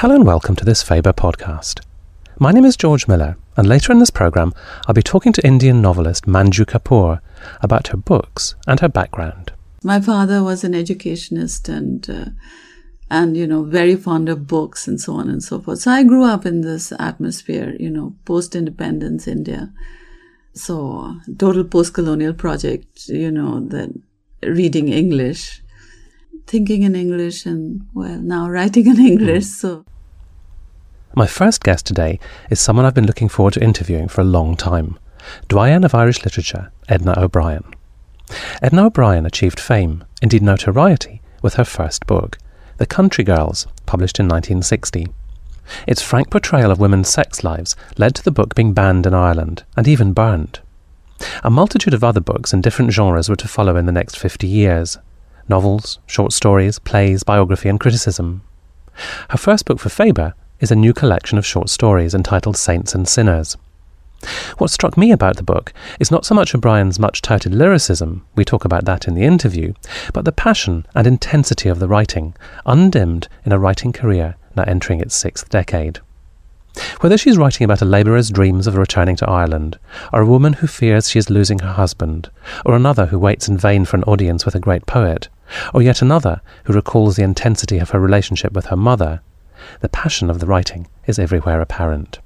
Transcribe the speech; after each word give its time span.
Hello 0.00 0.14
and 0.14 0.26
welcome 0.26 0.54
to 0.56 0.64
this 0.66 0.82
Faber 0.82 1.14
podcast. 1.14 1.80
My 2.38 2.52
name 2.52 2.66
is 2.66 2.76
George 2.76 3.08
Miller, 3.08 3.38
and 3.56 3.66
later 3.66 3.92
in 3.92 3.98
this 3.98 4.10
programme, 4.10 4.52
I'll 4.86 4.94
be 4.94 5.00
talking 5.00 5.32
to 5.32 5.46
Indian 5.46 5.80
novelist 5.80 6.26
Manju 6.26 6.66
Kapur 6.66 7.20
about 7.62 7.88
her 7.88 7.96
books 7.96 8.56
and 8.66 8.78
her 8.80 8.90
background. 8.90 9.54
My 9.82 9.98
father 9.98 10.42
was 10.42 10.64
an 10.64 10.74
educationist 10.74 11.70
and 11.70 12.10
uh, 12.10 12.26
and 13.10 13.38
you 13.38 13.46
know 13.46 13.62
very 13.64 13.96
fond 13.96 14.28
of 14.28 14.46
books 14.46 14.86
and 14.86 15.00
so 15.00 15.14
on 15.14 15.30
and 15.30 15.42
so 15.42 15.62
forth. 15.62 15.78
So 15.78 15.90
I 15.92 16.02
grew 16.02 16.24
up 16.24 16.44
in 16.44 16.60
this 16.60 16.92
atmosphere, 16.98 17.74
you 17.80 17.88
know, 17.88 18.14
post-independence 18.26 19.26
India. 19.26 19.72
So 20.52 21.16
total 21.38 21.64
post-colonial 21.64 22.34
project, 22.34 23.08
you 23.08 23.30
know, 23.30 23.60
that 23.68 23.98
reading 24.42 24.90
English, 24.90 25.62
thinking 26.46 26.82
in 26.82 26.94
English, 26.94 27.46
and 27.46 27.86
well, 27.94 28.18
now 28.18 28.48
writing 28.48 28.86
in 28.86 28.98
English. 28.98 29.44
Hmm. 29.44 29.50
So. 29.50 29.84
My 31.14 31.26
first 31.26 31.62
guest 31.62 31.86
today 31.86 32.20
is 32.50 32.60
someone 32.60 32.84
I've 32.84 32.94
been 32.94 33.06
looking 33.06 33.28
forward 33.28 33.54
to 33.54 33.64
interviewing 33.64 34.08
for 34.08 34.20
a 34.20 34.24
long 34.24 34.56
time 34.56 34.98
Doyenne 35.48 35.84
of 35.84 35.94
Irish 35.94 36.24
literature, 36.24 36.70
Edna 36.88 37.14
O'Brien. 37.16 37.64
Edna 38.62 38.86
O'Brien 38.86 39.26
achieved 39.26 39.58
fame, 39.58 40.04
indeed 40.22 40.42
notoriety, 40.42 41.20
with 41.42 41.54
her 41.54 41.64
first 41.64 42.06
book, 42.06 42.38
The 42.78 42.86
Country 42.86 43.24
Girls, 43.24 43.66
published 43.86 44.20
in 44.20 44.26
1960. 44.26 45.08
Its 45.86 46.02
frank 46.02 46.30
portrayal 46.30 46.70
of 46.70 46.78
women's 46.78 47.08
sex 47.08 47.42
lives 47.42 47.74
led 47.96 48.14
to 48.14 48.22
the 48.22 48.30
book 48.30 48.54
being 48.54 48.72
banned 48.72 49.06
in 49.06 49.14
Ireland 49.14 49.64
and 49.76 49.88
even 49.88 50.12
burned. 50.12 50.60
A 51.42 51.50
multitude 51.50 51.94
of 51.94 52.04
other 52.04 52.20
books 52.20 52.52
in 52.52 52.60
different 52.60 52.92
genres 52.92 53.28
were 53.28 53.36
to 53.36 53.48
follow 53.48 53.76
in 53.76 53.86
the 53.86 53.92
next 53.92 54.18
50 54.18 54.46
years 54.46 54.98
novels, 55.48 55.98
short 56.06 56.32
stories, 56.32 56.78
plays, 56.78 57.22
biography, 57.22 57.68
and 57.68 57.80
criticism. 57.80 58.42
Her 59.30 59.38
first 59.38 59.64
book 59.64 59.78
for 59.78 59.88
Faber 59.88 60.34
is 60.60 60.70
a 60.70 60.76
new 60.76 60.92
collection 60.92 61.38
of 61.38 61.46
short 61.46 61.68
stories 61.68 62.14
entitled 62.14 62.56
Saints 62.56 62.94
and 62.94 63.08
Sinners. 63.08 63.56
What 64.56 64.70
struck 64.70 64.96
me 64.96 65.12
about 65.12 65.36
the 65.36 65.42
book 65.42 65.74
is 66.00 66.10
not 66.10 66.24
so 66.24 66.34
much 66.34 66.54
O'Brien's 66.54 66.98
much 66.98 67.20
touted 67.20 67.54
lyricism, 67.54 68.24
we 68.34 68.44
talk 68.44 68.64
about 68.64 68.86
that 68.86 69.06
in 69.06 69.14
the 69.14 69.24
interview, 69.24 69.74
but 70.14 70.24
the 70.24 70.32
passion 70.32 70.86
and 70.94 71.06
intensity 71.06 71.68
of 71.68 71.78
the 71.78 71.88
writing, 71.88 72.34
undimmed 72.64 73.28
in 73.44 73.52
a 73.52 73.58
writing 73.58 73.92
career 73.92 74.36
now 74.56 74.64
entering 74.66 75.00
its 75.00 75.14
sixth 75.14 75.50
decade. 75.50 76.00
Whether 77.00 77.16
she's 77.16 77.38
writing 77.38 77.64
about 77.64 77.82
a 77.82 77.86
labourer's 77.86 78.30
dreams 78.30 78.66
of 78.66 78.76
returning 78.76 79.16
to 79.16 79.28
Ireland, 79.28 79.78
or 80.12 80.22
a 80.22 80.26
woman 80.26 80.54
who 80.54 80.66
fears 80.66 81.10
she 81.10 81.18
is 81.18 81.30
losing 81.30 81.58
her 81.60 81.72
husband, 81.72 82.30
or 82.64 82.74
another 82.74 83.06
who 83.06 83.18
waits 83.18 83.48
in 83.48 83.56
vain 83.56 83.84
for 83.84 83.96
an 83.96 84.04
audience 84.04 84.44
with 84.44 84.54
a 84.54 84.60
great 84.60 84.86
poet, 84.86 85.28
or 85.72 85.82
yet 85.82 86.02
another 86.02 86.40
who 86.64 86.72
recalls 86.72 87.16
the 87.16 87.22
intensity 87.22 87.78
of 87.78 87.90
her 87.90 88.00
relationship 88.00 88.52
with 88.52 88.66
her 88.66 88.76
mother, 88.76 89.20
the 89.80 89.88
passion 89.88 90.30
of 90.30 90.40
the 90.40 90.46
writing 90.46 90.86
is 91.06 91.18
everywhere 91.18 91.60
apparent. 91.60 92.18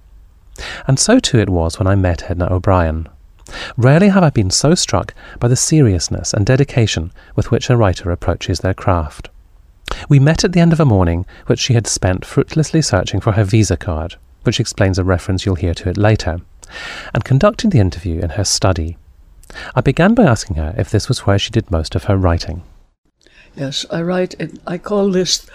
And 0.86 0.98
so 0.98 1.18
too 1.18 1.38
it 1.38 1.50
was 1.50 1.78
when 1.78 1.86
I 1.86 1.94
met 1.94 2.30
Edna 2.30 2.52
O'Brien. 2.52 3.08
Rarely 3.76 4.08
have 4.08 4.22
I 4.22 4.30
been 4.30 4.50
so 4.50 4.74
struck 4.74 5.14
by 5.38 5.48
the 5.48 5.56
seriousness 5.56 6.32
and 6.32 6.46
dedication 6.46 7.12
with 7.34 7.50
which 7.50 7.68
a 7.68 7.76
writer 7.76 8.10
approaches 8.10 8.60
their 8.60 8.74
craft. 8.74 9.28
We 10.08 10.20
met 10.20 10.44
at 10.44 10.52
the 10.52 10.60
end 10.60 10.72
of 10.72 10.80
a 10.80 10.84
morning 10.84 11.26
which 11.46 11.58
she 11.58 11.74
had 11.74 11.86
spent 11.86 12.24
fruitlessly 12.24 12.82
searching 12.82 13.20
for 13.20 13.32
her 13.32 13.44
visa 13.44 13.76
card, 13.76 14.16
which 14.44 14.60
explains 14.60 14.98
a 14.98 15.04
reference 15.04 15.44
you'll 15.44 15.56
hear 15.56 15.74
to 15.74 15.88
it 15.88 15.96
later, 15.96 16.40
and 17.12 17.24
conducted 17.24 17.72
the 17.72 17.80
interview 17.80 18.20
in 18.20 18.30
her 18.30 18.44
study. 18.44 18.96
I 19.74 19.80
began 19.80 20.14
by 20.14 20.24
asking 20.24 20.56
her 20.56 20.74
if 20.78 20.90
this 20.90 21.08
was 21.08 21.26
where 21.26 21.38
she 21.38 21.50
did 21.50 21.70
most 21.70 21.96
of 21.96 22.04
her 22.04 22.16
writing. 22.16 22.62
Yes, 23.60 23.84
I 23.90 24.00
write. 24.00 24.32
In, 24.40 24.58
I 24.66 24.78
call 24.78 25.10
this 25.10 25.46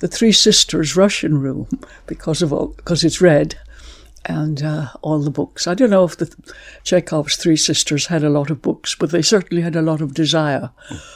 the 0.00 0.08
Three 0.08 0.32
Sisters 0.32 0.96
Russian 0.96 1.40
Room 1.40 1.68
because 2.08 2.42
of 2.42 2.52
all, 2.52 2.74
because 2.76 3.04
it's 3.04 3.20
red, 3.20 3.56
and 4.26 4.60
uh, 4.64 4.88
all 5.00 5.20
the 5.20 5.30
books. 5.30 5.68
I 5.68 5.74
don't 5.74 5.90
know 5.90 6.02
if 6.02 6.16
the 6.16 6.34
Chekhov's 6.82 7.36
Three 7.36 7.56
Sisters 7.56 8.06
had 8.06 8.24
a 8.24 8.30
lot 8.30 8.50
of 8.50 8.60
books, 8.60 8.96
but 8.96 9.12
they 9.12 9.22
certainly 9.22 9.62
had 9.62 9.76
a 9.76 9.80
lot 9.80 10.00
of 10.00 10.12
desire 10.12 10.70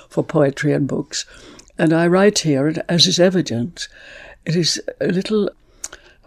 for 0.08 0.22
poetry 0.22 0.72
and 0.72 0.86
books. 0.86 1.26
And 1.78 1.92
I 1.92 2.06
write 2.06 2.38
here, 2.38 2.68
and 2.68 2.80
as 2.88 3.08
is 3.08 3.18
evident, 3.18 3.88
it 4.46 4.54
is 4.54 4.80
a 5.00 5.08
little 5.08 5.50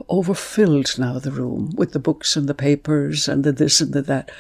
overfilled 0.10 1.00
now, 1.00 1.18
the 1.18 1.32
room, 1.32 1.72
with 1.78 1.94
the 1.94 2.00
books 2.00 2.36
and 2.36 2.50
the 2.50 2.54
papers 2.54 3.30
and 3.30 3.46
the 3.46 3.54
this 3.54 3.80
and 3.80 3.94
the 3.94 4.02
that. 4.02 4.32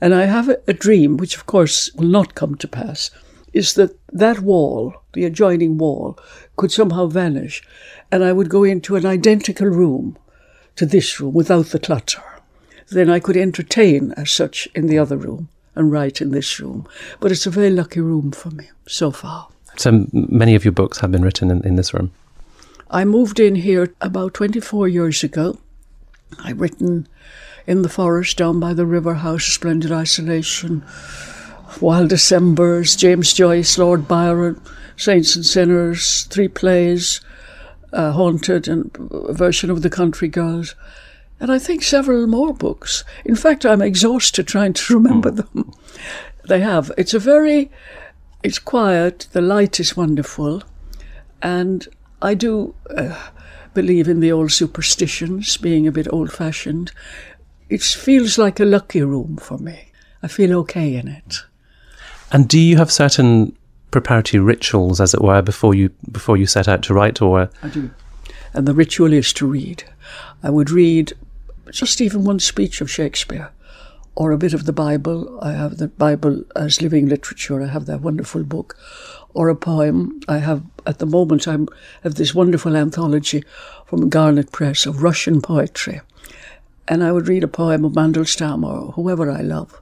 And 0.00 0.16
I 0.16 0.24
have 0.24 0.48
a, 0.48 0.58
a 0.66 0.72
dream, 0.72 1.16
which 1.16 1.36
of 1.36 1.46
course 1.46 1.94
will 1.94 2.08
not 2.08 2.34
come 2.34 2.56
to 2.56 2.66
pass, 2.66 3.12
is 3.52 3.74
that 3.74 3.96
that 4.12 4.40
wall, 4.40 4.94
the 5.12 5.24
adjoining 5.24 5.78
wall, 5.78 6.18
could 6.56 6.72
somehow 6.72 7.06
vanish, 7.06 7.62
and 8.12 8.22
I 8.24 8.32
would 8.32 8.48
go 8.48 8.64
into 8.64 8.96
an 8.96 9.06
identical 9.06 9.66
room 9.66 10.16
to 10.76 10.86
this 10.86 11.20
room 11.20 11.34
without 11.34 11.66
the 11.66 11.78
clutter. 11.78 12.22
Then 12.88 13.08
I 13.08 13.20
could 13.20 13.36
entertain 13.36 14.12
as 14.16 14.30
such 14.30 14.68
in 14.74 14.86
the 14.86 14.98
other 14.98 15.16
room 15.16 15.48
and 15.74 15.92
write 15.92 16.20
in 16.20 16.30
this 16.30 16.58
room. 16.58 16.86
But 17.20 17.32
it's 17.32 17.46
a 17.46 17.50
very 17.50 17.70
lucky 17.70 18.00
room 18.00 18.32
for 18.32 18.50
me 18.50 18.70
so 18.86 19.10
far. 19.10 19.48
So 19.76 20.06
many 20.12 20.54
of 20.54 20.64
your 20.64 20.72
books 20.72 20.98
have 20.98 21.12
been 21.12 21.22
written 21.22 21.50
in, 21.50 21.64
in 21.64 21.76
this 21.76 21.94
room. 21.94 22.12
I 22.90 23.04
moved 23.04 23.38
in 23.38 23.54
here 23.54 23.94
about 24.00 24.34
24 24.34 24.88
years 24.88 25.22
ago. 25.22 25.58
I've 26.40 26.60
written 26.60 27.06
in 27.66 27.82
the 27.82 27.88
forest 27.88 28.36
down 28.36 28.58
by 28.58 28.74
the 28.74 28.86
river 28.86 29.14
house, 29.14 29.44
Splendid 29.44 29.92
Isolation, 29.92 30.84
Wild 31.80 32.10
Decembers, 32.10 32.94
James 32.94 33.32
Joyce, 33.32 33.78
Lord 33.78 34.06
Byron, 34.06 34.60
Saints 34.96 35.34
and 35.34 35.46
Sinners, 35.46 36.24
three 36.24 36.48
plays, 36.48 37.22
uh, 37.92 38.12
Haunted, 38.12 38.68
and 38.68 38.90
a 39.10 39.32
version 39.32 39.70
of 39.70 39.80
The 39.80 39.88
Country 39.88 40.28
Girls. 40.28 40.74
And 41.40 41.50
I 41.50 41.58
think 41.58 41.82
several 41.82 42.26
more 42.26 42.52
books. 42.52 43.02
In 43.24 43.34
fact, 43.34 43.64
I'm 43.64 43.80
exhausted 43.80 44.46
trying 44.46 44.74
to 44.74 44.94
remember 44.98 45.30
them. 45.30 45.72
They 46.46 46.60
have. 46.60 46.92
It's 46.98 47.14
a 47.14 47.18
very, 47.18 47.70
it's 48.42 48.58
quiet, 48.58 49.28
the 49.32 49.40
light 49.40 49.80
is 49.80 49.96
wonderful, 49.96 50.62
and 51.40 51.88
I 52.20 52.34
do 52.34 52.74
uh, 52.94 53.30
believe 53.72 54.06
in 54.06 54.20
the 54.20 54.32
old 54.32 54.52
superstitions, 54.52 55.56
being 55.56 55.86
a 55.86 55.92
bit 55.92 56.12
old 56.12 56.30
fashioned. 56.30 56.92
It 57.70 57.82
feels 57.82 58.36
like 58.36 58.60
a 58.60 58.66
lucky 58.66 59.02
room 59.02 59.38
for 59.38 59.56
me. 59.56 59.92
I 60.22 60.28
feel 60.28 60.58
okay 60.58 60.96
in 60.96 61.08
it. 61.08 61.44
And 62.32 62.48
do 62.48 62.58
you 62.58 62.76
have 62.76 62.92
certain 62.92 63.56
preparatory 63.90 64.40
rituals, 64.40 65.00
as 65.00 65.14
it 65.14 65.22
were, 65.22 65.42
before 65.42 65.74
you 65.74 65.90
before 66.10 66.36
you 66.36 66.46
set 66.46 66.68
out 66.68 66.82
to 66.84 66.94
write, 66.94 67.20
or 67.20 67.50
I 67.62 67.68
do. 67.68 67.90
And 68.52 68.66
the 68.66 68.74
ritual 68.74 69.12
is 69.12 69.32
to 69.34 69.46
read. 69.46 69.84
I 70.42 70.50
would 70.50 70.70
read 70.70 71.12
just 71.70 72.00
even 72.00 72.24
one 72.24 72.40
speech 72.40 72.80
of 72.80 72.90
Shakespeare, 72.90 73.50
or 74.14 74.32
a 74.32 74.38
bit 74.38 74.54
of 74.54 74.66
the 74.66 74.72
Bible. 74.72 75.38
I 75.42 75.52
have 75.52 75.78
the 75.78 75.88
Bible 75.88 76.44
as 76.56 76.82
living 76.82 77.08
literature. 77.08 77.62
I 77.62 77.66
have 77.66 77.86
that 77.86 78.00
wonderful 78.00 78.44
book, 78.44 78.76
or 79.34 79.48
a 79.48 79.56
poem. 79.56 80.20
I 80.28 80.38
have 80.38 80.62
at 80.86 80.98
the 80.98 81.06
moment 81.06 81.48
I 81.48 81.58
have 82.02 82.14
this 82.14 82.34
wonderful 82.34 82.76
anthology 82.76 83.44
from 83.86 84.08
Garnett 84.08 84.52
Press 84.52 84.86
of 84.86 85.02
Russian 85.02 85.40
poetry, 85.40 86.00
and 86.88 87.02
I 87.02 87.12
would 87.12 87.28
read 87.28 87.44
a 87.44 87.48
poem 87.48 87.84
of 87.84 87.92
Mandelstam 87.92 88.64
or 88.64 88.92
whoever 88.92 89.30
I 89.30 89.40
love 89.40 89.80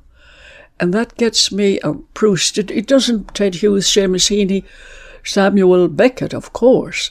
and 0.80 0.94
that 0.94 1.16
gets 1.16 1.50
me 1.50 1.80
a 1.80 1.94
Proust. 1.94 2.58
It, 2.58 2.70
it 2.70 2.86
doesn't 2.86 3.34
Ted 3.34 3.56
Hughes, 3.56 3.86
Seamus 3.86 4.30
Heaney, 4.30 4.64
Samuel 5.24 5.88
Beckett, 5.88 6.32
of 6.32 6.52
course, 6.52 7.10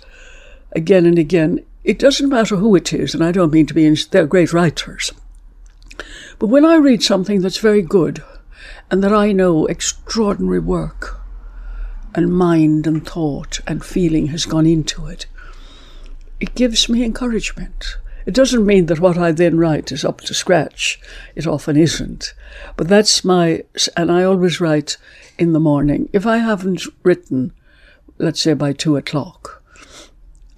again 0.72 1.06
and 1.06 1.20
again. 1.20 1.64
It 1.84 2.00
doesn't 2.00 2.30
matter 2.30 2.58
who 2.58 2.76
it 2.76 2.92
is, 2.94 3.14
and 3.14 3.24
I 3.24 3.32
don't 3.32 3.54
mean 3.54 3.66
to 3.68 3.74
be, 3.74 3.90
they're 4.12 4.26
great 4.26 4.54
writers. 4.54 5.12
But 6.40 6.48
when 6.48 6.66
I 6.66 6.76
read 6.76 7.02
something 7.02 7.42
that's 7.42 7.58
very 7.58 7.82
good 7.82 8.24
and 8.92 9.04
that 9.04 9.14
I 9.14 9.32
know 9.32 9.66
extraordinary 9.66 10.60
work 10.60 11.20
and 12.14 12.34
mind 12.34 12.88
and 12.88 13.08
thought 13.08 13.60
and 13.68 13.84
feeling 13.84 14.28
has 14.28 14.46
gone 14.46 14.66
into 14.66 15.08
it, 15.08 15.26
it 16.40 16.56
gives 16.56 16.88
me 16.88 17.04
encouragement. 17.04 17.98
It 18.28 18.34
doesn't 18.34 18.66
mean 18.66 18.88
that 18.88 19.00
what 19.00 19.18
I 19.18 19.32
then 19.32 19.58
write 19.58 19.90
is 19.94 20.04
up 20.04 20.20
to 20.22 20.34
scratch. 20.34 21.00
It 21.34 21.48
often 21.48 21.78
isn't. 21.78 22.34
But 22.76 22.90
that's 22.90 23.24
my, 23.24 23.64
and 23.96 24.12
I 24.12 24.24
always 24.24 24.60
write 24.60 24.98
in 25.40 25.54
the 25.54 25.62
morning. 25.62 26.10
If 26.12 26.26
I 26.28 26.40
haven't 26.40 26.84
written, 27.04 27.54
let's 28.18 28.42
say 28.42 28.54
by 28.54 28.74
two 28.74 28.98
o'clock, 28.98 29.64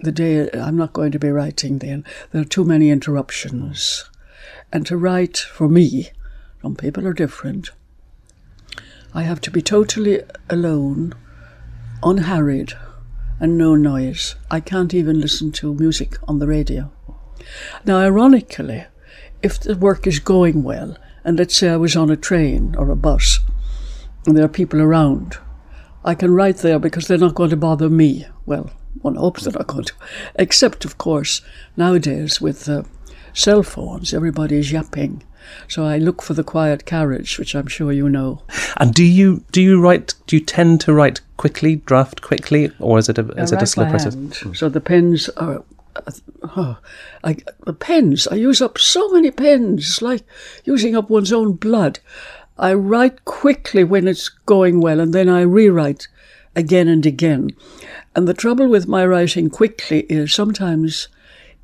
the 0.00 0.10
day 0.10 0.50
I'm 0.50 0.76
not 0.76 0.92
going 0.92 1.12
to 1.12 1.20
be 1.20 1.30
writing 1.30 1.78
then. 1.78 2.04
There 2.32 2.42
are 2.42 2.44
too 2.56 2.64
many 2.64 2.90
interruptions. 2.90 4.04
And 4.72 4.84
to 4.86 4.96
write 4.96 5.38
for 5.38 5.68
me, 5.68 6.10
some 6.62 6.74
people 6.74 7.06
are 7.06 7.12
different. 7.12 7.70
I 9.14 9.22
have 9.22 9.40
to 9.42 9.50
be 9.52 9.62
totally 9.62 10.22
alone, 10.48 11.14
unharried, 12.02 12.72
and 13.38 13.56
no 13.56 13.76
noise. 13.76 14.34
I 14.50 14.58
can't 14.58 14.92
even 14.92 15.20
listen 15.20 15.52
to 15.52 15.72
music 15.72 16.16
on 16.26 16.40
the 16.40 16.48
radio. 16.48 16.90
Now, 17.84 17.98
ironically, 17.98 18.84
if 19.42 19.60
the 19.60 19.76
work 19.76 20.06
is 20.06 20.18
going 20.18 20.62
well, 20.62 20.96
and 21.24 21.38
let's 21.38 21.56
say 21.56 21.68
I 21.70 21.76
was 21.76 21.96
on 21.96 22.10
a 22.10 22.16
train 22.16 22.74
or 22.76 22.90
a 22.90 22.96
bus, 22.96 23.40
and 24.26 24.36
there 24.36 24.44
are 24.44 24.48
people 24.48 24.80
around, 24.80 25.38
I 26.04 26.14
can 26.14 26.32
write 26.32 26.58
there 26.58 26.78
because 26.78 27.08
they're 27.08 27.18
not 27.18 27.34
going 27.34 27.50
to 27.50 27.56
bother 27.56 27.88
me. 27.88 28.26
Well, 28.46 28.70
one 29.02 29.16
hopes 29.16 29.44
they're 29.44 29.52
not 29.52 29.66
going 29.66 29.84
to. 29.84 29.92
Except, 30.34 30.84
of 30.84 30.98
course, 30.98 31.42
nowadays 31.76 32.40
with 32.40 32.68
uh, 32.68 32.82
cell 33.32 33.62
phones, 33.62 34.14
everybody's 34.14 34.72
yapping. 34.72 35.22
So 35.68 35.84
I 35.84 35.98
look 35.98 36.22
for 36.22 36.34
the 36.34 36.44
quiet 36.44 36.84
carriage, 36.86 37.38
which 37.38 37.54
I'm 37.54 37.66
sure 37.66 37.92
you 37.92 38.08
know. 38.08 38.42
And 38.76 38.94
do 38.94 39.04
you 39.04 39.44
do 39.52 39.60
you 39.60 39.80
write? 39.80 40.14
Do 40.26 40.36
you 40.36 40.44
tend 40.44 40.80
to 40.82 40.92
write 40.92 41.20
quickly, 41.36 41.76
draft 41.76 42.22
quickly, 42.22 42.70
or 42.78 42.98
is 42.98 43.08
it 43.08 43.18
a 43.18 43.26
is 43.32 43.52
it 43.52 43.62
a 43.62 43.66
slow 43.66 43.88
process? 43.88 44.14
hand, 44.14 44.36
So 44.54 44.68
the 44.68 44.80
pens 44.80 45.28
are. 45.30 45.64
Oh, 46.42 46.78
I, 47.22 47.36
the 47.64 47.72
pens, 47.72 48.26
I 48.28 48.36
use 48.36 48.62
up 48.62 48.78
so 48.78 49.08
many 49.10 49.30
pens, 49.30 49.82
it's 49.82 50.02
like 50.02 50.22
using 50.64 50.96
up 50.96 51.10
one's 51.10 51.32
own 51.32 51.52
blood. 51.54 52.00
I 52.58 52.74
write 52.74 53.24
quickly 53.24 53.84
when 53.84 54.06
it's 54.06 54.28
going 54.28 54.80
well, 54.80 55.00
and 55.00 55.12
then 55.12 55.28
I 55.28 55.42
rewrite 55.42 56.08
again 56.54 56.88
and 56.88 57.06
again. 57.06 57.50
And 58.14 58.26
the 58.26 58.34
trouble 58.34 58.68
with 58.68 58.88
my 58.88 59.06
writing 59.06 59.50
quickly 59.50 60.00
is 60.08 60.34
sometimes 60.34 61.08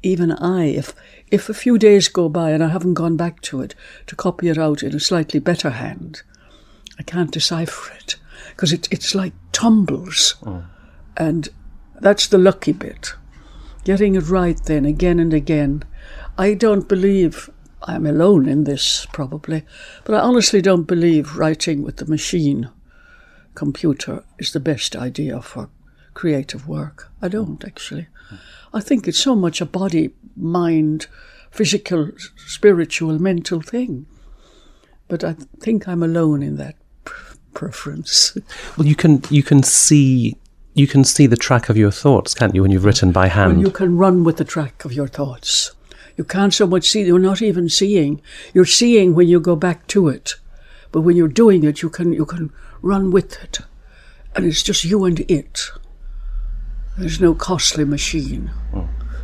even 0.03 0.33
I, 0.33 0.67
if 0.67 0.95
if 1.29 1.49
a 1.49 1.55
few 1.55 1.79
days 1.79 2.09
go 2.09 2.29
by 2.29 2.51
and 2.51 2.63
I 2.63 2.69
haven't 2.69 2.95
gone 2.95 3.17
back 3.17 3.41
to 3.43 3.61
it 3.61 3.75
to 4.07 4.15
copy 4.15 4.49
it 4.49 4.59
out 4.59 4.83
in 4.83 4.95
a 4.95 5.01
slightly 5.01 5.41
better 5.41 5.71
hand, 5.71 6.23
I 6.99 7.03
can't 7.03 7.33
decipher 7.33 7.93
it 7.95 8.17
because 8.51 8.73
it, 8.73 8.89
it's 8.91 9.15
like 9.15 9.33
tumbles. 9.53 10.37
Mm. 10.43 10.65
And 11.17 11.49
that's 12.01 12.29
the 12.29 12.39
lucky 12.39 12.73
bit. 12.73 13.15
Getting 13.87 14.17
it 14.17 14.29
right 14.29 14.61
then 14.65 14.85
again 14.85 15.21
and 15.21 15.33
again. 15.33 15.85
I 16.37 16.55
don't 16.55 16.89
believe 16.89 17.49
I'm 17.85 18.05
alone 18.05 18.49
in 18.49 18.65
this, 18.65 19.07
probably, 19.13 19.63
but 20.05 20.17
I 20.17 20.19
honestly 20.19 20.61
don't 20.61 20.89
believe 20.89 21.37
writing 21.37 21.85
with 21.85 21.99
the 21.99 22.07
machine 22.07 22.69
computer 23.55 24.25
is 24.41 24.53
the 24.53 24.59
best 24.59 24.97
idea 24.97 25.41
for 25.41 25.71
creative 26.15 26.67
work. 26.67 27.13
I 27.23 27.29
don't 27.29 27.65
actually. 27.65 28.09
I 28.75 28.81
think 28.81 29.07
it's 29.07 29.21
so 29.21 29.37
much 29.37 29.61
a 29.61 29.65
body, 29.65 30.11
mind, 30.37 31.07
physical, 31.53 32.11
spiritual, 32.45 33.21
mental 33.21 33.61
thing. 33.61 34.07
But 35.07 35.23
I 35.23 35.37
think 35.61 35.87
I'm 35.87 36.03
alone 36.03 36.43
in 36.43 36.57
that 36.57 36.75
preference. 37.55 38.37
Well, 38.77 38.89
you 38.89 38.97
can 38.97 39.23
you 39.31 39.45
can 39.45 39.63
see 39.63 40.37
you 40.77 40.87
can 40.87 41.05
see 41.05 41.27
the 41.27 41.39
track 41.39 41.71
of 41.71 41.79
your 41.79 41.91
thoughts, 41.91 42.35
can't 42.35 42.55
you, 42.55 42.61
when 42.61 42.71
you've 42.71 42.85
written 42.85 43.11
by 43.11 43.29
hand? 43.29 43.53
When 43.53 43.61
you 43.61 43.71
can 43.71 43.97
run 43.97 44.25
with 44.25 44.37
the 44.37 44.45
track 44.45 44.85
of 44.85 44.93
your 44.93 45.09
thoughts. 45.09 45.73
You 46.19 46.25
can't 46.25 46.53
so 46.53 46.67
much 46.67 46.91
see, 46.91 47.03
you're 47.03 47.19
not 47.19 47.41
even 47.41 47.71
seeing. 47.71 48.21
You're 48.53 48.67
seeing 48.67 49.15
when 49.15 49.27
you 49.27 49.41
go 49.41 49.57
back 49.57 49.87
to 49.89 50.09
it. 50.09 50.35
But 50.93 51.01
when 51.01 51.17
you're 51.17 51.29
doing 51.29 51.65
it, 51.65 51.81
you 51.81 51.89
can, 51.89 52.13
you 52.13 52.27
can 52.27 52.53
run 52.83 53.11
with 53.11 53.43
it. 53.43 53.61
And 54.35 54.45
it's 54.45 54.63
just 54.63 54.85
you 54.85 55.07
and 55.07 55.21
it. 55.31 55.71
There's 56.99 57.23
no 57.23 57.35
costly 57.35 57.87
machine. 57.87 58.51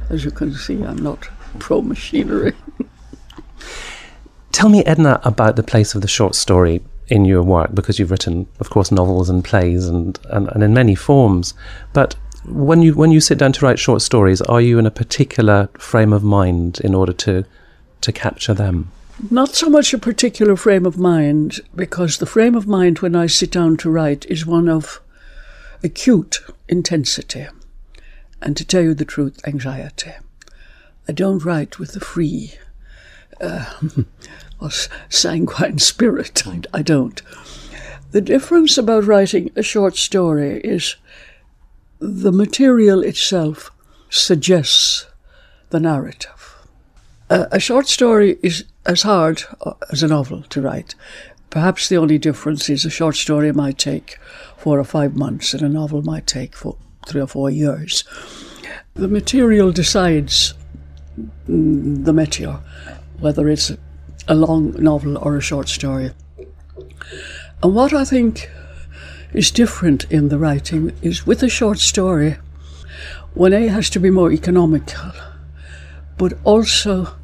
As 0.08 0.24
you 0.24 0.30
can 0.30 0.54
see, 0.54 0.82
I'm 0.82 1.02
not 1.02 1.28
pro 1.58 1.82
machinery. 1.82 2.54
Tell 4.52 4.70
me, 4.70 4.82
Edna, 4.86 5.20
about 5.22 5.56
the 5.56 5.62
place 5.62 5.94
of 5.94 6.00
the 6.00 6.08
short 6.08 6.34
story 6.34 6.80
in 7.12 7.26
your 7.26 7.42
work, 7.42 7.74
because 7.74 7.98
you've 7.98 8.10
written, 8.10 8.46
of 8.58 8.70
course, 8.70 8.90
novels 8.90 9.28
and 9.28 9.44
plays 9.44 9.86
and, 9.86 10.18
and, 10.30 10.48
and 10.48 10.62
in 10.62 10.72
many 10.72 10.94
forms. 10.94 11.52
But 11.92 12.16
when 12.46 12.80
you 12.80 12.94
when 12.94 13.12
you 13.12 13.20
sit 13.20 13.38
down 13.38 13.52
to 13.52 13.66
write 13.66 13.78
short 13.78 14.00
stories, 14.00 14.40
are 14.40 14.62
you 14.62 14.78
in 14.78 14.86
a 14.86 14.90
particular 15.02 15.68
frame 15.90 16.14
of 16.14 16.24
mind 16.24 16.80
in 16.80 16.94
order 16.94 17.12
to 17.24 17.44
to 18.00 18.12
capture 18.12 18.54
them? 18.54 18.90
Not 19.30 19.50
so 19.54 19.68
much 19.68 19.92
a 19.92 19.98
particular 19.98 20.56
frame 20.56 20.86
of 20.86 20.96
mind, 20.96 21.60
because 21.76 22.16
the 22.16 22.32
frame 22.34 22.56
of 22.56 22.66
mind 22.66 23.00
when 23.00 23.14
I 23.14 23.26
sit 23.28 23.52
down 23.52 23.76
to 23.78 23.90
write 23.90 24.24
is 24.30 24.46
one 24.46 24.68
of 24.68 25.00
acute 25.84 26.40
intensity, 26.66 27.46
and 28.40 28.56
to 28.56 28.64
tell 28.64 28.82
you 28.82 28.94
the 28.94 29.04
truth, 29.14 29.38
anxiety. 29.46 30.12
I 31.08 31.12
don't 31.12 31.44
write 31.44 31.78
with 31.78 31.94
a 31.94 32.00
free 32.00 32.54
uh, 33.42 33.66
or 34.60 34.70
sanguine 35.08 35.78
spirit. 35.92 36.46
I, 36.46 36.60
I 36.72 36.82
don't. 36.82 37.20
The 38.12 38.20
difference 38.20 38.76
about 38.76 39.04
writing 39.04 39.50
a 39.56 39.62
short 39.62 39.96
story 39.96 40.60
is 40.60 40.96
the 41.98 42.32
material 42.32 43.02
itself 43.02 43.70
suggests 44.10 45.06
the 45.70 45.80
narrative. 45.80 46.54
A, 47.30 47.48
a 47.52 47.60
short 47.60 47.88
story 47.88 48.38
is 48.42 48.64
as 48.84 49.02
hard 49.02 49.42
uh, 49.62 49.72
as 49.90 50.02
a 50.02 50.08
novel 50.08 50.42
to 50.42 50.60
write. 50.60 50.94
Perhaps 51.48 51.88
the 51.88 51.96
only 51.96 52.18
difference 52.18 52.68
is 52.68 52.84
a 52.84 52.90
short 52.90 53.16
story 53.16 53.52
might 53.52 53.78
take 53.78 54.18
four 54.56 54.78
or 54.78 54.84
five 54.84 55.16
months 55.16 55.54
and 55.54 55.62
a 55.62 55.68
novel 55.68 56.02
might 56.02 56.26
take 56.26 56.56
four, 56.56 56.76
three 57.06 57.20
or 57.20 57.26
four 57.26 57.50
years. 57.50 58.04
The 58.94 59.08
material 59.08 59.72
decides 59.72 60.54
mm, 61.48 62.04
the 62.04 62.12
meteor, 62.12 62.60
whether 63.22 63.48
it's 63.48 63.72
a, 64.28 64.34
long 64.34 64.72
novel 64.72 65.16
or 65.16 65.36
a 65.36 65.40
short 65.40 65.68
story. 65.68 66.10
And 67.62 67.74
what 67.74 67.94
I 67.94 68.04
think 68.04 68.50
is 69.32 69.50
different 69.50 70.04
in 70.10 70.28
the 70.28 70.38
writing 70.38 70.92
is 71.00 71.26
with 71.26 71.42
a 71.42 71.48
short 71.48 71.78
story, 71.78 72.36
one 73.34 73.52
A 73.52 73.68
has 73.68 73.88
to 73.90 74.00
be 74.00 74.10
more 74.10 74.32
economical, 74.32 75.12
but 76.18 76.34
also 76.44 77.16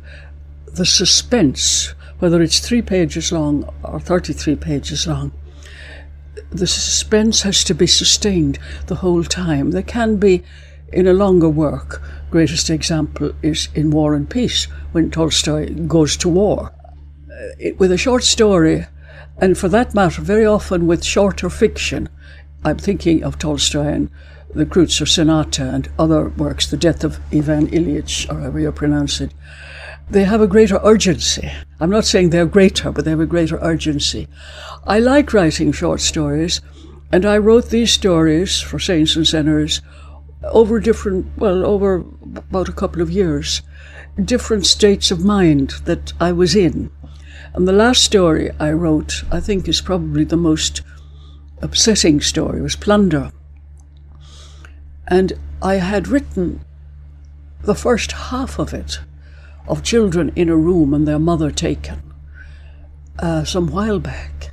the 0.67 0.87
suspense, 0.87 1.95
whether 2.21 2.41
it's 2.41 2.61
three 2.61 2.83
pages 2.83 3.33
long 3.33 3.69
or 3.83 4.01
33 4.01 4.57
pages 4.57 5.07
long, 5.07 5.33
the 6.51 6.67
suspense 6.67 7.43
has 7.43 7.65
to 7.65 7.75
be 7.75 7.87
sustained 7.87 8.59
the 8.87 8.97
whole 8.97 9.25
time. 9.25 9.73
There 9.73 9.83
can 9.83 10.17
be, 10.17 10.45
in 10.93 11.07
a 11.07 11.13
longer 11.13 11.49
work, 11.49 12.01
greatest 12.31 12.71
example 12.71 13.33
is 13.43 13.69
in 13.75 13.91
War 13.91 14.15
and 14.15 14.29
Peace, 14.29 14.67
when 14.93 15.11
Tolstoy 15.11 15.73
goes 15.87 16.17
to 16.19 16.29
war. 16.29 16.73
Uh, 17.31 17.55
it- 17.59 17.79
with 17.79 17.93
a 17.93 17.99
short 17.99 18.25
story, 18.25 18.87
and 19.39 19.57
for 19.57 19.69
that 19.69 19.95
matter, 19.95 20.23
very 20.23 20.45
often 20.47 20.87
with 20.87 21.05
shorter 21.05 21.49
fiction, 21.51 22.09
I'm 22.65 22.79
thinking 22.79 23.23
of 23.23 23.39
Tolstoy 23.39 23.87
and 23.87 24.11
the 24.55 24.67
Kreutzer 24.67 25.07
Sonata 25.07 25.63
and 25.63 25.89
other 25.99 26.31
works, 26.31 26.67
The 26.67 26.77
Death 26.77 27.05
of 27.05 27.21
Ivan 27.33 27.69
Ilyich, 27.69 28.31
or 28.31 28.41
however 28.41 28.61
you 28.61 28.73
pronounce 28.73 29.21
it, 29.21 29.33
they 30.11 30.25
have 30.25 30.41
a 30.41 30.47
greater 30.47 30.81
urgency. 30.83 31.51
I'm 31.81 31.91
not 31.91 32.07
saying 32.07 32.31
they're 32.31 32.47
greater, 32.47 32.91
but 32.91 33.05
they 33.05 33.11
have 33.11 33.21
a 33.21 33.27
greater 33.27 33.59
urgency. 33.61 34.27
I 34.87 34.99
like 35.01 35.35
writing 35.35 35.71
short 35.71 36.01
stories, 36.01 36.61
and 37.13 37.25
I 37.25 37.39
wrote 37.39 37.69
these 37.69 37.93
stories 37.93 38.61
for 38.61 38.79
Saints 38.79 39.17
and 39.17 39.27
Sinners 39.27 39.83
over 40.51 40.81
different, 40.81 41.27
well, 41.37 41.65
over 41.65 42.05
about 42.35 42.69
a 42.69 42.73
couple 42.73 43.03
of 43.03 43.11
years, 43.11 43.63
different 44.23 44.67
states 44.67 45.11
of 45.11 45.25
mind 45.25 45.71
that 45.85 46.13
I 46.21 46.33
was 46.33 46.55
in. 46.55 46.91
And 47.55 47.67
the 47.67 47.73
last 47.73 48.05
story 48.05 48.51
I 48.59 48.73
wrote, 48.73 49.25
I 49.31 49.41
think, 49.41 49.69
is 49.69 49.81
probably 49.81 50.25
the 50.25 50.37
most 50.37 50.83
upsetting 51.63 52.21
story, 52.21 52.61
was 52.61 52.77
Plunder. 52.77 53.33
And 55.07 55.33
I 55.63 55.77
had 55.77 56.09
written 56.09 56.65
the 57.63 57.75
first 57.75 58.13
half 58.13 58.59
of 58.59 58.73
it 58.73 59.01
of 59.67 59.83
children 59.83 60.33
in 60.37 60.49
a 60.49 60.57
room 60.57 60.95
and 60.95 61.07
their 61.07 61.19
mother 61.19 61.51
taken 61.51 62.03
uh, 63.19 63.45
some 63.45 63.67
while 63.67 63.99
back. 63.99 64.51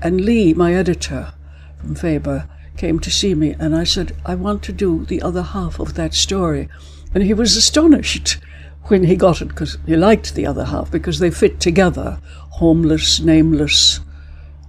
And 0.00 0.20
Lee, 0.20 0.54
my 0.54 0.74
editor 0.74 1.32
from 1.78 1.94
Faber, 1.94 2.48
came 2.76 2.98
to 3.00 3.10
see 3.10 3.34
me 3.34 3.54
and 3.58 3.74
I 3.74 3.84
said, 3.84 4.16
I 4.24 4.34
want 4.34 4.62
to 4.64 4.72
do 4.72 5.04
the 5.04 5.22
other 5.22 5.42
half 5.42 5.78
of 5.78 5.94
that 5.94 6.14
story. 6.14 6.68
And 7.14 7.22
he 7.22 7.34
was 7.34 7.56
astonished 7.56 8.38
when 8.84 9.04
he 9.04 9.16
got 9.16 9.40
it 9.40 9.48
because 9.48 9.78
he 9.86 9.96
liked 9.96 10.34
the 10.34 10.46
other 10.46 10.64
half 10.64 10.90
because 10.90 11.18
they 11.18 11.30
fit 11.30 11.60
together 11.60 12.18
homeless, 12.50 13.20
nameless, 13.20 14.00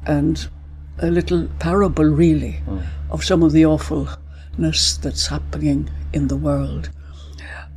and 0.05 0.47
a 0.99 1.09
little 1.09 1.47
parable, 1.59 2.05
really, 2.05 2.61
of 3.09 3.23
some 3.23 3.43
of 3.43 3.51
the 3.51 3.65
awfulness 3.65 4.97
that's 4.97 5.27
happening 5.27 5.89
in 6.13 6.27
the 6.27 6.37
world. 6.37 6.89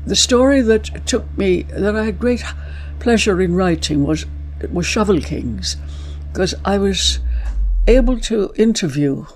The 0.07 0.17
story 0.17 0.61
that 0.61 1.07
took 1.07 1.37
me, 1.37 1.63
that 1.63 1.97
I 1.97 2.05
had 2.05 2.19
great 2.19 2.45
pleasure 3.01 3.41
in 3.41 3.55
writing, 3.55 4.05
was 4.05 4.27
was 4.71 4.87
Shovel 4.87 5.21
Kings, 5.21 5.77
because 6.33 6.55
I 6.65 6.79
was 6.79 7.19
able 7.87 8.19
to 8.21 8.53
interview 8.57 9.27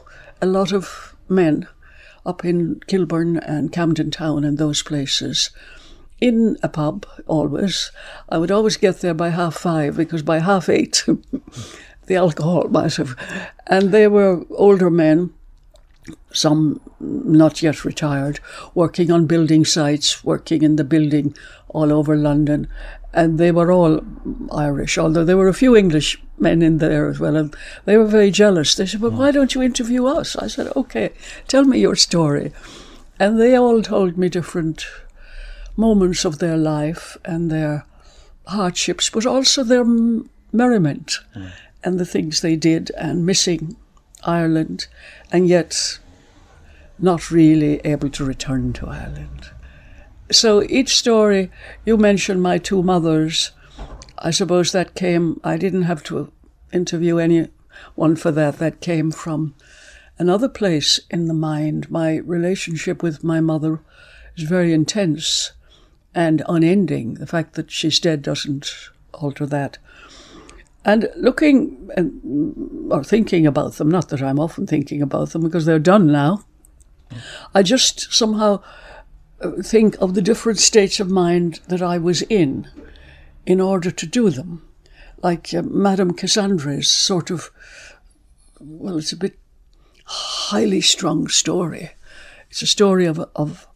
a 0.40 0.46
lot 0.46 0.72
of 0.72 1.14
men 1.28 1.68
up 2.26 2.44
in 2.44 2.80
Kilburn 2.86 3.38
and 3.38 3.72
Camden 3.72 4.10
Town 4.10 4.44
and 4.44 4.58
those 4.58 4.82
places 4.82 5.50
in 6.20 6.58
a 6.62 6.68
pub 6.68 7.06
always. 7.26 7.90
I 8.28 8.38
would 8.38 8.50
always 8.50 8.76
get 8.76 9.00
there 9.00 9.14
by 9.14 9.30
half 9.30 9.54
five 9.54 9.96
because 9.96 10.22
by 10.22 10.40
half 10.40 10.68
eight 10.68 11.04
the 12.06 12.16
alcohol 12.16 12.68
might 12.70 12.96
have. 12.96 13.16
And 13.66 13.90
they 13.90 14.06
were 14.08 14.44
older 14.50 14.90
men, 14.90 15.32
some 16.32 16.80
not 16.98 17.62
yet 17.62 17.84
retired, 17.84 18.40
working 18.74 19.10
on 19.10 19.26
building 19.26 19.64
sites, 19.64 20.22
working 20.24 20.62
in 20.62 20.76
the 20.76 20.84
building 20.84 21.34
all 21.68 21.92
over 21.92 22.16
London. 22.16 22.68
And 23.12 23.38
they 23.38 23.50
were 23.50 23.72
all 23.72 24.00
Irish, 24.52 24.96
although 24.96 25.24
there 25.24 25.36
were 25.36 25.48
a 25.48 25.54
few 25.54 25.74
English 25.76 26.20
men 26.38 26.62
in 26.62 26.78
there 26.78 27.08
as 27.08 27.18
well. 27.18 27.36
And 27.36 27.54
they 27.84 27.96
were 27.96 28.06
very 28.06 28.30
jealous. 28.30 28.74
They 28.74 28.86
said, 28.86 29.00
Well, 29.00 29.10
why 29.10 29.32
don't 29.32 29.54
you 29.54 29.62
interview 29.62 30.06
us? 30.06 30.36
I 30.36 30.46
said, 30.46 30.72
Okay, 30.76 31.10
tell 31.48 31.64
me 31.64 31.80
your 31.80 31.96
story. 31.96 32.52
And 33.18 33.40
they 33.40 33.56
all 33.56 33.82
told 33.82 34.16
me 34.16 34.28
different 34.28 34.86
moments 35.76 36.24
of 36.24 36.38
their 36.38 36.56
life 36.56 37.16
and 37.24 37.50
their 37.50 37.84
hardships, 38.46 39.10
but 39.10 39.26
also 39.26 39.64
their 39.64 39.84
merriment 40.52 41.18
mm. 41.34 41.52
and 41.82 41.98
the 41.98 42.06
things 42.06 42.40
they 42.40 42.56
did 42.56 42.90
and 42.96 43.26
missing 43.26 43.76
Ireland 44.24 44.86
and 45.32 45.48
yet 45.48 45.98
not 46.98 47.30
really 47.30 47.80
able 47.84 48.10
to 48.10 48.24
return 48.24 48.72
to 48.74 48.86
Ireland. 48.86 49.50
So 50.30 50.62
each 50.62 50.96
story, 50.96 51.50
you 51.84 51.96
mentioned 51.96 52.42
my 52.42 52.58
two 52.58 52.82
mothers. 52.82 53.50
I 54.18 54.30
suppose 54.30 54.70
that 54.72 54.94
came, 54.94 55.40
I 55.42 55.56
didn't 55.56 55.82
have 55.82 56.04
to 56.04 56.30
interview 56.72 57.18
anyone 57.18 58.16
for 58.16 58.30
that. 58.30 58.58
That 58.58 58.80
came 58.80 59.10
from 59.10 59.54
another 60.18 60.48
place 60.48 61.00
in 61.10 61.26
the 61.26 61.34
mind. 61.34 61.90
My 61.90 62.16
relationship 62.18 63.02
with 63.02 63.24
my 63.24 63.40
mother 63.40 63.80
is 64.36 64.44
very 64.44 64.72
intense 64.72 65.52
and 66.14 66.42
unending. 66.48 67.14
The 67.14 67.26
fact 67.26 67.54
that 67.54 67.70
she's 67.70 67.98
dead 67.98 68.22
doesn't 68.22 68.72
alter 69.12 69.46
that. 69.46 69.78
And 70.84 71.10
looking 71.16 71.90
and, 71.96 72.92
or 72.92 73.02
thinking 73.02 73.46
about 73.46 73.74
them, 73.74 73.90
not 73.90 74.08
that 74.10 74.22
I'm 74.22 74.38
often 74.38 74.66
thinking 74.66 75.02
about 75.02 75.30
them 75.30 75.42
because 75.42 75.66
they're 75.66 75.78
done 75.78 76.06
now, 76.06 76.44
I 77.52 77.62
just 77.62 78.12
somehow 78.12 78.62
think 79.62 79.96
of 80.00 80.14
the 80.14 80.22
different 80.22 80.58
states 80.58 81.00
of 81.00 81.10
mind 81.10 81.60
that 81.68 81.82
I 81.82 81.98
was 81.98 82.22
in 82.22 82.68
in 83.46 83.60
order 83.60 83.90
to 83.90 84.06
do 84.06 84.30
them. 84.30 84.66
Like 85.22 85.52
uh, 85.54 85.62
Madame 85.62 86.12
Cassandra's 86.12 86.90
sort 86.90 87.30
of, 87.30 87.50
well, 88.58 88.98
it's 88.98 89.12
a 89.12 89.16
bit 89.16 89.38
highly 90.04 90.80
strung 90.80 91.28
story. 91.28 91.90
It's 92.50 92.62
a 92.62 92.66
story 92.66 93.06
of, 93.06 93.18
of 93.34 93.66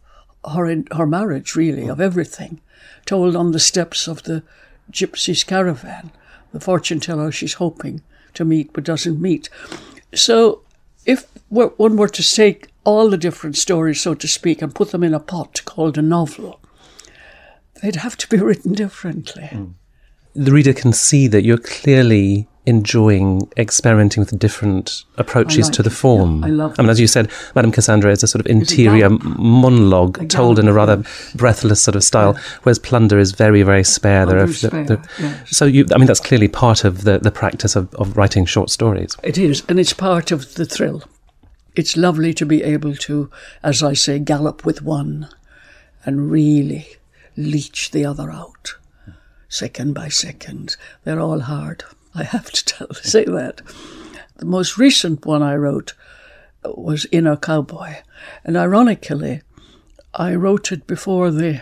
her, 0.53 0.83
her 0.95 1.07
marriage, 1.07 1.55
really, 1.55 1.87
of 1.87 2.01
everything, 2.01 2.61
told 3.05 3.35
on 3.35 3.51
the 3.51 3.59
steps 3.59 4.07
of 4.07 4.23
the 4.23 4.43
gypsy's 4.91 5.43
caravan, 5.43 6.11
the 6.51 6.59
fortune 6.59 6.99
teller 6.99 7.31
she's 7.31 7.53
hoping 7.53 8.01
to 8.33 8.45
meet 8.45 8.73
but 8.73 8.83
doesn't 8.83 9.21
meet. 9.21 9.49
So, 10.13 10.61
if 11.05 11.27
one 11.49 11.95
were 11.95 12.09
to 12.09 12.35
take 12.35 12.69
all 12.85 13.09
the 13.09 13.17
different 13.17 13.57
stories, 13.57 13.99
so 14.01 14.13
to 14.13 14.27
speak, 14.27 14.61
and 14.61 14.73
put 14.73 14.91
them 14.91 15.03
in 15.03 15.13
a 15.13 15.19
pot 15.19 15.61
called 15.65 15.97
a 15.97 16.01
novel, 16.01 16.61
they'd 17.81 17.97
have 17.97 18.15
to 18.17 18.27
be 18.29 18.37
written 18.43 18.73
differently. 18.73 19.49
Mm. 19.51 19.73
The 20.35 20.51
reader 20.51 20.73
can 20.73 20.93
see 20.93 21.27
that 21.27 21.43
you're 21.43 21.57
clearly 21.57 22.47
enjoying 22.67 23.47
experimenting 23.57 24.21
with 24.21 24.37
different 24.39 25.03
approaches 25.17 25.67
like 25.67 25.73
to 25.73 25.83
the 25.83 25.89
it, 25.89 25.93
form. 25.93 26.39
yeah, 26.41 26.47
I 26.47 26.49
love 26.49 26.75
I 26.79 26.81
mean, 26.81 26.89
as 26.89 26.99
you 26.99 27.05
said, 27.07 27.29
Madame 27.53 27.71
Cassandra 27.71 28.11
is 28.11 28.23
a 28.23 28.27
sort 28.27 28.39
of 28.43 28.47
interior 28.47 29.09
monologue 29.09 30.23
A 30.23 30.25
told 30.25 30.57
in 30.57 30.67
a 30.67 30.73
rather 30.73 31.03
breathless 31.35 31.83
sort 31.83 31.95
of 31.95 32.03
style, 32.03 32.33
whereas 32.63 32.79
Plunder 32.79 33.19
is 33.19 33.33
very, 33.33 33.61
very 33.61 33.83
spare. 33.83 34.25
There 34.25 34.37
are- 34.39 34.47
very 34.47 34.53
spare, 34.53 34.83
the- 34.85 35.09
yes. 35.19 35.55
So, 35.55 35.65
you, 35.65 35.85
I 35.93 35.97
mean, 35.99 36.07
that's 36.07 36.19
clearly 36.19 36.47
part 36.47 36.83
of 36.83 37.03
the, 37.03 37.19
the 37.19 37.31
practice 37.31 37.75
of, 37.75 37.93
of 37.95 38.17
writing 38.17 38.45
short 38.45 38.69
stories. 38.71 39.15
It 39.23 39.37
is, 39.37 39.63
and 39.69 39.79
it's 39.79 39.93
part 39.93 40.31
of 40.31 40.55
the 40.55 40.65
thrill. 40.65 41.03
It's 41.75 41.97
lovely 41.97 42.33
to 42.35 42.45
be 42.45 42.63
able 42.63 42.95
to, 42.95 43.29
as 43.61 43.83
I 43.83 43.93
say, 43.93 44.19
gallop 44.19 44.65
with 44.65 44.81
one 44.81 45.27
and 46.05 46.31
really 46.31 46.87
leech 47.35 47.91
the 47.91 48.05
other 48.05 48.31
out, 48.31 48.75
second 49.49 49.93
by 49.93 50.07
second. 50.07 50.77
They're 51.03 51.19
all 51.19 51.41
hard. 51.41 51.83
I 52.13 52.23
have 52.23 52.51
to 52.51 52.65
tell, 52.65 52.93
say 52.93 53.25
that. 53.25 53.61
The 54.37 54.45
most 54.45 54.77
recent 54.77 55.25
one 55.25 55.43
I 55.43 55.55
wrote 55.55 55.93
was 56.63 57.05
Inner 57.11 57.35
Cowboy, 57.35 57.95
and 58.43 58.55
ironically, 58.57 59.41
I 60.13 60.35
wrote 60.35 60.71
it 60.71 60.87
before 60.87 61.29
the 61.31 61.61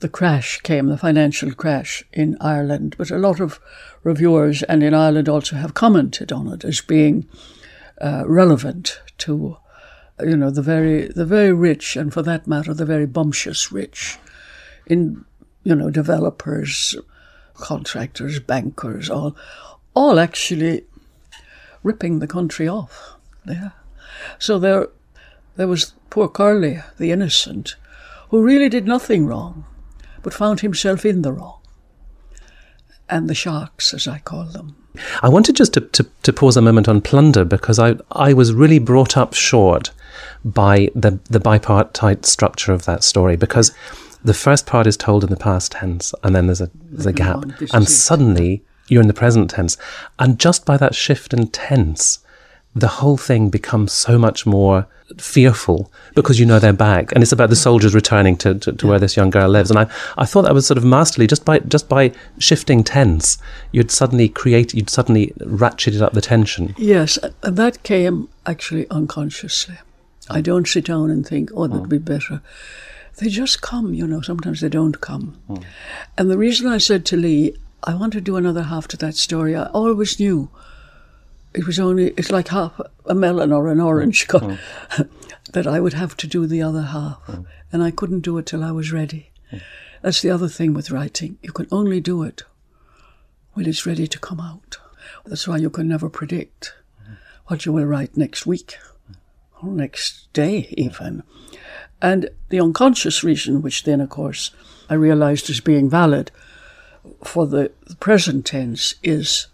the 0.00 0.08
crash 0.08 0.60
came, 0.60 0.88
the 0.88 0.98
financial 0.98 1.52
crash 1.54 2.04
in 2.12 2.36
Ireland. 2.38 2.94
But 2.98 3.10
a 3.10 3.16
lot 3.16 3.40
of 3.40 3.58
reviewers 4.02 4.62
and 4.64 4.82
in 4.82 4.92
Ireland 4.92 5.30
also 5.30 5.56
have 5.56 5.72
commented 5.72 6.30
on 6.30 6.48
it 6.48 6.62
as 6.64 6.82
being 6.82 7.26
uh, 8.00 8.24
relevant 8.26 9.00
to, 9.18 9.56
you 10.20 10.36
know, 10.36 10.50
the 10.50 10.62
very 10.62 11.08
the 11.08 11.26
very 11.26 11.52
rich 11.52 11.96
and 11.96 12.12
for 12.12 12.22
that 12.22 12.46
matter 12.46 12.74
the 12.74 12.84
very 12.84 13.06
bumptious 13.06 13.72
rich, 13.72 14.18
in 14.86 15.24
you 15.62 15.74
know 15.74 15.90
developers, 15.90 16.96
contractors, 17.54 18.40
bankers, 18.40 19.08
all, 19.08 19.36
all 19.94 20.18
actually 20.18 20.84
ripping 21.82 22.18
the 22.18 22.26
country 22.26 22.68
off. 22.68 23.16
Yeah. 23.46 23.70
So 24.38 24.58
there, 24.58 24.88
there 25.56 25.68
was 25.68 25.94
poor 26.10 26.28
Carly, 26.28 26.80
the 26.98 27.12
innocent, 27.12 27.76
who 28.30 28.42
really 28.42 28.68
did 28.68 28.86
nothing 28.86 29.26
wrong, 29.26 29.64
but 30.22 30.34
found 30.34 30.60
himself 30.60 31.04
in 31.04 31.22
the 31.22 31.32
wrong. 31.32 31.60
And 33.08 33.28
the 33.28 33.34
sharks, 33.34 33.92
as 33.92 34.08
I 34.08 34.18
call 34.18 34.44
them. 34.44 34.76
I 35.22 35.28
wanted 35.28 35.56
just 35.56 35.74
to, 35.74 35.80
to, 35.80 36.06
to 36.22 36.32
pause 36.32 36.56
a 36.56 36.62
moment 36.62 36.88
on 36.88 37.00
plunder 37.00 37.44
because 37.44 37.78
I, 37.78 37.96
I 38.12 38.32
was 38.32 38.52
really 38.52 38.78
brought 38.78 39.16
up 39.16 39.34
short 39.34 39.90
by 40.44 40.90
the, 40.94 41.18
the 41.24 41.40
bipartite 41.40 42.24
structure 42.24 42.72
of 42.72 42.84
that 42.84 43.02
story 43.02 43.36
because 43.36 43.74
the 44.22 44.34
first 44.34 44.66
part 44.66 44.86
is 44.86 44.96
told 44.96 45.24
in 45.24 45.30
the 45.30 45.36
past 45.36 45.72
tense 45.72 46.14
and 46.22 46.34
then 46.34 46.46
there's 46.46 46.60
a, 46.60 46.70
there's 46.74 47.06
a 47.06 47.12
gap 47.12 47.44
and 47.72 47.88
suddenly 47.88 48.64
you're 48.88 49.02
in 49.02 49.08
the 49.08 49.14
present 49.14 49.50
tense. 49.50 49.76
And 50.18 50.38
just 50.38 50.64
by 50.64 50.76
that 50.76 50.94
shift 50.94 51.32
in 51.34 51.48
tense, 51.48 52.20
the 52.74 52.88
whole 52.88 53.16
thing 53.16 53.50
becomes 53.50 53.92
so 53.92 54.18
much 54.18 54.46
more 54.46 54.86
fearful 55.18 55.92
because 56.14 56.40
you 56.40 56.46
know 56.46 56.58
they're 56.58 56.72
back. 56.72 57.12
And 57.12 57.22
it's 57.22 57.32
about 57.32 57.50
the 57.50 57.56
soldiers 57.56 57.94
returning 57.94 58.36
to, 58.38 58.54
to, 58.54 58.72
to 58.72 58.86
where 58.86 58.98
this 58.98 59.16
young 59.16 59.30
girl 59.30 59.48
lives. 59.48 59.70
And 59.70 59.78
I, 59.78 59.86
I 60.18 60.26
thought 60.26 60.42
that 60.42 60.54
was 60.54 60.66
sort 60.66 60.78
of 60.78 60.84
masterly. 60.84 61.26
Just 61.26 61.44
by 61.44 61.60
just 61.60 61.88
by 61.88 62.12
shifting 62.38 62.82
tense 62.82 63.38
you'd 63.72 63.90
suddenly 63.90 64.28
create 64.28 64.74
you'd 64.74 64.90
suddenly 64.90 65.32
ratcheted 65.38 66.02
up 66.02 66.12
the 66.14 66.20
tension. 66.20 66.74
Yes, 66.76 67.18
and 67.42 67.56
that 67.56 67.82
came 67.82 68.28
actually 68.46 68.88
unconsciously. 68.90 69.76
I 70.30 70.40
don't 70.40 70.66
sit 70.66 70.86
down 70.86 71.10
and 71.10 71.26
think, 71.26 71.50
oh, 71.54 71.66
that'd 71.66 71.88
be 71.88 71.98
mm. 71.98 72.04
better. 72.04 72.40
They 73.18 73.28
just 73.28 73.60
come, 73.60 73.92
you 73.92 74.06
know, 74.06 74.22
sometimes 74.22 74.60
they 74.60 74.70
don't 74.70 75.00
come. 75.00 75.36
Mm. 75.48 75.64
And 76.16 76.30
the 76.30 76.38
reason 76.38 76.66
I 76.66 76.78
said 76.78 77.04
to 77.06 77.16
Lee, 77.16 77.54
I 77.84 77.94
want 77.94 78.14
to 78.14 78.20
do 78.20 78.36
another 78.36 78.62
half 78.62 78.88
to 78.88 78.96
that 78.98 79.16
story, 79.16 79.54
I 79.54 79.66
always 79.66 80.18
knew 80.18 80.48
it 81.54 81.66
was 81.66 81.78
only, 81.78 82.08
it's 82.16 82.32
like 82.32 82.48
half 82.48 82.80
a 83.06 83.14
melon 83.14 83.52
or 83.52 83.68
an 83.68 83.80
orange 83.80 84.26
mm. 84.26 84.28
cut, 84.28 84.42
mm. 84.42 85.08
that 85.52 85.66
I 85.66 85.80
would 85.80 85.94
have 85.94 86.16
to 86.18 86.26
do 86.26 86.46
the 86.46 86.62
other 86.62 86.82
half. 86.82 87.24
Mm. 87.26 87.46
And 87.72 87.82
I 87.82 87.90
couldn't 87.90 88.20
do 88.20 88.38
it 88.38 88.46
till 88.46 88.62
I 88.62 88.70
was 88.70 88.92
ready. 88.92 89.30
That's 90.02 90.20
the 90.20 90.30
other 90.30 90.48
thing 90.48 90.74
with 90.74 90.90
writing. 90.90 91.38
You 91.42 91.52
can 91.52 91.66
only 91.70 92.00
do 92.00 92.22
it 92.22 92.42
when 93.54 93.66
it's 93.66 93.86
ready 93.86 94.06
to 94.06 94.18
come 94.18 94.40
out. 94.40 94.78
That's 95.24 95.48
why 95.48 95.56
you 95.56 95.70
can 95.70 95.88
never 95.88 96.10
predict 96.10 96.74
what 97.46 97.64
you 97.64 97.72
will 97.72 97.86
write 97.86 98.16
next 98.16 98.46
week 98.46 98.76
or 99.62 99.70
next 99.70 100.32
day, 100.32 100.68
even. 100.76 101.22
And 102.02 102.28
the 102.50 102.60
unconscious 102.60 103.24
reason, 103.24 103.62
which 103.62 103.84
then, 103.84 104.00
of 104.00 104.10
course, 104.10 104.50
I 104.90 104.94
realized 104.94 105.48
as 105.48 105.60
being 105.60 105.88
valid 105.88 106.30
for 107.22 107.46
the 107.46 107.72
present 108.00 108.44
tense, 108.44 108.96
is 109.02 109.46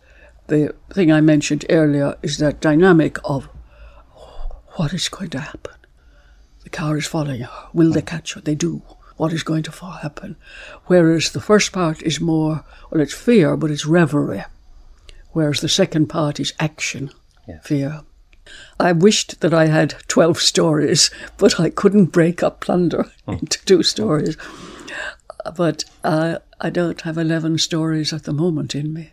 the 0.51 0.75
thing 0.93 1.11
I 1.11 1.21
mentioned 1.21 1.65
earlier 1.71 2.17
is 2.23 2.39
that 2.39 2.61
dynamic 2.61 3.17
of 3.25 3.49
what 4.75 4.93
is 4.93 5.09
going 5.09 5.31
to 5.31 5.41
happen. 5.41 5.75
The 6.65 6.71
car 6.71 6.97
is 6.99 7.07
following 7.07 7.41
her. 7.41 7.69
Will 7.73 7.93
they 7.93 8.03
catch 8.03 8.35
her? 8.35 8.41
They 8.41 8.55
do. 8.55 8.83
What 9.17 9.33
is 9.33 9.43
going 9.43 9.63
to 9.65 9.71
happen? 9.71 10.37
Whereas 10.87 11.31
the 11.31 11.41
first 11.41 11.73
part 11.73 12.03
is 12.03 12.21
more, 12.21 12.65
well, 12.91 13.01
it's 13.01 13.15
fear, 13.15 13.57
but 13.57 13.71
it's 13.71 13.87
reverie. 13.87 14.45
Whereas 15.33 15.61
the 15.61 15.69
second 15.69 16.07
part 16.09 16.41
is 16.41 16.53
action, 16.59 17.11
fear. 17.63 18.01
I 18.81 18.93
wished 18.93 19.41
that 19.41 19.55
I 19.55 19.67
had 19.67 19.95
12 20.09 20.39
stories, 20.39 21.11
but 21.37 21.61
I 21.61 21.71
couldn't 21.71 22.07
break 22.07 22.43
up 22.43 22.61
plunder 22.61 23.11
into 23.29 23.65
two 23.65 23.83
stories. 23.83 24.37
But 25.57 25.85
uh, 26.03 26.39
I 26.61 26.71
don't 26.71 27.01
have 27.03 27.17
11 27.17 27.59
stories 27.59 28.13
at 28.13 28.25
the 28.25 28.33
moment 28.33 28.75
in 28.75 28.93
me. 28.93 29.13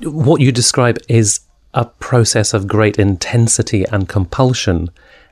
What 0.00 0.40
you 0.40 0.52
describe 0.52 0.98
is 1.08 1.40
a 1.74 1.84
process 1.84 2.54
of 2.54 2.66
great 2.66 2.98
intensity 2.98 3.84
and 3.84 4.08
compulsion 4.08 4.90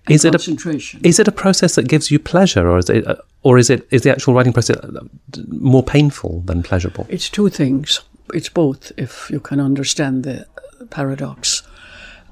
is 0.09 0.25
it 0.25 0.35
a 0.35 0.39
Concentration. 0.39 1.01
is 1.03 1.19
it 1.19 1.27
a 1.27 1.33
process 1.33 1.75
that 1.75 1.89
gives 1.89 2.11
you 2.11 2.19
pleasure 2.19 2.69
or 2.69 2.79
is 2.79 2.89
it 2.89 3.07
uh, 3.07 3.17
or 3.43 3.59
is 3.59 3.71
it 3.71 3.87
is 3.91 4.03
the 4.03 4.11
actual 4.11 4.35
writing 4.35 4.53
process 4.53 4.77
uh, 4.77 5.01
more 5.49 5.83
painful 5.83 6.43
than 6.43 6.63
pleasurable 6.63 7.07
It's 7.09 7.29
two 7.31 7.49
things. 7.49 8.01
It's 8.35 8.49
both, 8.49 8.93
if 8.97 9.31
you 9.31 9.41
can 9.41 9.61
understand 9.61 10.25
the 10.25 10.47
paradox. 10.91 11.63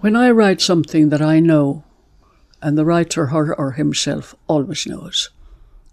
When 0.00 0.16
I 0.16 0.30
write 0.30 0.60
something 0.60 1.08
that 1.10 1.22
I 1.22 1.40
know, 1.40 1.84
and 2.60 2.76
the 2.76 2.84
writer, 2.84 3.26
her 3.26 3.54
or 3.54 3.72
himself, 3.72 4.34
always 4.48 4.86
knows, 4.86 5.30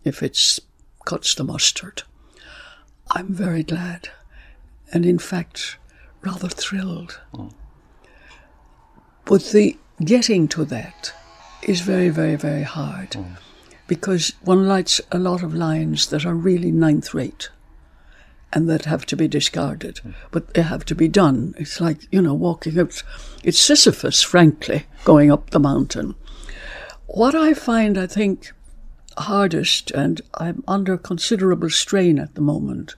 if 0.04 0.24
it's 0.24 0.60
cuts 1.06 1.36
the 1.36 1.44
mustard, 1.44 2.04
I'm 3.12 3.34
very 3.34 3.64
glad, 3.64 4.10
and 4.92 5.06
in 5.06 5.20
fact, 5.20 5.78
rather 6.22 6.50
thrilled. 6.50 7.20
Hmm. 7.34 7.48
But 9.26 9.44
the 9.52 9.78
getting 10.04 10.48
to 10.50 10.66
that 10.66 11.14
is 11.64 11.82
very, 11.82 12.10
very, 12.10 12.36
very 12.36 12.64
hard. 12.64 13.14
Hmm. 13.14 13.34
because 13.88 14.34
one 14.42 14.66
writes 14.66 15.02
a 15.12 15.20
lot 15.20 15.44
of 15.44 15.54
lines 15.54 16.08
that 16.08 16.26
are 16.26 16.34
really 16.34 16.72
ninth 16.72 17.14
rate 17.14 17.50
and 18.54 18.70
that 18.70 18.86
have 18.86 19.06
to 19.06 19.18
be 19.18 19.28
discarded, 19.28 19.98
hmm. 20.00 20.12
but 20.32 20.54
they 20.54 20.62
have 20.62 20.86
to 20.86 20.96
be 20.96 21.08
done. 21.08 21.54
It's 21.58 21.82
like, 21.82 22.08
you 22.12 22.22
know, 22.22 22.34
walking 22.34 22.80
up, 22.80 22.92
it's 23.44 23.60
Sisyphus, 23.60 24.22
frankly, 24.22 24.86
going 25.04 25.32
up 25.32 25.50
the 25.50 25.60
mountain. 25.60 26.16
What 27.08 27.36
I 27.36 27.54
find, 27.54 27.98
I 27.98 28.08
think, 28.08 28.54
hardest, 29.18 29.92
and 29.92 30.22
I'm 30.36 30.64
under 30.68 30.98
considerable 30.98 31.70
strain 31.70 32.20
at 32.20 32.36
the 32.36 32.42
moment, 32.42 32.96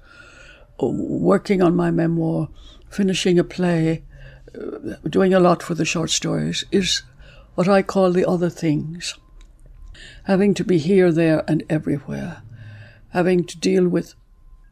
uh, 0.82 0.88
working 0.88 1.62
on 1.62 1.75
my 1.75 1.89
memoir, 1.92 2.50
finishing 2.94 3.40
a 3.40 3.44
play, 3.44 4.04
uh, 4.56 4.96
doing 5.10 5.34
a 5.34 5.40
lot 5.40 5.64
for 5.64 5.74
the 5.74 5.86
short 5.86 6.10
stories, 6.10 6.64
is 6.72 7.02
what 7.56 7.68
I 7.68 7.82
call 7.82 8.12
the 8.12 8.28
other 8.28 8.50
things. 8.50 9.16
Having 10.26 10.54
to 10.56 10.64
be 10.64 10.78
here, 10.78 11.12
there, 11.12 11.44
and 11.48 11.64
everywhere. 11.70 12.42
Having 13.10 13.46
to 13.46 13.58
deal 13.58 13.88
with 13.88 14.16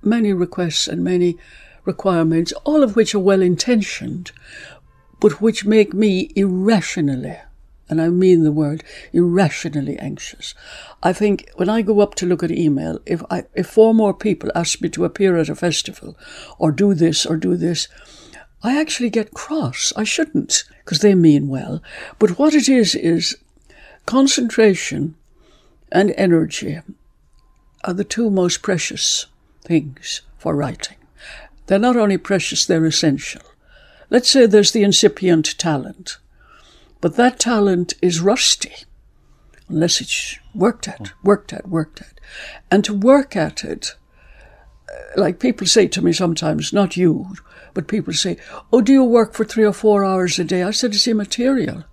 many 0.02 0.34
requests 0.34 0.88
and 0.88 1.04
many 1.04 1.38
requirements, 1.86 2.52
all 2.64 2.84
of 2.84 2.96
which 2.96 3.14
are 3.14 3.20
well 3.20 3.42
intentioned, 3.42 4.32
but 5.20 5.42
which 5.42 5.66
make 5.66 5.94
me 5.94 6.32
irrationally, 6.36 7.38
and 7.92 8.02
I 8.02 8.08
mean 8.08 8.44
the 8.44 8.52
word 8.54 8.84
irrationally 9.12 10.00
anxious. 10.00 10.56
I 11.04 11.12
think 11.12 11.52
when 11.56 11.70
I 11.70 11.82
go 11.82 12.00
up 12.00 12.16
to 12.16 12.26
look 12.26 12.42
at 12.42 12.50
email, 12.50 13.00
if 13.06 13.22
I 13.30 13.44
if 13.54 13.68
four 13.68 13.94
more 13.94 14.14
people 14.14 14.50
ask 14.56 14.82
me 14.82 14.90
to 14.90 15.06
appear 15.06 15.38
at 15.38 15.50
a 15.50 15.56
festival, 15.56 16.18
or 16.58 16.72
do 16.72 16.94
this 16.94 17.26
or 17.26 17.36
do 17.36 17.58
this, 17.58 17.90
I 18.64 18.80
actually 18.80 19.10
get 19.10 19.34
cross. 19.34 19.92
I 19.98 20.06
shouldn't, 20.06 20.64
because 20.86 21.00
they 21.00 21.16
mean 21.16 21.50
well. 21.50 21.84
But 22.18 22.40
what 22.40 22.54
it 22.54 22.70
is 22.70 22.96
is 22.96 23.38
concentration 24.06 25.16
and 25.92 26.14
energy 26.16 26.80
are 27.84 27.94
the 27.94 28.06
two 28.06 28.30
most 28.30 28.62
precious 28.62 29.26
things 29.66 30.22
for 30.38 30.56
writing. 30.56 30.98
They're 31.68 31.80
not 31.80 31.98
only 31.98 32.18
precious, 32.18 32.66
they're 32.66 32.86
essential. 32.86 33.42
Let's 34.10 34.30
say 34.30 34.46
there's 34.46 34.72
the 34.72 34.84
incipient 34.84 35.58
talent, 35.58 36.18
but 37.02 37.16
that 37.16 37.40
talent 37.40 37.94
is 38.02 38.22
rusty 38.22 38.74
unless 39.68 40.02
it's 40.02 40.38
worked 40.54 40.88
at, 40.88 41.14
worked 41.24 41.54
at, 41.54 41.68
worked 41.68 42.02
at. 42.02 42.20
And 42.70 42.84
to 42.86 42.94
work 42.94 43.36
at 43.36 43.64
it, 43.64 43.96
uh, 44.90 45.20
like 45.20 45.40
people 45.40 45.66
say 45.66 45.88
to 45.88 46.02
me 46.02 46.14
sometimes, 46.14 46.74
not 46.74 46.98
you, 46.98 47.34
but 47.74 47.88
people 47.88 48.14
say, 48.14 48.38
Oh, 48.72 48.82
do 48.82 48.92
you 48.92 49.04
work 49.04 49.34
for 49.34 49.46
three 49.46 49.66
or 49.66 49.74
four 49.74 50.04
hours 50.04 50.38
a 50.38 50.44
day? 50.44 50.62
I 50.62 50.72
said, 50.72 50.94
It's 50.94 51.08
immaterial. 51.08 51.86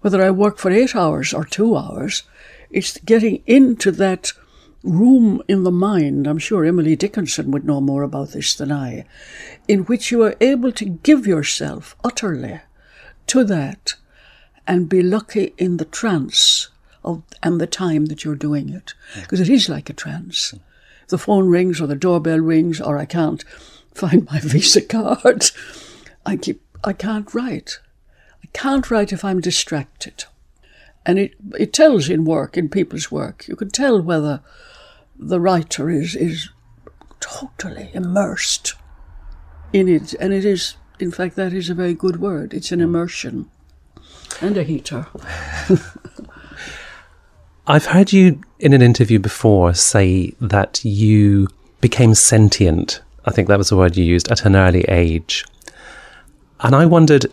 Whether 0.00 0.22
I 0.22 0.30
work 0.30 0.58
for 0.58 0.70
eight 0.70 0.94
hours 0.94 1.32
or 1.32 1.44
two 1.44 1.76
hours, 1.76 2.24
it's 2.70 2.98
getting 2.98 3.42
into 3.46 3.90
that 3.92 4.32
room 4.82 5.42
in 5.48 5.64
the 5.64 5.70
mind, 5.70 6.26
I'm 6.26 6.38
sure 6.38 6.64
Emily 6.64 6.96
Dickinson 6.96 7.50
would 7.50 7.64
know 7.64 7.80
more 7.80 8.02
about 8.02 8.30
this 8.30 8.54
than 8.54 8.70
I, 8.70 9.04
in 9.66 9.80
which 9.80 10.10
you 10.10 10.22
are 10.22 10.36
able 10.40 10.72
to 10.72 10.84
give 10.84 11.26
yourself 11.26 11.96
utterly 12.04 12.60
to 13.28 13.44
that 13.44 13.94
and 14.66 14.88
be 14.88 15.02
lucky 15.02 15.54
in 15.58 15.76
the 15.76 15.84
trance 15.84 16.68
of, 17.04 17.22
and 17.42 17.60
the 17.60 17.66
time 17.66 18.06
that 18.06 18.24
you're 18.24 18.34
doing 18.34 18.68
it. 18.68 18.94
Because 19.14 19.40
it 19.40 19.48
is 19.48 19.68
like 19.68 19.88
a 19.88 19.94
trance. 19.94 20.50
Hmm. 20.50 20.58
The 21.08 21.18
phone 21.18 21.48
rings 21.48 21.80
or 21.80 21.86
the 21.86 21.94
doorbell 21.94 22.40
rings 22.40 22.80
or 22.80 22.98
I 22.98 23.04
can't 23.04 23.44
find 23.94 24.26
my 24.30 24.40
Visa 24.42 24.82
card, 24.82 25.50
I 26.24 26.36
keep 26.36 26.62
I 26.84 26.92
can't 26.92 27.32
write. 27.34 27.80
I 28.44 28.48
can't 28.52 28.90
write 28.90 29.12
if 29.12 29.24
I'm 29.24 29.40
distracted. 29.40 30.24
And 31.04 31.18
it, 31.18 31.34
it 31.58 31.72
tells 31.72 32.08
in 32.08 32.24
work, 32.24 32.56
in 32.56 32.68
people's 32.68 33.10
work. 33.10 33.48
You 33.48 33.56
can 33.56 33.70
tell 33.70 34.00
whether 34.00 34.40
the 35.18 35.40
writer 35.40 35.88
is, 35.88 36.14
is 36.14 36.50
totally 37.20 37.90
immersed 37.94 38.74
in 39.72 39.88
it. 39.88 40.14
And 40.14 40.32
it 40.32 40.44
is, 40.44 40.76
in 40.98 41.10
fact, 41.10 41.36
that 41.36 41.52
is 41.52 41.70
a 41.70 41.74
very 41.74 41.94
good 41.94 42.20
word. 42.20 42.52
It's 42.52 42.72
an 42.72 42.80
hmm. 42.80 42.84
immersion 42.84 43.50
and 44.40 44.56
a 44.56 44.62
heater. 44.62 45.06
I've 47.66 47.86
heard 47.86 48.12
you 48.12 48.40
in 48.60 48.72
an 48.72 48.82
interview 48.82 49.18
before 49.18 49.74
say 49.74 50.32
that 50.40 50.84
you 50.84 51.48
became 51.80 52.14
sentient. 52.14 53.02
I 53.24 53.32
think 53.32 53.48
that 53.48 53.58
was 53.58 53.70
the 53.70 53.76
word 53.76 53.96
you 53.96 54.04
used 54.04 54.30
at 54.30 54.44
an 54.44 54.54
early 54.54 54.82
age. 54.82 55.44
And 56.60 56.74
I 56.74 56.86
wondered 56.86 57.26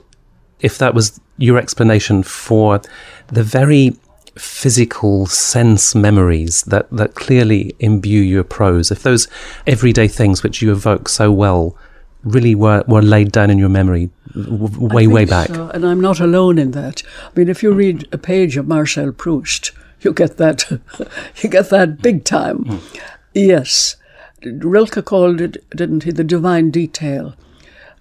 if 0.60 0.78
that 0.80 0.94
was 0.94 1.20
your 1.38 1.58
explanation 1.58 2.24
for 2.24 2.82
the 3.28 3.44
very 3.44 3.96
physical 4.36 5.28
sense 5.28 5.94
memories 5.94 6.64
that, 6.64 6.90
that 6.92 7.14
clearly 7.16 7.76
imbue 7.80 8.22
your 8.22 8.44
prose, 8.44 8.90
if 8.90 9.04
those 9.04 9.28
everyday 9.68 10.08
things 10.08 10.42
which 10.42 10.62
you 10.62 10.72
evoke 10.72 11.08
so 11.08 11.32
well 11.32 11.78
really 12.24 12.56
were, 12.56 12.84
were 12.88 13.02
laid 13.02 13.32
down 13.32 13.50
in 13.50 13.58
your 13.58 13.70
memory 13.70 14.10
w- 14.34 14.88
way, 14.88 15.08
way 15.08 15.26
back. 15.26 15.50
So. 15.50 15.70
And 15.70 15.86
I'm 15.86 16.02
not 16.02 16.20
alone 16.20 16.58
in 16.58 16.72
that. 16.72 17.04
I 17.26 17.40
mean, 17.40 17.50
if 17.50 17.64
you 17.64 17.72
read 17.74 18.08
a 18.12 18.18
page 18.18 18.58
of 18.58 18.68
Marcel 18.68 19.12
Proust, 19.12 19.72
you 20.02 20.14
get 20.14 20.38
that, 20.38 20.70
you 21.38 21.50
get 21.50 21.70
that 21.70 22.02
big 22.02 22.24
time. 22.24 22.64
Mm. 22.64 23.02
Yes. 23.34 23.96
Rilke 24.44 25.06
called 25.06 25.42
it, 25.42 25.70
didn't 25.76 26.04
he, 26.04 26.12
the 26.12 26.24
divine 26.24 26.72
detail. 26.72 27.36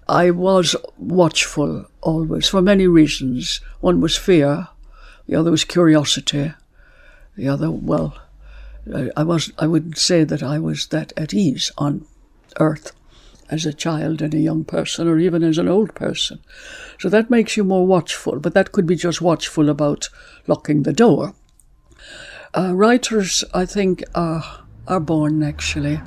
I 0.07 0.31
was 0.31 0.75
watchful 0.97 1.85
always 2.01 2.49
for 2.49 2.61
many 2.61 2.87
reasons. 2.87 3.61
One 3.79 4.01
was 4.01 4.17
fear, 4.17 4.67
the 5.27 5.35
other 5.35 5.51
was 5.51 5.63
curiosity. 5.63 6.53
The 7.37 7.47
other, 7.47 7.71
well, 7.71 8.17
I, 8.93 9.09
I 9.15 9.23
was 9.23 9.51
I 9.57 9.67
would 9.67 9.97
say 9.97 10.23
that 10.25 10.43
I 10.43 10.59
was 10.59 10.87
that 10.87 11.13
at 11.15 11.33
ease 11.33 11.71
on 11.77 12.05
earth 12.59 12.91
as 13.53 13.67
a 13.67 13.73
child 13.73 14.21
and 14.21 14.33
a 14.33 14.39
young 14.39 14.63
person, 14.63 15.07
or 15.07 15.19
even 15.19 15.43
as 15.43 15.59
an 15.59 15.67
old 15.67 15.93
person. 15.93 16.39
So 16.99 17.07
that 17.09 17.29
makes 17.29 17.55
you 17.55 17.63
more 17.63 17.85
watchful, 17.85 18.39
but 18.39 18.55
that 18.55 18.71
could 18.71 18.87
be 18.87 18.95
just 18.95 19.21
watchful 19.21 19.69
about 19.69 20.09
locking 20.47 20.83
the 20.83 20.93
door. 20.93 21.35
Uh, 22.57 22.73
writers, 22.73 23.43
I 23.53 23.65
think, 23.65 24.03
are, 24.15 24.43
are 24.87 24.99
born 24.99 25.43
actually. 25.43 26.01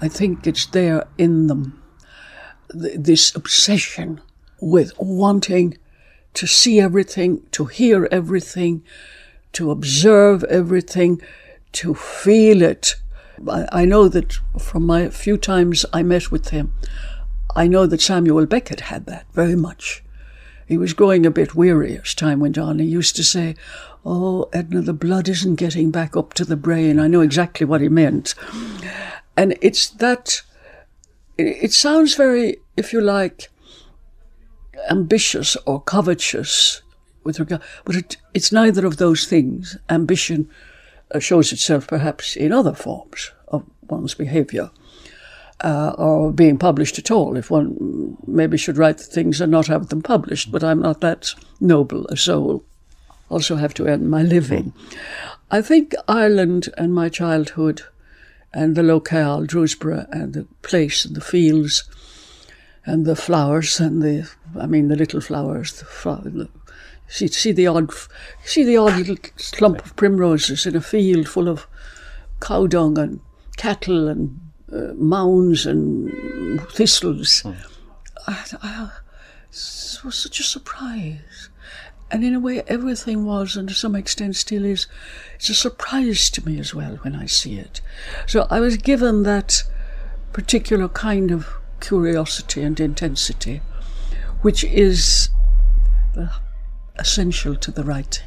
I 0.00 0.08
think 0.08 0.46
it's 0.46 0.66
there 0.66 1.06
in 1.18 1.48
them. 1.48 1.82
Th- 2.72 2.98
this 2.98 3.34
obsession 3.34 4.20
with 4.60 4.92
wanting 4.98 5.76
to 6.34 6.46
see 6.46 6.80
everything, 6.80 7.42
to 7.50 7.64
hear 7.66 8.08
everything, 8.12 8.82
to 9.52 9.70
observe 9.70 10.44
everything, 10.44 11.20
to 11.72 11.94
feel 11.94 12.62
it. 12.62 12.94
I, 13.48 13.66
I 13.72 13.84
know 13.84 14.08
that 14.08 14.38
from 14.58 14.86
my 14.86 15.08
few 15.10 15.36
times 15.36 15.84
I 15.92 16.02
met 16.02 16.30
with 16.30 16.50
him, 16.50 16.72
I 17.56 17.66
know 17.66 17.86
that 17.86 18.00
Samuel 18.00 18.46
Beckett 18.46 18.80
had 18.80 19.06
that 19.06 19.26
very 19.32 19.54
much. 19.56 20.02
He 20.66 20.78
was 20.78 20.94
growing 20.94 21.26
a 21.26 21.30
bit 21.30 21.54
weary 21.54 21.98
as 21.98 22.14
time 22.14 22.40
went 22.40 22.58
on. 22.58 22.78
He 22.78 22.86
used 22.86 23.16
to 23.16 23.24
say, 23.24 23.54
Oh, 24.04 24.48
Edna, 24.52 24.82
the 24.82 24.92
blood 24.92 25.28
isn't 25.28 25.54
getting 25.54 25.90
back 25.90 26.16
up 26.16 26.34
to 26.34 26.44
the 26.44 26.56
brain. 26.56 26.98
I 26.98 27.06
know 27.06 27.20
exactly 27.20 27.66
what 27.66 27.80
he 27.80 27.88
meant. 27.88 28.34
And 29.36 29.56
it's 29.60 29.88
that, 29.90 30.42
it 31.38 31.72
sounds 31.72 32.14
very, 32.14 32.58
if 32.76 32.92
you 32.92 33.00
like, 33.00 33.50
ambitious 34.90 35.56
or 35.66 35.80
covetous 35.80 36.82
with 37.24 37.40
regard, 37.40 37.62
but 37.84 37.96
it, 37.96 38.16
it's 38.34 38.52
neither 38.52 38.86
of 38.86 38.98
those 38.98 39.26
things. 39.26 39.76
Ambition 39.88 40.50
shows 41.18 41.52
itself 41.52 41.86
perhaps 41.86 42.36
in 42.36 42.52
other 42.52 42.74
forms 42.74 43.30
of 43.48 43.64
one's 43.88 44.14
behaviour. 44.14 44.70
Uh, 45.62 45.94
or 45.96 46.32
being 46.32 46.58
published 46.58 46.98
at 46.98 47.10
all, 47.10 47.36
if 47.36 47.50
one 47.50 48.18
maybe 48.26 48.58
should 48.58 48.76
write 48.76 49.00
things 49.00 49.40
and 49.40 49.52
not 49.52 49.68
have 49.68 49.88
them 49.88 50.02
published, 50.02 50.50
but 50.50 50.64
I'm 50.64 50.80
not 50.80 51.00
that 51.00 51.32
noble 51.60 52.06
a 52.08 52.16
soul. 52.16 52.64
Also 53.30 53.56
have 53.56 53.72
to 53.74 53.86
earn 53.86 54.10
my 54.10 54.22
living. 54.22 54.74
I 55.50 55.62
think 55.62 55.94
Ireland 56.08 56.68
and 56.76 56.92
my 56.92 57.08
childhood 57.08 57.82
and 58.52 58.74
the 58.74 58.82
locale, 58.82 59.46
Drewsborough, 59.46 60.06
and 60.10 60.34
the 60.34 60.46
place 60.62 61.04
and 61.04 61.14
the 61.14 61.20
fields 61.20 61.84
and 62.86 63.06
the 63.06 63.16
flowers 63.16 63.80
and 63.80 64.02
the 64.02 64.30
I 64.58 64.66
mean 64.66 64.88
the 64.88 64.96
little 64.96 65.20
flowers 65.20 65.72
the, 65.72 65.84
the 66.30 66.48
see 67.06 67.28
see 67.28 67.52
the 67.52 67.66
odd 67.66 67.90
see 68.44 68.64
the 68.64 68.76
odd 68.76 68.96
little 68.96 69.16
clump 69.52 69.84
of 69.84 69.96
primroses 69.96 70.66
in 70.66 70.76
a 70.76 70.80
field 70.80 71.28
full 71.28 71.48
of 71.48 71.66
cow 72.40 72.66
dung 72.66 72.98
and 72.98 73.20
cattle 73.56 74.08
and 74.08 74.40
uh, 74.72 74.92
mounds 74.94 75.66
and 75.66 76.60
thistles. 76.70 77.42
Mm. 77.42 77.56
I, 78.26 78.44
I, 78.62 78.90
it 79.50 80.04
was 80.04 80.16
such 80.16 80.40
a 80.40 80.42
surprise. 80.42 81.48
And 82.10 82.24
in 82.24 82.34
a 82.34 82.40
way, 82.40 82.62
everything 82.66 83.24
was, 83.24 83.56
and 83.56 83.68
to 83.68 83.74
some 83.74 83.94
extent 83.94 84.36
still 84.36 84.64
is, 84.64 84.86
it's 85.34 85.48
a 85.48 85.54
surprise 85.54 86.30
to 86.30 86.46
me 86.46 86.60
as 86.60 86.74
well 86.74 86.96
when 86.96 87.16
I 87.16 87.26
see 87.26 87.58
it. 87.58 87.80
So 88.26 88.46
I 88.50 88.60
was 88.60 88.76
given 88.76 89.22
that 89.24 89.62
particular 90.32 90.88
kind 90.88 91.30
of 91.30 91.48
curiosity 91.80 92.62
and 92.62 92.78
intensity, 92.78 93.62
which 94.42 94.64
is 94.64 95.30
essential 96.96 97.56
to 97.56 97.70
the 97.70 97.84
writing. 97.84 98.26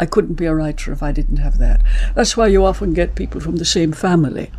I 0.00 0.06
couldn't 0.06 0.34
be 0.34 0.46
a 0.46 0.54
writer 0.54 0.92
if 0.92 1.02
I 1.02 1.12
didn't 1.12 1.38
have 1.38 1.58
that. 1.58 1.82
That's 2.14 2.36
why 2.36 2.46
you 2.46 2.64
often 2.64 2.94
get 2.94 3.14
people 3.14 3.40
from 3.40 3.56
the 3.56 3.64
same 3.64 3.92
family. 3.92 4.50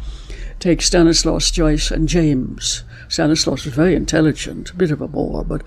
Take 0.59 0.81
Stanislaus 0.81 1.51
Joyce 1.51 1.91
and 1.91 2.07
James. 2.07 2.83
Stanislaus 3.07 3.65
was 3.65 3.73
very 3.73 3.95
intelligent, 3.95 4.71
a 4.71 4.75
bit 4.75 4.91
of 4.91 5.01
a 5.01 5.07
bore, 5.07 5.43
but 5.43 5.63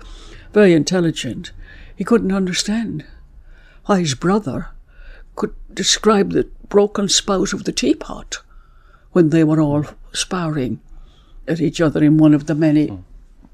very 0.53 0.73
intelligent. 0.73 1.51
He 1.95 2.03
couldn't 2.03 2.31
understand 2.31 3.05
why 3.85 3.99
his 3.99 4.15
brother 4.15 4.69
could 5.35 5.53
describe 5.73 6.31
the 6.31 6.49
broken 6.67 7.09
spout 7.09 7.53
of 7.53 7.63
the 7.63 7.71
teapot 7.71 8.39
when 9.11 9.29
they 9.29 9.43
were 9.43 9.61
all 9.61 9.85
sparring 10.13 10.79
at 11.47 11.59
each 11.59 11.81
other 11.81 12.03
in 12.03 12.17
one 12.17 12.33
of 12.33 12.45
the 12.45 12.55
many 12.55 12.87
hmm. 12.87 12.97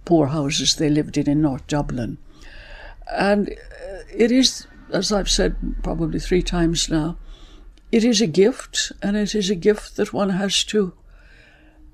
poor 0.04 0.28
houses 0.28 0.76
they 0.76 0.90
lived 0.90 1.18
in 1.18 1.30
in 1.30 1.42
North 1.42 1.66
Dublin. 1.68 2.18
And 3.12 3.50
uh, 3.50 4.04
it 4.14 4.32
is, 4.32 4.68
as 4.92 5.12
I've 5.12 5.30
said 5.30 5.56
probably 5.84 6.20
three 6.20 6.42
times 6.42 6.90
now, 6.90 7.18
it 7.92 8.04
is 8.04 8.22
a 8.22 8.28
gift, 8.28 8.92
and 9.02 9.16
it 9.16 9.36
is 9.36 9.50
a 9.50 9.56
gift 9.56 9.96
that 9.96 10.12
one 10.12 10.32
has 10.32 10.64
to, 10.66 10.94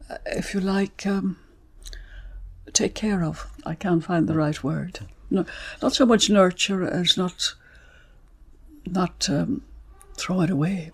uh, 0.09 0.17
if 0.25 0.53
you 0.53 0.59
like, 0.59 1.05
um, 1.05 1.37
take 2.73 2.95
care 2.95 3.23
of. 3.23 3.47
I 3.65 3.75
can't 3.75 4.03
find 4.03 4.27
the 4.27 4.35
right 4.35 4.63
word. 4.63 4.99
No, 5.29 5.45
not 5.81 5.93
so 5.93 6.05
much 6.05 6.29
nurture 6.29 6.83
as 6.83 7.17
not, 7.17 7.53
not 8.85 9.29
um, 9.29 9.63
throw 10.17 10.41
it 10.41 10.49
away. 10.49 10.91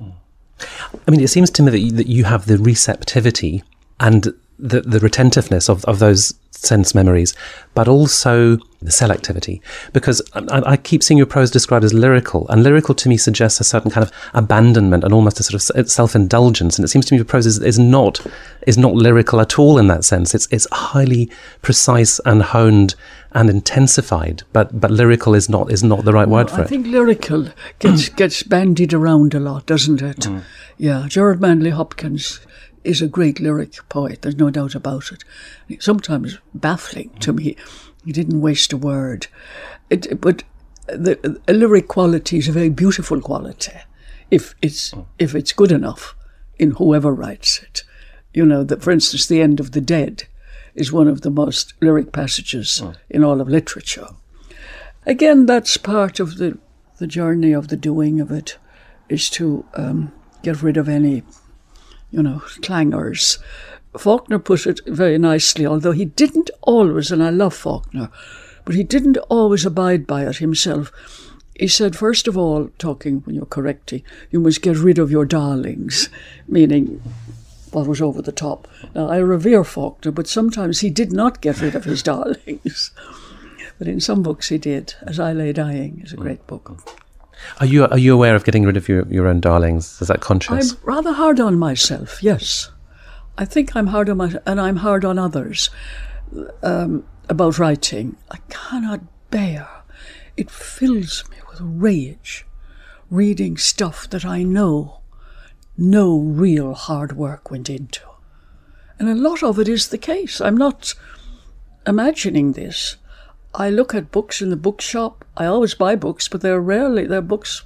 I 1.07 1.11
mean, 1.11 1.21
it 1.21 1.29
seems 1.29 1.49
to 1.51 1.63
me 1.63 1.71
that 1.71 1.79
you, 1.79 1.91
that 1.91 2.07
you 2.07 2.23
have 2.23 2.45
the 2.45 2.57
receptivity 2.57 3.63
and 3.99 4.33
the, 4.59 4.81
the 4.81 4.99
retentiveness 4.99 5.69
of, 5.69 5.85
of 5.85 5.99
those 5.99 6.33
sense 6.51 6.95
memories, 6.95 7.35
but 7.73 7.87
also 7.87 8.57
the 8.81 8.89
selectivity. 8.89 9.61
Because 9.93 10.21
I, 10.33 10.61
I, 10.65 10.77
keep 10.77 11.03
seeing 11.03 11.17
your 11.17 11.27
prose 11.27 11.51
described 11.51 11.85
as 11.85 11.93
lyrical, 11.93 12.47
and 12.49 12.63
lyrical 12.63 12.95
to 12.95 13.09
me 13.09 13.17
suggests 13.17 13.59
a 13.59 13.63
certain 13.63 13.91
kind 13.91 14.05
of 14.05 14.11
abandonment 14.33 15.03
and 15.03 15.13
almost 15.13 15.39
a 15.39 15.43
sort 15.43 15.69
of 15.75 15.89
self 15.89 16.15
indulgence. 16.15 16.77
And 16.77 16.85
it 16.85 16.87
seems 16.87 17.05
to 17.05 17.13
me 17.13 17.17
your 17.17 17.25
prose 17.25 17.45
is, 17.45 17.59
is 17.59 17.77
not 17.77 18.25
is 18.65 18.77
not 18.77 18.93
lyrical 18.93 19.39
at 19.39 19.59
all 19.59 19.77
in 19.77 19.87
that 19.87 20.03
sense. 20.03 20.33
It's 20.33 20.47
it's 20.51 20.67
highly 20.71 21.29
precise 21.61 22.19
and 22.25 22.41
honed 22.41 22.95
and 23.33 23.49
intensified, 23.49 24.43
but 24.53 24.79
but 24.79 24.89
lyrical 24.89 25.35
is 25.35 25.49
not 25.49 25.71
is 25.71 25.83
not 25.83 26.05
the 26.05 26.13
right 26.13 26.27
word 26.27 26.49
for 26.49 26.57
I 26.57 26.61
it. 26.61 26.65
I 26.65 26.67
think 26.67 26.87
lyrical 26.87 27.49
gets 27.79 28.09
gets 28.09 28.43
bandied 28.43 28.93
around 28.93 29.33
a 29.33 29.39
lot, 29.39 29.65
doesn't 29.67 30.01
it? 30.01 30.21
Mm. 30.21 30.43
Yeah, 30.77 31.05
Gerard 31.07 31.41
Manley 31.41 31.71
Hopkins 31.71 32.39
is 32.87 33.01
a 33.01 33.07
great 33.07 33.39
lyric 33.39 33.77
poet, 33.89 34.21
there's 34.21 34.37
no 34.37 34.49
doubt 34.49 34.73
about 34.73 35.11
it. 35.11 35.23
Sometimes 35.81 36.39
baffling 36.53 37.09
to 37.19 37.33
me. 37.33 37.55
He 38.05 38.13
didn't 38.13 38.41
waste 38.41 38.71
a 38.71 38.77
word. 38.77 39.27
It, 39.89 40.21
but 40.21 40.43
the, 40.87 41.39
a 41.47 41.53
lyric 41.53 41.89
quality 41.89 42.37
is 42.37 42.47
a 42.47 42.53
very 42.53 42.69
beautiful 42.69 43.19
quality 43.19 43.73
if 44.31 44.55
it's, 44.61 44.93
if 45.19 45.35
it's 45.35 45.51
good 45.51 45.71
enough 45.71 46.15
in 46.57 46.71
whoever 46.71 47.13
writes 47.13 47.59
it. 47.61 47.83
You 48.33 48.45
know, 48.45 48.63
that 48.63 48.81
for 48.81 48.91
instance, 48.91 49.27
The 49.27 49.41
End 49.41 49.59
of 49.59 49.71
the 49.71 49.81
Dead 49.81 50.23
is 50.73 50.91
one 50.91 51.07
of 51.07 51.21
the 51.21 51.29
most 51.29 51.73
lyric 51.81 52.11
passages 52.11 52.81
in 53.09 53.23
all 53.23 53.41
of 53.41 53.49
literature. 53.49 54.07
Again, 55.05 55.45
that's 55.45 55.77
part 55.77 56.19
of 56.19 56.37
the, 56.37 56.57
the 56.99 57.07
journey 57.07 57.51
of 57.51 57.67
the 57.67 57.77
doing 57.77 58.21
of 58.21 58.31
it, 58.31 58.57
is 59.09 59.29
to 59.31 59.65
um, 59.73 60.13
get 60.43 60.61
rid 60.61 60.77
of 60.77 60.87
any 60.87 61.23
you 62.11 62.23
know, 62.23 62.41
clangers. 62.61 63.37
Faulkner 63.97 64.39
put 64.39 64.67
it 64.67 64.79
very 64.85 65.17
nicely, 65.17 65.65
although 65.65 65.91
he 65.91 66.05
didn't 66.05 66.49
always, 66.61 67.11
and 67.11 67.23
I 67.23 67.29
love 67.29 67.53
Faulkner, 67.53 68.09
but 68.65 68.75
he 68.75 68.83
didn't 68.83 69.17
always 69.29 69.65
abide 69.65 70.05
by 70.05 70.25
it 70.25 70.37
himself. 70.37 70.91
He 71.55 71.67
said, 71.67 71.95
first 71.95 72.27
of 72.27 72.37
all, 72.37 72.69
talking 72.77 73.21
when 73.21 73.35
you're 73.35 73.45
correcting, 73.45 74.03
you 74.29 74.39
must 74.39 74.61
get 74.61 74.77
rid 74.77 74.99
of 74.99 75.09
your 75.09 75.25
darlings, 75.25 76.09
meaning 76.47 77.01
what 77.71 77.87
was 77.87 78.01
over 78.01 78.21
the 78.21 78.31
top. 78.31 78.67
Now, 78.93 79.07
I 79.07 79.17
revere 79.17 79.63
Faulkner, 79.63 80.11
but 80.11 80.27
sometimes 80.27 80.81
he 80.81 80.89
did 80.89 81.11
not 81.11 81.41
get 81.41 81.61
rid 81.61 81.75
of 81.75 81.85
his 81.85 82.03
darlings. 82.11 82.91
But 83.79 83.87
in 83.87 83.99
some 83.99 84.23
books 84.23 84.49
he 84.49 84.57
did. 84.57 84.95
As 85.01 85.19
I 85.19 85.33
Lay 85.33 85.53
Dying 85.53 86.01
is 86.03 86.13
a 86.13 86.17
great 86.17 86.45
book. 86.47 87.06
Are 87.59 87.65
you 87.65 87.85
are 87.85 87.97
you 87.97 88.13
aware 88.13 88.35
of 88.35 88.43
getting 88.43 88.65
rid 88.65 88.77
of 88.77 88.87
your, 88.87 89.07
your 89.07 89.27
own 89.27 89.39
darlings? 89.39 90.01
Is 90.01 90.07
that 90.07 90.21
conscious? 90.21 90.73
I'm 90.73 90.79
rather 90.83 91.13
hard 91.13 91.39
on 91.39 91.57
myself. 91.57 92.21
Yes, 92.21 92.71
I 93.37 93.45
think 93.45 93.75
I'm 93.75 93.87
hard 93.87 94.09
on 94.09 94.17
myself, 94.17 94.43
and 94.45 94.59
I'm 94.59 94.77
hard 94.77 95.05
on 95.05 95.19
others 95.19 95.69
um, 96.63 97.05
about 97.29 97.59
writing. 97.59 98.17
I 98.31 98.37
cannot 98.49 99.01
bear. 99.29 99.67
It 100.35 100.51
fills 100.51 101.23
me 101.29 101.37
with 101.49 101.59
rage 101.61 102.45
reading 103.09 103.57
stuff 103.57 104.09
that 104.09 104.25
I 104.25 104.43
know 104.43 104.99
no 105.77 106.17
real 106.17 106.73
hard 106.73 107.15
work 107.15 107.49
went 107.51 107.69
into. 107.69 108.01
And 108.99 109.09
a 109.09 109.15
lot 109.15 109.43
of 109.43 109.59
it 109.59 109.67
is 109.67 109.89
the 109.89 109.97
case. 109.97 110.41
I'm 110.41 110.57
not 110.57 110.95
imagining 111.85 112.53
this. 112.53 112.97
I 113.57 113.71
look 113.71 113.95
at 113.95 114.11
books 114.11 114.39
in 114.39 114.51
the 114.51 114.55
bookshop. 114.55 115.25
I 115.35 115.47
always 115.47 115.73
buy 115.73 115.95
books, 115.95 116.27
but 116.27 116.41
they're 116.41 116.61
rarely, 116.61 117.07
they're 117.07 117.21
books, 117.21 117.63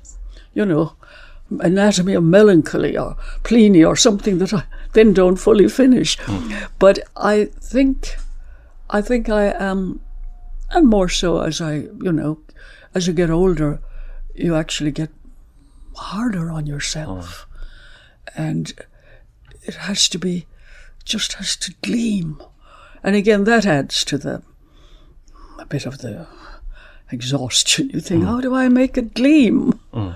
you 0.54 0.66
know, 0.66 0.94
Anatomy 1.60 2.14
of 2.14 2.24
Melancholy 2.24 2.98
or 2.98 3.18
Pliny 3.44 3.84
or 3.84 3.98
something 3.98 4.38
that 4.38 4.54
I 4.54 4.64
then 4.94 5.14
don't 5.14 5.36
fully 5.36 5.68
finish. 5.68 6.18
Mm. 6.20 6.70
But 6.80 7.00
I 7.18 7.46
think, 7.60 8.16
I 8.90 9.02
think 9.02 9.28
I 9.28 9.48
am, 9.48 10.00
and 10.70 10.88
more 10.88 11.10
so 11.10 11.42
as 11.42 11.60
I, 11.60 11.88
you 12.02 12.14
know, 12.14 12.40
as 12.96 13.06
you 13.08 13.14
get 13.14 13.30
older, 13.30 13.82
you 14.34 14.56
actually 14.56 14.92
get 14.92 15.10
harder 15.98 16.50
on 16.50 16.66
yourself. 16.68 17.48
Oh. 17.50 18.32
And 18.38 18.72
it 19.64 19.76
has 19.76 20.08
to 20.08 20.18
be, 20.18 20.48
just 21.04 21.34
has 21.34 21.58
to 21.58 21.74
gleam. 21.82 22.42
And 23.04 23.16
again, 23.18 23.44
that 23.44 23.66
adds 23.66 24.06
to 24.06 24.18
the 24.18 24.42
bit 25.72 25.86
of 25.86 25.98
the 26.00 26.28
exhaustion. 27.12 27.90
You 27.94 28.02
think, 28.02 28.24
mm. 28.24 28.28
how 28.28 28.42
do 28.42 28.54
I 28.54 28.70
make 28.70 28.98
it 28.98 29.14
gleam? 29.14 29.80
Mm. 29.94 30.16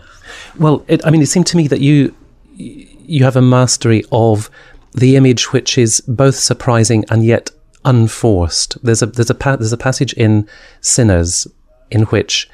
Well, 0.60 0.86
it, 0.88 1.06
I 1.06 1.10
mean, 1.10 1.22
it 1.22 1.28
seemed 1.28 1.48
to 1.48 1.58
me 1.58 1.68
that 1.68 1.82
you 1.82 2.16
you 2.58 3.24
have 3.24 3.36
a 3.36 3.42
mastery 3.42 4.04
of 4.12 4.50
the 4.94 5.16
image, 5.16 5.52
which 5.52 5.78
is 5.78 6.02
both 6.08 6.36
surprising 6.36 7.04
and 7.10 7.26
yet 7.26 7.52
unforced. 7.84 8.78
There's 8.84 9.02
a 9.02 9.08
there's 9.08 9.30
a 9.30 9.34
there's 9.34 9.74
a 9.74 9.78
passage 9.78 10.14
in 10.14 10.48
Sinners 10.82 11.48
in 11.92 12.04
which 12.04 12.50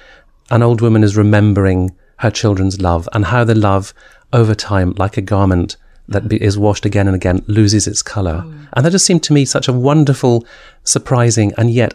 an 0.50 0.62
old 0.62 0.82
woman 0.82 1.04
is 1.04 1.16
remembering 1.16 1.92
her 2.18 2.32
children's 2.32 2.82
love 2.82 3.08
and 3.14 3.26
how 3.26 3.44
the 3.44 3.56
love 3.56 3.94
over 4.34 4.54
time, 4.54 4.94
like 4.98 5.18
a 5.18 5.22
garment 5.22 5.78
that 6.08 6.28
be, 6.28 6.42
is 6.42 6.58
washed 6.58 6.86
again 6.86 7.08
and 7.08 7.16
again, 7.16 7.44
loses 7.48 7.88
its 7.88 8.02
color. 8.02 8.44
Oh. 8.46 8.54
And 8.74 8.86
that 8.86 8.92
just 8.92 9.06
seemed 9.06 9.24
to 9.24 9.34
me 9.34 9.46
such 9.46 9.68
a 9.68 9.74
wonderful, 9.74 10.46
surprising, 10.84 11.54
and 11.58 11.72
yet 11.72 11.94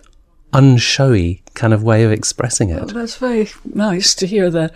unshowy 0.56 1.40
kind 1.54 1.74
of 1.74 1.82
way 1.82 2.02
of 2.02 2.10
expressing 2.10 2.70
it. 2.70 2.88
that's 2.88 3.16
very 3.16 3.48
nice 3.64 4.14
to 4.14 4.26
hear 4.26 4.50
that. 4.50 4.72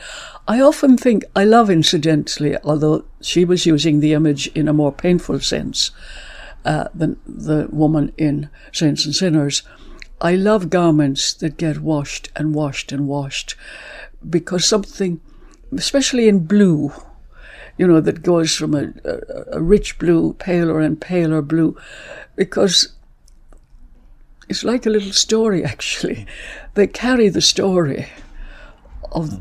I 0.47 0.61
often 0.61 0.97
think, 0.97 1.25
I 1.35 1.45
love 1.45 1.71
incidentally, 1.71 2.57
although 2.65 3.05
she 3.21 3.45
was 3.45 3.67
using 3.67 4.01
the 4.01 4.13
image 4.13 4.49
in 4.49 4.69
a 4.69 4.73
more 4.73 4.93
painful 4.93 5.41
sense 5.41 5.91
uh, 6.65 6.89
than 6.95 7.19
the 7.27 7.69
woman 7.71 8.13
in 8.19 8.51
Saints 8.73 9.07
and 9.07 9.15
Sinners. 9.15 9.63
I 10.21 10.35
love 10.35 10.69
garments 10.69 11.33
that 11.35 11.57
get 11.57 11.81
washed 11.81 12.31
and 12.37 12.55
washed 12.55 12.93
and 12.93 13.09
washed 13.09 13.55
because 14.29 14.67
something, 14.67 15.21
especially 15.73 16.29
in 16.29 16.47
blue, 16.47 16.93
you 17.79 17.87
know, 17.87 18.01
that 18.03 18.23
goes 18.23 18.55
from 18.55 18.75
a, 18.75 18.93
a, 19.05 19.59
a 19.59 19.63
rich 19.63 19.99
blue, 19.99 20.35
paler 20.35 20.81
and 20.81 21.01
paler 21.01 21.41
blue, 21.41 21.75
because 22.37 22.93
it's 24.51 24.65
like 24.65 24.85
a 24.85 24.91
little 24.91 25.13
story, 25.13 25.65
actually. 25.75 26.27
They 26.75 26.87
carry 26.89 27.29
the 27.29 27.41
story 27.41 28.09
of 29.13 29.41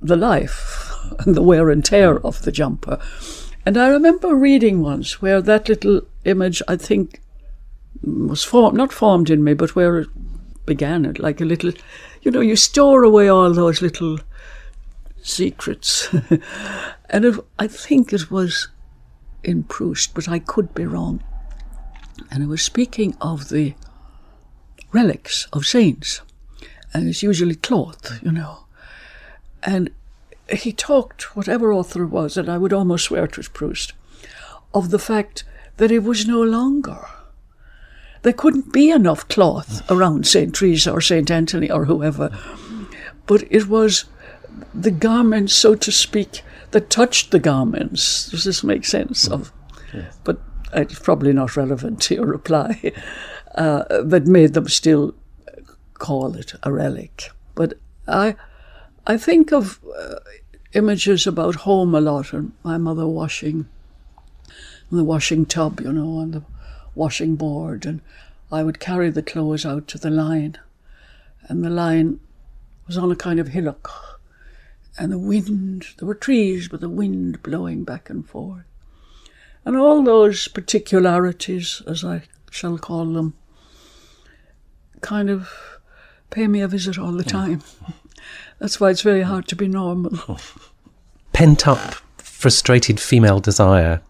the 0.00 0.16
life 0.16 0.92
and 1.20 1.34
the 1.34 1.42
wear 1.42 1.70
and 1.70 1.84
tear 1.84 2.18
of 2.24 2.42
the 2.42 2.52
jumper. 2.52 3.00
And 3.66 3.76
I 3.76 3.88
remember 3.88 4.34
reading 4.34 4.80
once 4.80 5.20
where 5.20 5.42
that 5.42 5.68
little 5.68 6.02
image, 6.24 6.62
I 6.68 6.76
think, 6.76 7.20
was 8.02 8.44
formed, 8.44 8.76
not 8.76 8.92
formed 8.92 9.30
in 9.30 9.42
me, 9.42 9.54
but 9.54 9.74
where 9.74 9.98
it 9.98 10.08
began 10.66 11.04
it, 11.04 11.18
like 11.18 11.40
a 11.40 11.44
little, 11.44 11.72
you 12.22 12.30
know, 12.30 12.40
you 12.40 12.54
store 12.54 13.02
away 13.02 13.28
all 13.28 13.52
those 13.52 13.82
little 13.82 14.18
secrets. 15.22 16.08
and 17.10 17.24
it, 17.24 17.34
I 17.58 17.66
think 17.66 18.12
it 18.12 18.30
was 18.30 18.68
in 19.42 19.64
Proust, 19.64 20.14
but 20.14 20.28
I 20.28 20.38
could 20.38 20.74
be 20.74 20.84
wrong. 20.84 21.22
And 22.30 22.42
I 22.42 22.46
was 22.46 22.62
speaking 22.62 23.16
of 23.20 23.48
the 23.48 23.74
relics 24.92 25.46
of 25.52 25.66
saints, 25.66 26.20
and 26.92 27.08
it's 27.08 27.22
usually 27.22 27.54
cloth, 27.54 28.22
you 28.22 28.32
know. 28.32 28.64
And 29.62 29.90
he 30.50 30.72
talked, 30.72 31.36
whatever 31.36 31.72
author 31.72 32.04
it 32.04 32.08
was, 32.08 32.36
and 32.36 32.48
I 32.48 32.58
would 32.58 32.72
almost 32.72 33.04
swear 33.04 33.24
it 33.24 33.36
was 33.36 33.48
Proust, 33.48 33.92
of 34.72 34.90
the 34.90 34.98
fact 34.98 35.44
that 35.76 35.90
it 35.90 36.02
was 36.02 36.26
no 36.26 36.42
longer. 36.42 37.06
There 38.22 38.32
couldn't 38.32 38.72
be 38.72 38.90
enough 38.90 39.28
cloth 39.28 39.88
around 39.90 40.26
St. 40.26 40.54
Teresa 40.54 40.92
or 40.92 41.00
St. 41.00 41.30
Anthony 41.30 41.70
or 41.70 41.84
whoever. 41.84 42.36
But 43.26 43.44
it 43.50 43.68
was 43.68 44.06
the 44.74 44.90
garments, 44.90 45.52
so 45.52 45.74
to 45.76 45.92
speak, 45.92 46.42
that 46.72 46.90
touched 46.90 47.30
the 47.30 47.38
garments. 47.38 48.28
Does 48.30 48.44
this 48.44 48.64
make 48.64 48.84
sense? 48.84 49.28
Mm-hmm. 49.28 49.34
Of, 49.34 49.52
but 50.24 50.40
it's 50.74 50.98
probably 50.98 51.32
not 51.32 51.56
relevant 51.56 52.00
to 52.02 52.16
your 52.16 52.26
reply. 52.26 52.92
Uh, 53.58 54.02
that 54.04 54.24
made 54.24 54.54
them 54.54 54.68
still 54.68 55.14
call 55.94 56.36
it 56.36 56.54
a 56.62 56.70
relic. 56.70 57.30
But 57.56 57.74
I, 58.06 58.36
I 59.04 59.16
think 59.16 59.52
of 59.52 59.80
uh, 59.98 60.20
images 60.74 61.26
about 61.26 61.56
home 61.66 61.92
a 61.92 62.00
lot, 62.00 62.32
and 62.32 62.52
my 62.62 62.78
mother 62.78 63.08
washing 63.08 63.66
the 64.92 65.02
washing 65.02 65.44
tub, 65.44 65.80
you 65.80 65.92
know, 65.92 66.18
on 66.18 66.30
the 66.30 66.44
washing 66.94 67.34
board, 67.34 67.84
and 67.84 68.00
I 68.52 68.62
would 68.62 68.78
carry 68.78 69.10
the 69.10 69.24
clothes 69.24 69.66
out 69.66 69.88
to 69.88 69.98
the 69.98 70.10
line, 70.10 70.56
and 71.48 71.64
the 71.64 71.70
line 71.70 72.20
was 72.86 72.96
on 72.96 73.10
a 73.10 73.16
kind 73.16 73.40
of 73.40 73.48
hillock, 73.48 74.20
and 74.96 75.10
the 75.10 75.18
wind, 75.18 75.86
there 75.98 76.06
were 76.06 76.14
trees, 76.14 76.68
but 76.68 76.80
the 76.80 76.88
wind 76.88 77.42
blowing 77.42 77.82
back 77.82 78.08
and 78.08 78.24
forth. 78.24 78.64
And 79.64 79.76
all 79.76 80.04
those 80.04 80.46
particularities, 80.46 81.82
as 81.88 82.04
I 82.04 82.22
shall 82.50 82.78
call 82.78 83.04
them, 83.06 83.34
kind 85.02 85.30
of 85.30 85.48
pay 86.30 86.46
me 86.46 86.60
a 86.60 86.68
visit 86.68 86.98
all 86.98 87.12
the 87.12 87.24
time. 87.24 87.62
That's 88.58 88.80
why 88.80 88.90
it's 88.90 89.02
very 89.02 89.22
hard 89.22 89.46
to 89.48 89.56
be 89.56 89.68
normal. 89.68 90.38
Pent 91.32 91.68
up, 91.68 91.94
frustrated 92.18 92.98
female 93.00 93.40
desire 93.40 94.02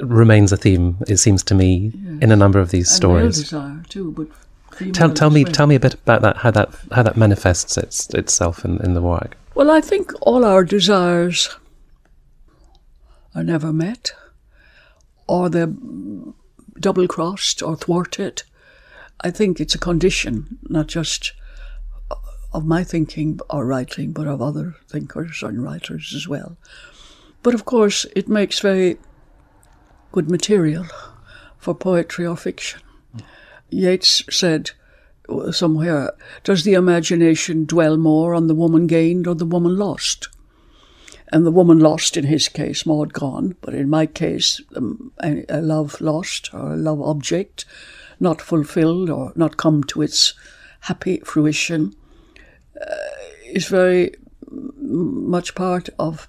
remains 0.00 0.52
a 0.52 0.56
theme, 0.56 0.98
it 1.08 1.16
seems 1.16 1.42
to 1.44 1.54
me, 1.54 1.92
in 2.20 2.30
a 2.30 2.36
number 2.36 2.58
of 2.58 2.70
these 2.70 2.88
And 2.90 2.96
stories. 2.96 3.38
desire 3.38 3.82
too, 3.88 4.12
but 4.12 4.28
Tell, 4.92 5.10
tell 5.10 5.30
me 5.30 5.42
tell 5.44 5.66
me 5.66 5.74
a 5.74 5.80
bit 5.80 5.94
about 5.94 6.20
that 6.20 6.36
how 6.38 6.50
that 6.50 6.68
how 6.92 7.02
that 7.02 7.16
manifests 7.16 7.78
its, 7.78 8.10
itself 8.12 8.62
in, 8.62 8.76
in 8.84 8.92
the 8.92 9.00
work. 9.00 9.34
Well, 9.54 9.70
I 9.70 9.80
think 9.80 10.12
all 10.20 10.44
our 10.44 10.64
desires 10.64 11.56
are 13.34 13.42
never 13.42 13.72
met, 13.72 14.12
or 15.26 15.48
they're 15.48 15.72
double 16.78 17.08
crossed 17.08 17.62
or 17.62 17.74
thwarted. 17.74 18.42
I 19.20 19.30
think 19.30 19.60
it's 19.60 19.74
a 19.74 19.78
condition, 19.78 20.58
not 20.68 20.86
just 20.86 21.32
of 22.52 22.64
my 22.64 22.84
thinking 22.84 23.38
or 23.50 23.66
writing, 23.66 24.12
but 24.12 24.26
of 24.26 24.40
other 24.40 24.76
thinkers 24.88 25.42
and 25.42 25.62
writers 25.62 26.12
as 26.14 26.26
well. 26.26 26.56
But 27.42 27.54
of 27.54 27.64
course, 27.64 28.06
it 28.16 28.28
makes 28.28 28.60
very 28.60 28.98
good 30.12 30.30
material 30.30 30.86
for 31.58 31.74
poetry 31.74 32.26
or 32.26 32.36
fiction. 32.36 32.80
Yeats 33.70 34.22
said 34.30 34.70
somewhere, 35.50 36.12
Does 36.44 36.64
the 36.64 36.74
imagination 36.74 37.64
dwell 37.64 37.96
more 37.96 38.34
on 38.34 38.46
the 38.46 38.54
woman 38.54 38.86
gained 38.86 39.26
or 39.26 39.34
the 39.34 39.44
woman 39.44 39.76
lost? 39.76 40.28
And 41.32 41.44
the 41.44 41.50
woman 41.50 41.80
lost 41.80 42.16
in 42.16 42.24
his 42.24 42.48
case, 42.48 42.86
Maud 42.86 43.12
Gonne, 43.12 43.56
but 43.60 43.74
in 43.74 43.90
my 43.90 44.06
case, 44.06 44.60
um, 44.76 45.12
a 45.20 45.60
love 45.60 46.00
lost 46.00 46.54
or 46.54 46.72
a 46.72 46.76
love 46.76 47.02
object, 47.02 47.64
not 48.20 48.40
fulfilled 48.40 49.10
or 49.10 49.32
not 49.36 49.56
come 49.56 49.84
to 49.84 50.02
its 50.02 50.34
happy 50.80 51.20
fruition, 51.24 51.94
uh, 52.80 52.94
is 53.44 53.66
very 53.66 54.12
much 54.50 55.54
part 55.54 55.88
of 55.98 56.28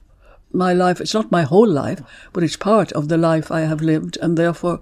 my 0.51 0.73
life. 0.73 1.01
It's 1.01 1.13
not 1.13 1.31
my 1.31 1.43
whole 1.43 1.67
life, 1.67 2.01
but 2.33 2.43
it's 2.43 2.57
part 2.57 2.91
of 2.93 3.07
the 3.07 3.17
life 3.17 3.51
I 3.51 3.61
have 3.61 3.81
lived, 3.81 4.17
and 4.21 4.37
therefore 4.37 4.81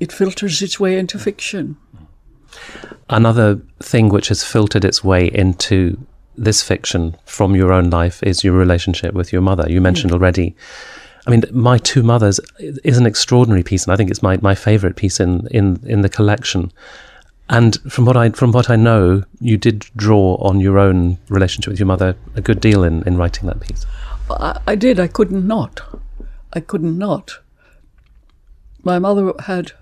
it 0.00 0.12
filters 0.12 0.62
its 0.62 0.80
way 0.80 0.98
into 0.98 1.18
fiction. 1.18 1.76
Another 3.08 3.60
thing 3.80 4.08
which 4.08 4.28
has 4.28 4.44
filtered 4.44 4.84
its 4.84 5.02
way 5.04 5.30
into 5.32 6.06
this 6.36 6.62
fiction 6.62 7.16
from 7.24 7.54
your 7.54 7.72
own 7.72 7.90
life 7.90 8.22
is 8.22 8.42
your 8.42 8.54
relationship 8.54 9.14
with 9.14 9.32
your 9.32 9.42
mother. 9.42 9.66
You 9.68 9.80
mentioned 9.80 10.12
already. 10.12 10.56
I 11.26 11.30
mean, 11.30 11.42
My 11.52 11.78
Two 11.78 12.02
Mothers 12.02 12.40
is 12.58 12.98
an 12.98 13.06
extraordinary 13.06 13.62
piece, 13.62 13.84
and 13.84 13.92
I 13.92 13.96
think 13.96 14.10
it's 14.10 14.22
my, 14.22 14.38
my 14.42 14.54
favourite 14.54 14.96
piece 14.96 15.20
in, 15.20 15.46
in, 15.48 15.80
in 15.84 16.00
the 16.00 16.08
collection. 16.08 16.72
And 17.48 17.76
from 17.92 18.06
what 18.06 18.16
I 18.16 18.30
from 18.30 18.52
what 18.52 18.70
I 18.70 18.76
know, 18.76 19.24
you 19.40 19.56
did 19.56 19.80
draw 19.96 20.36
on 20.36 20.60
your 20.60 20.78
own 20.78 21.18
relationship 21.28 21.70
with 21.70 21.78
your 21.78 21.86
mother 21.86 22.16
a 22.34 22.40
good 22.40 22.60
deal 22.60 22.82
in, 22.82 23.02
in 23.02 23.16
writing 23.16 23.46
that 23.46 23.60
piece. 23.60 23.84
I, 24.30 24.60
I 24.66 24.74
did. 24.74 24.98
I 24.98 25.06
couldn't 25.06 25.46
not. 25.46 25.82
I 26.52 26.60
couldn't 26.60 26.96
not. 26.96 27.38
My 28.82 28.98
mother 28.98 29.32
had, 29.40 29.72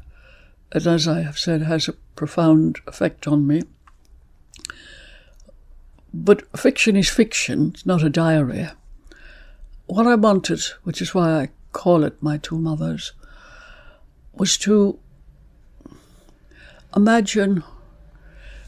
as 0.73 0.87
I 0.87 1.21
have 1.23 1.39
said, 1.39 1.63
has 1.63 1.89
a 1.89 1.95
profound 2.17 2.81
effect 2.87 3.27
on 3.27 3.47
me. 3.47 3.63
But 6.13 6.43
fiction 6.59 6.97
is 6.97 7.09
fiction, 7.09 7.71
it's 7.73 7.87
not 7.87 8.03
a 8.03 8.11
diary. 8.11 8.69
What 9.91 10.07
I 10.07 10.15
wanted, 10.15 10.61
which 10.85 11.03
is 11.03 11.17
why 11.17 11.33
I 11.33 11.49
call 11.73 12.05
it 12.05 12.23
My 12.23 12.39
Two 12.39 12.57
Mothers, 12.57 13.11
was 14.33 14.57
to 14.59 15.01
imagine 16.95 17.65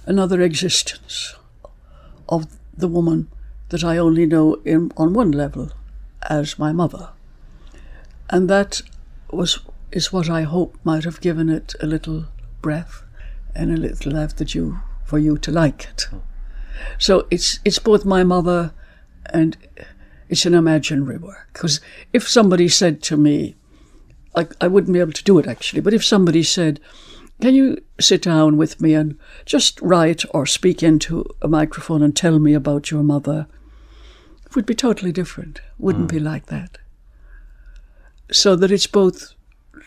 another 0.05 0.41
existence 0.41 1.37
of 2.29 2.59
the 2.77 2.89
woman 2.89 3.29
that 3.69 3.85
I 3.85 3.99
only 3.99 4.27
know 4.27 4.55
in, 4.65 4.91
on 4.97 5.13
one 5.13 5.31
level 5.31 5.71
as 6.29 6.59
my 6.59 6.73
mother. 6.73 7.11
And 8.29 8.51
that 8.51 8.83
was 9.31 9.61
is 9.93 10.13
what 10.13 10.29
I 10.29 10.43
hope 10.43 10.77
might 10.83 11.05
have 11.05 11.21
given 11.21 11.49
it 11.49 11.77
a 11.81 11.87
little 11.87 12.25
breath 12.63 13.05
and 13.55 13.71
a 13.71 13.77
little 13.77 14.11
life 14.11 14.35
that 14.39 14.57
you 14.57 14.81
for 15.05 15.21
you 15.21 15.39
to 15.39 15.53
like 15.53 15.85
it. 15.85 16.09
So 16.99 17.29
it's 17.31 17.61
it's 17.65 17.79
both 17.79 18.05
my 18.05 18.25
mother 18.25 18.73
and 19.27 19.57
it's 20.33 20.47
an 20.47 20.55
imaginary 20.55 21.19
work. 21.19 21.51
Because 21.53 21.81
if 22.15 22.27
somebody 22.27 22.67
said 22.67 23.03
to 23.03 23.19
me, 23.19 23.55
I, 24.35 24.49
I 24.63 24.67
wouldn't 24.67 24.95
be 24.95 24.99
able 24.99 25.13
to 25.13 25.25
do 25.25 25.39
it 25.39 25.47
actually, 25.47 25.83
but 25.83 25.93
if 25.93 26.03
somebody 26.03 26.43
said, 26.43 26.81
Can 27.43 27.55
you 27.55 27.77
sit 28.01 28.23
down 28.23 28.57
with 28.57 28.81
me 28.81 28.95
and 28.95 29.19
just 29.45 29.79
write 29.83 30.25
or 30.31 30.47
speak 30.47 30.83
into 30.83 31.27
a 31.43 31.49
microphone 31.49 32.03
and 32.03 32.17
tell 32.17 32.39
me 32.39 32.55
about 32.55 32.91
your 32.91 33.03
mother? 33.03 33.47
It 34.47 34.57
would 34.57 34.65
be 34.65 34.75
totally 34.75 35.13
different. 35.13 35.61
Wouldn't 35.79 36.11
be 36.11 36.19
mm. 36.19 36.25
like 36.25 36.47
that. 36.47 36.79
So 38.31 38.57
that 38.57 38.73
it's 38.73 38.87
both 38.87 39.35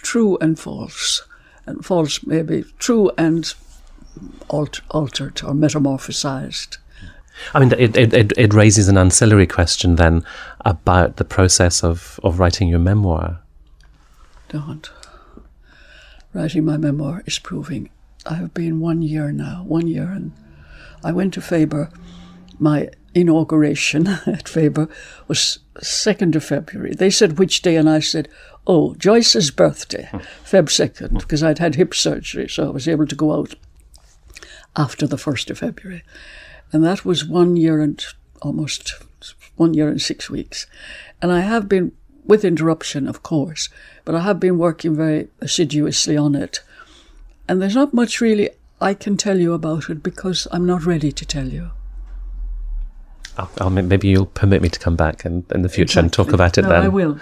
true 0.04 0.38
and 0.40 0.60
false, 0.60 1.24
and 1.66 1.84
false 1.84 2.24
maybe 2.24 2.66
true 2.78 3.10
and 3.18 3.52
alt- 4.52 4.82
altered 4.92 5.42
or 5.44 5.54
metamorphosized. 5.54 6.78
I 7.54 7.60
mean, 7.60 7.72
it, 7.78 7.96
it, 7.98 8.34
it, 8.38 8.54
raises 8.54 8.88
an 8.88 8.98
ancillary 8.98 9.48
question 9.48 9.96
then 9.96 10.24
about 10.62 11.18
the 11.18 11.26
process 11.26 11.84
of, 11.84 12.20
of 12.24 12.40
writing 12.40 12.68
your 12.70 12.80
memoir. 12.80 13.40
Don't. 14.50 14.90
Writing 16.34 16.66
my 16.66 16.78
memoir 16.78 17.24
is 17.26 17.40
proving. 17.40 17.90
I 18.26 18.36
have 18.36 18.54
been 18.54 18.80
one 18.80 19.02
year 19.02 19.32
now, 19.32 19.64
one 19.68 19.88
year, 19.88 20.10
and 20.10 20.32
I 21.04 21.12
went 21.12 21.34
to 21.36 21.42
Faber. 21.42 21.90
My 22.60 22.90
inauguration 23.14 24.08
at 24.26 24.50
Faber 24.50 24.88
was 25.28 25.60
2nd 25.80 26.36
of 26.36 26.44
February. 26.44 26.94
They 26.94 27.10
said 27.10 27.38
which 27.38 27.62
day, 27.62 27.76
and 27.76 27.90
I 27.90 28.00
said, 28.00 28.28
oh, 28.68 28.96
Joyce's 28.96 29.52
birthday, 29.52 30.10
Feb 30.44 30.66
2nd, 30.66 31.20
because 31.20 31.44
I'd 31.44 31.60
had 31.60 31.76
hip 31.76 31.94
surgery, 31.94 32.48
so 32.48 32.68
I 32.68 32.70
was 32.70 32.88
able 32.88 33.08
to 33.08 33.16
go 33.16 33.34
out 33.34 33.56
after 34.76 35.08
the 35.08 35.18
1st 35.18 35.52
of 35.52 35.60
February. 35.60 36.04
And 36.72 36.84
that 36.84 37.06
was 37.06 37.26
one 37.26 37.56
year 37.56 37.82
and 37.82 38.04
almost 38.42 38.94
one 39.56 39.74
year 39.74 39.88
and 39.88 40.02
six 40.02 40.30
weeks. 40.30 40.68
And 41.22 41.32
I 41.32 41.42
have 41.42 41.70
been, 41.70 41.92
with 42.26 42.44
interruption, 42.44 43.08
of 43.08 43.24
course, 43.24 43.70
but 44.04 44.16
I 44.16 44.22
have 44.22 44.40
been 44.40 44.58
working 44.58 44.96
very 44.96 45.28
assiduously 45.42 46.18
on 46.18 46.36
it. 46.36 46.62
And 47.48 47.62
there's 47.62 47.76
not 47.76 47.94
much 47.94 48.22
really 48.22 48.50
I 48.82 48.94
can 48.94 49.18
tell 49.18 49.40
you 49.40 49.54
about 49.54 49.90
it 49.90 50.04
because 50.04 50.48
I'm 50.52 50.66
not 50.66 50.86
ready 50.86 51.12
to 51.12 51.26
tell 51.26 51.48
you. 51.48 51.72
I'll, 53.38 53.52
I'll, 53.60 53.70
maybe 53.70 54.08
you'll 54.08 54.28
permit 54.28 54.62
me 54.62 54.70
to 54.70 54.80
come 54.80 54.96
back 54.96 55.26
in, 55.26 55.46
in 55.54 55.62
the 55.62 55.70
future 55.70 56.00
and 56.00 56.12
talk 56.12 56.32
about 56.32 56.58
it 56.58 56.64
no, 56.64 56.70
then. 56.70 56.84
I 56.84 56.88
will. 56.88 57.20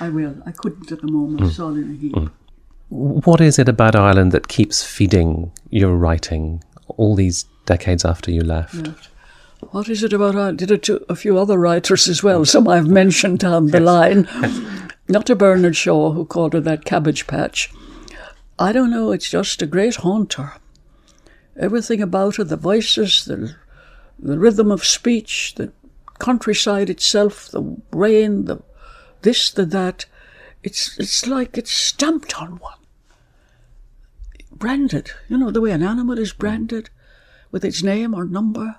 I 0.00 0.08
will. 0.08 0.36
I 0.46 0.52
couldn't 0.52 0.90
at 0.92 1.00
the 1.00 1.10
moment. 1.10 1.42
It's 1.42 1.58
all 1.58 1.74
in 1.74 1.90
a 1.90 1.94
heap. 1.94 2.30
What 2.88 3.40
is 3.40 3.58
it 3.58 3.68
about 3.68 3.96
Ireland 3.96 4.32
that 4.32 4.46
keeps 4.46 4.84
feeding 4.84 5.52
your 5.70 5.96
writing 5.96 6.62
all 6.86 7.16
these 7.16 7.46
decades 7.66 8.04
after 8.04 8.30
you 8.30 8.42
left? 8.42 9.10
What 9.70 9.88
is 9.88 10.02
it 10.02 10.12
about? 10.12 10.36
I 10.36 10.52
did 10.52 10.70
it 10.70 10.82
to 10.84 11.04
a 11.08 11.16
few 11.16 11.38
other 11.38 11.58
writers 11.58 12.08
as 12.08 12.22
well. 12.22 12.44
Some 12.44 12.68
I've 12.68 12.88
mentioned 12.88 13.40
down 13.40 13.68
the 13.68 13.80
line. 13.80 14.28
Not 15.08 15.26
to 15.26 15.36
Bernard 15.36 15.76
Shaw, 15.76 16.12
who 16.12 16.24
called 16.24 16.52
her 16.52 16.60
that 16.60 16.84
cabbage 16.84 17.26
patch. 17.26 17.70
I 18.58 18.72
don't 18.72 18.90
know. 18.90 19.12
It's 19.12 19.30
just 19.30 19.62
a 19.62 19.66
great 19.66 19.96
haunter. 19.96 20.54
Everything 21.58 22.02
about 22.02 22.36
her, 22.36 22.44
the 22.44 22.56
voices, 22.56 23.24
the 23.24 23.56
the 24.18 24.38
rhythm 24.38 24.70
of 24.70 24.84
speech, 24.84 25.54
the 25.56 25.72
countryside 26.18 26.88
itself, 26.88 27.48
the 27.48 27.76
rain, 27.92 28.46
the 28.46 28.62
this, 29.22 29.50
the 29.50 29.66
that. 29.66 30.06
It's 30.62 30.98
it's 30.98 31.26
like 31.26 31.56
it's 31.56 31.70
stamped 31.70 32.40
on 32.40 32.58
one. 32.58 32.78
Branded. 34.50 35.10
You 35.28 35.38
know 35.38 35.50
the 35.50 35.60
way 35.60 35.70
an 35.70 35.82
animal 35.82 36.18
is 36.18 36.32
branded, 36.32 36.90
with 37.50 37.64
its 37.64 37.82
name 37.82 38.14
or 38.14 38.24
number. 38.24 38.76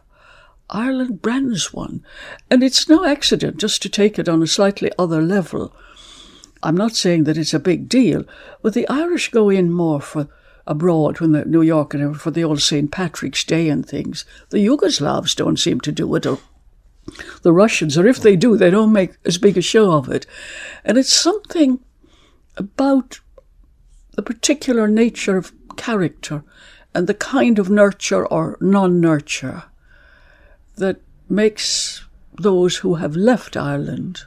Ireland 0.70 1.22
brands 1.22 1.74
one. 1.74 2.04
And 2.52 2.62
it's 2.62 2.90
no 2.90 3.06
accident, 3.06 3.58
just 3.58 3.82
to 3.84 3.90
take 3.90 4.20
it 4.20 4.28
on 4.28 4.44
a 4.44 4.48
slightly 4.48 4.92
other 5.00 5.22
level. 5.22 5.74
I'm 6.64 6.76
not 6.76 6.96
saying 6.96 7.24
that 7.26 7.38
it's 7.38 7.54
a 7.54 7.60
big 7.60 7.88
deal, 7.88 8.26
but 8.62 8.74
the 8.74 8.88
Irish 8.90 9.30
go 9.30 9.50
in 9.50 9.72
more 9.72 10.02
for 10.02 10.28
abroad 10.66 11.20
when 11.20 11.32
New 11.50 11.62
York 11.62 11.94
and 11.94 12.20
for 12.20 12.32
the 12.32 12.44
old 12.44 12.62
St. 12.62 12.92
Patrick's 12.92 13.44
Day 13.44 13.70
and 13.70 13.88
things. 13.88 14.26
The 14.50 14.60
Yugoslavs 14.60 15.36
don't 15.36 15.60
seem 15.60 15.80
to 15.82 15.92
do 15.92 16.14
it, 16.16 16.26
or 16.26 16.40
the 17.42 17.54
Russians, 17.54 17.98
or 17.98 18.06
if 18.06 18.20
they 18.20 18.36
do, 18.36 18.58
they 18.58 18.70
don't 18.70 18.92
make 18.92 19.14
as 19.24 19.38
big 19.38 19.58
a 19.58 19.62
show 19.62 19.94
of 19.94 20.10
it. 20.10 20.26
And 20.84 20.98
it's 20.98 21.14
something 21.14 21.80
about 22.58 23.22
the 24.16 24.24
particular 24.24 24.88
nature 24.88 25.38
of 25.38 25.54
character 25.78 26.44
and 26.98 27.06
the 27.06 27.14
kind 27.14 27.60
of 27.60 27.70
nurture 27.70 28.26
or 28.26 28.58
non 28.60 29.00
nurture 29.00 29.66
that 30.78 31.00
makes 31.30 32.04
those 32.40 32.78
who 32.78 32.96
have 32.96 33.16
left 33.16 33.56
Ireland 33.56 34.24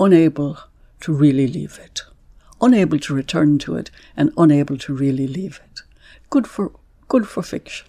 unable 0.00 0.58
to 0.98 1.12
really 1.12 1.46
leave 1.46 1.78
it, 1.80 2.02
unable 2.60 2.98
to 2.98 3.14
return 3.14 3.60
to 3.60 3.76
it, 3.76 3.92
and 4.16 4.32
unable 4.36 4.76
to 4.78 4.92
really 4.92 5.28
leave 5.28 5.60
it. 5.70 5.82
Good 6.30 6.48
for 6.48 6.72
good 7.06 7.28
for 7.28 7.44
fiction. 7.44 7.86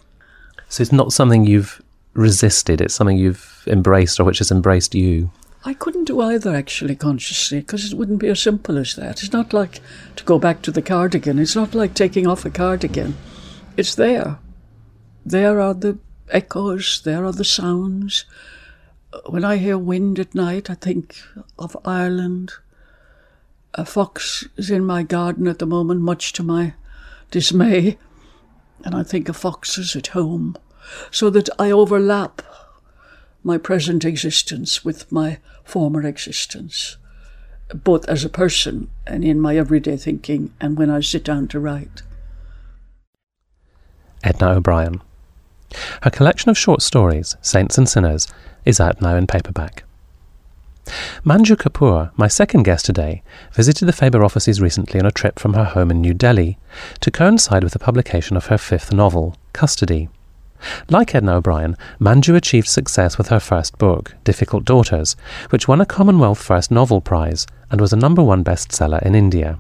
So 0.70 0.84
it's 0.84 0.92
not 0.92 1.12
something 1.12 1.44
you've 1.44 1.82
resisted; 2.14 2.80
it's 2.80 2.94
something 2.94 3.18
you've 3.18 3.64
embraced, 3.66 4.20
or 4.20 4.24
which 4.24 4.38
has 4.38 4.52
embraced 4.52 4.94
you. 4.94 5.32
I 5.64 5.74
couldn't 5.74 6.06
do 6.06 6.22
either 6.22 6.56
actually 6.56 6.96
consciously 6.96 7.60
because 7.60 7.92
it 7.92 7.98
wouldn't 7.98 8.20
be 8.20 8.30
as 8.30 8.40
simple 8.40 8.78
as 8.78 8.96
that. 8.96 9.24
It's 9.24 9.34
not 9.34 9.52
like 9.52 9.80
to 10.16 10.24
go 10.24 10.38
back 10.38 10.62
to 10.64 10.72
the 10.72 10.82
cardigan. 10.82 11.40
It's 11.40 11.56
not 11.56 11.74
like 11.74 11.96
taking 11.96 12.28
off 12.28 12.46
a 12.46 12.52
cardigan. 12.52 13.16
It's 13.78 13.96
there. 13.96 14.38
There 15.26 15.62
are 15.62 15.74
the 15.74 15.98
echoes, 16.30 17.02
there 17.06 17.26
are 17.26 17.32
the 17.32 17.46
sounds. 17.46 18.26
When 19.30 19.46
I 19.46 19.58
hear 19.58 19.78
wind 19.78 20.20
at 20.20 20.36
night, 20.36 20.70
I 20.70 20.74
think 20.74 21.22
of 21.58 21.78
Ireland. 21.86 22.52
A 23.74 23.86
fox 23.86 24.46
is 24.58 24.70
in 24.70 24.84
my 24.84 25.04
garden 25.04 25.48
at 25.48 25.60
the 25.60 25.66
moment, 25.66 26.02
much 26.02 26.34
to 26.34 26.44
my 26.44 26.74
dismay, 27.32 27.98
and 28.84 28.94
I 28.94 29.04
think 29.04 29.30
of 29.30 29.38
foxes 29.38 29.96
at 29.96 30.08
home, 30.08 30.58
so 31.10 31.30
that 31.30 31.50
I 31.58 31.72
overlap 31.72 32.42
my 33.42 33.58
present 33.58 34.04
existence 34.04 34.84
with 34.84 35.10
my 35.14 35.40
former 35.64 36.06
existence, 36.06 36.98
both 37.74 38.06
as 38.10 38.26
a 38.26 38.30
person 38.30 38.90
and 39.08 39.24
in 39.24 39.40
my 39.40 39.56
everyday 39.56 39.96
thinking 39.96 40.54
and 40.60 40.78
when 40.78 40.90
I 40.90 41.00
sit 41.00 41.24
down 41.24 41.48
to 41.50 41.60
write. 41.60 42.02
Edna 44.24 44.52
O'Brien. 44.52 45.02
Her 46.04 46.10
collection 46.10 46.50
of 46.50 46.58
short 46.58 46.82
stories, 46.82 47.36
Saints 47.42 47.78
and 47.78 47.88
Sinners, 47.88 48.28
is 48.66 48.80
out 48.80 49.02
now 49.02 49.16
in 49.16 49.28
paperback. 49.28 49.84
Manju 51.24 51.56
Kapur, 51.56 52.12
my 52.18 52.28
second 52.28 52.64
guest 52.64 52.86
today, 52.86 53.22
visited 53.54 53.86
the 53.86 53.94
Faber 53.94 54.24
offices 54.24 54.60
recently 54.60 55.00
on 55.00 55.06
a 55.06 55.12
trip 55.12 55.40
from 55.40 55.54
her 55.54 55.64
home 55.64 55.92
in 55.92 56.02
New 56.02 56.14
Delhi 56.14 56.58
to 57.00 57.12
coincide 57.12 57.64
with 57.64 57.74
the 57.74 57.80
publication 57.80 58.36
of 58.36 58.48
her 58.48 58.58
fifth 58.58 58.92
novel, 58.92 59.36
Custody. 59.54 60.10
Like 60.90 61.16
Edna 61.16 61.38
O'Brien, 61.38 61.76
Manju 62.00 62.36
achieved 62.36 62.68
success 62.68 63.18
with 63.18 63.30
her 63.30 63.40
first 63.40 63.78
book, 63.78 64.16
Difficult 64.24 64.66
Daughters, 64.66 65.16
which 65.50 65.68
won 65.68 65.82
a 65.82 65.86
Commonwealth 65.86 66.40
First 66.40 66.72
Novel 66.72 67.02
Prize 67.02 67.48
and 67.72 67.82
was 67.82 67.94
a 67.94 67.98
number 67.98 68.24
one 68.24 68.44
bestseller 68.44 69.02
in 69.02 69.16
India. 69.16 69.58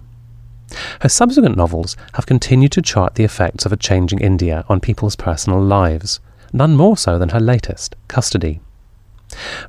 Her 1.01 1.09
subsequent 1.09 1.57
novels 1.57 1.97
have 2.13 2.25
continued 2.25 2.71
to 2.73 2.81
chart 2.81 3.15
the 3.15 3.23
effects 3.23 3.65
of 3.65 3.73
a 3.73 3.77
changing 3.77 4.19
India 4.19 4.65
on 4.69 4.79
people's 4.79 5.15
personal 5.15 5.61
lives, 5.61 6.19
none 6.53 6.75
more 6.75 6.97
so 6.97 7.17
than 7.17 7.29
her 7.29 7.39
latest, 7.39 7.95
Custody. 8.07 8.61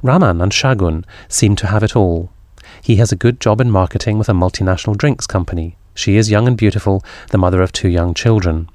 Raman 0.02 0.40
and 0.40 0.52
Shagun 0.52 1.04
seem 1.28 1.56
to 1.56 1.68
have 1.68 1.82
it 1.82 1.96
all. 1.96 2.30
He 2.82 2.96
has 2.96 3.12
a 3.12 3.16
good 3.16 3.40
job 3.40 3.60
in 3.60 3.70
marketing 3.70 4.18
with 4.18 4.28
a 4.28 4.32
multinational 4.32 4.96
drinks 4.96 5.26
company. 5.26 5.76
She 5.94 6.16
is 6.16 6.30
young 6.30 6.48
and 6.48 6.56
beautiful, 6.56 7.04
the 7.30 7.38
mother 7.38 7.62
of 7.62 7.72
two 7.72 7.88
young 7.88 8.14
children. 8.14 8.68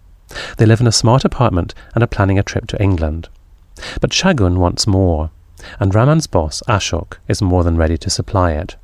They 0.58 0.66
live 0.66 0.82
in 0.82 0.88
a 0.88 0.92
smart 0.92 1.26
apartment 1.26 1.74
and 1.94 2.04
are 2.04 2.08
planning 2.08 2.38
a 2.38 2.44
trip 2.44 2.68
to 2.68 2.82
England. 2.82 3.30
But 4.02 4.12
Shagun 4.12 4.58
wants 4.58 4.88
more, 4.88 5.32
and 5.80 5.94
Raman's 5.94 6.28
boss, 6.28 6.62
Ashok, 6.68 7.18
is 7.28 7.42
more 7.42 7.64
than 7.64 7.78
ready 7.78 7.98
to 7.98 8.10
supply 8.10 8.52
it. 8.54 8.76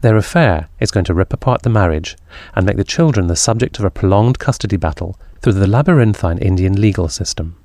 Their 0.00 0.16
affair 0.16 0.68
is 0.80 0.90
going 0.90 1.04
to 1.04 1.14
rip 1.14 1.32
apart 1.32 1.62
the 1.62 1.70
marriage 1.70 2.16
and 2.54 2.64
make 2.66 2.76
the 2.76 2.84
children 2.84 3.26
the 3.26 3.36
subject 3.36 3.78
of 3.78 3.84
a 3.84 3.90
prolonged 3.90 4.38
custody 4.38 4.76
battle 4.76 5.18
through 5.40 5.54
the 5.54 5.66
labyrinthine 5.66 6.38
Indian 6.38 6.80
legal 6.80 7.08
system. 7.08 7.56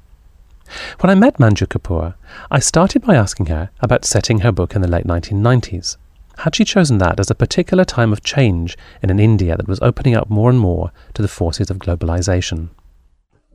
When 1.00 1.10
I 1.10 1.15
met 1.15 1.38
Manju 1.38 1.67
Kapur, 1.67 2.15
I 2.50 2.60
started 2.60 3.02
by 3.02 3.15
asking 3.15 3.47
her 3.47 3.69
about 3.82 4.06
setting 4.06 4.39
her 4.39 4.52
book 4.52 4.76
in 4.76 4.82
the 4.82 4.88
late 4.88 5.06
1990s. 5.06 5.97
Had 6.39 6.56
she 6.56 6.65
chosen 6.65 6.97
that 7.00 7.19
as 7.19 7.30
a 7.30 7.36
particular 7.36 7.84
time 7.84 8.13
of 8.13 8.24
change 8.24 8.78
in 9.02 9.10
an 9.10 9.19
India 9.19 9.58
that 9.58 9.67
was 9.67 9.82
opening 9.82 10.15
up 10.15 10.30
more 10.30 10.50
and 10.50 10.60
more 10.60 10.91
to 11.13 11.21
the 11.21 11.28
forces 11.28 11.69
of 11.69 11.78
globalization? 11.78 12.69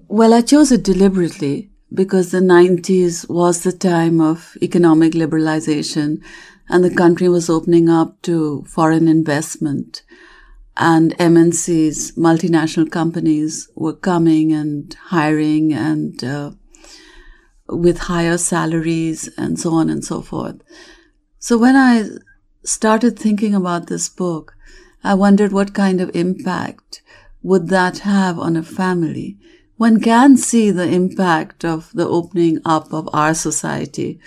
Well, 0.09 0.35
I 0.35 0.43
chose 0.43 0.71
it 0.71 0.85
deliberately 0.85 1.71
because 1.93 2.31
the 2.31 2.41
90s 2.41 3.29
was 3.29 3.63
the 3.63 3.73
time 3.73 4.21
of 4.21 4.57
economic 4.63 5.15
liberalization 5.15 6.23
and 6.69 6.83
the 6.83 6.95
country 6.95 7.29
was 7.29 7.49
opening 7.49 7.89
up 7.89 8.21
to 8.23 8.65
foreign 8.65 9.09
investment. 9.09 10.03
And 10.77 11.17
MNCs, 11.17 12.19
multinational 12.19 12.91
companies, 12.91 13.69
were 13.75 13.95
coming 13.95 14.53
and 14.53 14.95
hiring 15.07 15.73
and 15.73 16.23
uh, 16.23 16.51
with 17.69 17.99
higher 17.99 18.37
salaries 18.37 19.29
and 19.39 19.59
so 19.59 19.73
on 19.73 19.89
and 19.89 20.05
so 20.05 20.21
forth. 20.21 20.61
So 21.39 21.57
when 21.57 21.77
I 21.77 22.09
started 22.65 23.19
thinking 23.19 23.55
about 23.55 23.87
this 23.87 24.09
book, 24.09 24.55
I 25.03 25.15
wondered 25.15 25.53
what 25.53 25.73
kind 25.73 26.01
of 26.01 26.15
impact 26.15 27.03
would 27.43 27.69
that 27.69 28.01
have 28.01 28.39
on 28.39 28.57
a 28.57 28.63
family 28.63 29.39
one 29.77 30.01
can 30.01 30.39
see 30.39 30.71
the 30.71 30.89
impact 30.89 31.65
of 31.65 31.91
the 31.93 32.09
opening 32.09 32.61
up 32.65 32.93
of 32.93 33.09
our 33.13 33.35
society 33.35 34.19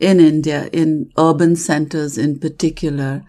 in 0.00 0.18
India, 0.18 0.68
in 0.72 1.12
urban 1.18 1.54
centers 1.54 2.18
in 2.18 2.38
particular. 2.40 3.22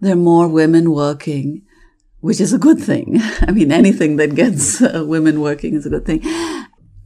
There 0.00 0.14
are 0.14 0.16
more 0.16 0.48
women 0.48 0.90
working, 0.90 1.62
which 2.20 2.40
is 2.40 2.52
a 2.52 2.58
good 2.58 2.80
thing. 2.80 3.20
I 3.42 3.52
mean, 3.52 3.70
anything 3.70 4.16
that 4.16 4.34
gets 4.34 4.82
uh, 4.82 5.04
women 5.06 5.40
working 5.40 5.74
is 5.74 5.86
a 5.86 5.90
good 5.90 6.06
thing. 6.06 6.22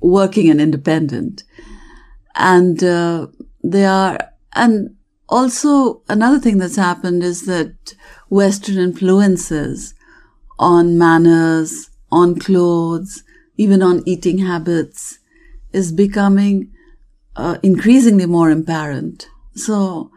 Working 0.00 0.48
and 0.48 0.61
independent. 0.61 1.42
And 2.37 2.83
uh, 2.83 3.26
they 3.62 3.85
are, 3.85 4.18
and 4.54 4.96
also 5.28 6.02
another 6.09 6.38
thing 6.38 6.59
that's 6.59 6.76
happened 6.76 7.24
is 7.24 7.46
that 7.46 7.94
Western 8.28 8.78
influences 8.78 9.94
on 10.59 10.96
manners, 10.96 11.90
on 12.11 12.38
clothes, 12.38 13.24
even 13.57 13.83
on 13.83 14.02
eating 14.07 14.38
habits, 14.38 15.18
is 15.72 15.92
becoming 15.92 16.72
uh, 17.38 17.57
increasingly 17.62 18.27
more 18.27 18.51
apparent. 18.51 19.29
So 19.55 20.11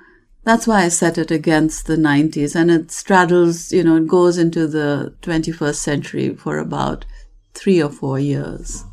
that's 0.43 0.67
why 0.67 0.83
I 0.83 0.89
set 0.89 1.17
it 1.17 1.31
against 1.31 1.85
the 1.85 1.95
90s. 1.95 2.55
And 2.55 2.71
it 2.71 2.91
straddles, 2.91 3.71
you 3.71 3.83
know, 3.83 3.97
it 3.97 4.07
goes 4.07 4.37
into 4.37 4.67
the 4.67 5.15
21st 5.21 5.75
century 5.75 6.35
for 6.35 6.57
about 6.57 7.05
three 7.53 7.81
or 7.81 7.89
four 7.89 8.19
years. 8.19 8.83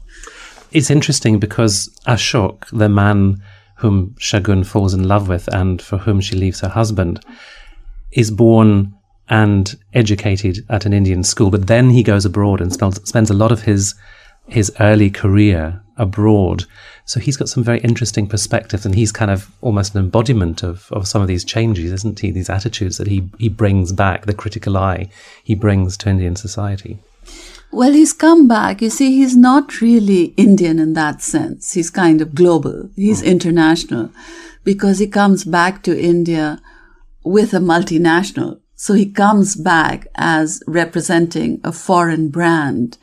It's 0.71 0.91
interesting 0.91 1.41
because 1.41 1.89
Ashok, 2.07 2.67
the 2.71 2.91
man 2.91 3.43
whom 3.77 4.15
Shagun 4.21 4.67
falls 4.67 4.93
in 4.93 5.09
love 5.09 5.29
with 5.29 5.49
and 5.55 5.81
for 5.81 5.97
whom 5.97 6.21
she 6.21 6.37
leaves 6.37 6.61
her 6.61 6.69
husband, 6.69 7.25
is 8.13 8.31
born 8.31 8.93
and 9.31 9.75
educated 9.95 10.67
at 10.69 10.85
an 10.85 10.93
Indian 10.93 11.23
school, 11.23 11.51
but 11.51 11.67
then 11.67 11.91
he 11.91 12.03
goes 12.03 12.25
abroad 12.25 12.61
and 12.61 12.73
spends, 12.73 13.03
spends 13.09 13.31
a 13.31 13.35
lot 13.35 13.53
of 13.53 13.63
his 13.63 13.95
his 14.49 14.73
early 14.81 15.11
career 15.11 15.83
abroad. 15.97 16.65
So 17.05 17.21
he's 17.21 17.37
got 17.37 17.49
some 17.49 17.65
very 17.65 17.81
interesting 17.81 18.27
perspectives, 18.27 18.85
and 18.85 18.95
he's 18.95 19.13
kind 19.13 19.31
of 19.31 19.51
almost 19.61 19.95
an 19.95 20.01
embodiment 20.01 20.63
of, 20.63 20.91
of 20.93 21.09
some 21.09 21.23
of 21.23 21.29
these 21.29 21.45
changes, 21.45 21.93
isn't 21.93 22.21
he? 22.21 22.31
These 22.31 22.51
attitudes 22.51 22.99
that 22.99 23.07
he, 23.07 23.29
he 23.39 23.49
brings 23.49 23.93
back, 23.93 24.27
the 24.27 24.35
critical 24.35 24.77
eye 24.77 25.09
he 25.43 25.55
brings 25.55 25.97
to 25.99 26.11
Indian 26.11 26.37
society. 26.37 26.99
Well, 27.71 27.93
he's 27.93 28.13
come 28.13 28.49
back. 28.49 28.81
You 28.81 28.91
see, 28.91 29.17
he's 29.17 29.37
not 29.37 29.81
really 29.81 30.35
Indian 30.37 30.79
in 30.79 30.95
that 30.95 31.23
sense. 31.23 31.75
He's 31.75 31.91
kind 31.91 32.21
of 32.23 32.35
global. 32.35 32.89
He's 32.97 33.23
mm. 33.23 33.27
international 33.27 34.11
because 34.65 34.99
he 34.99 35.07
comes 35.07 35.45
back 35.45 35.83
to 35.83 35.99
India 35.99 36.61
with 37.25 37.53
a 37.53 37.59
multinational. 37.59 38.61
So 38.75 38.95
he 38.95 39.07
comes 39.11 39.55
back 39.55 40.07
as 40.15 40.63
representing 40.67 41.61
a 41.65 41.73
foreign 41.73 42.29
brand 42.29 42.97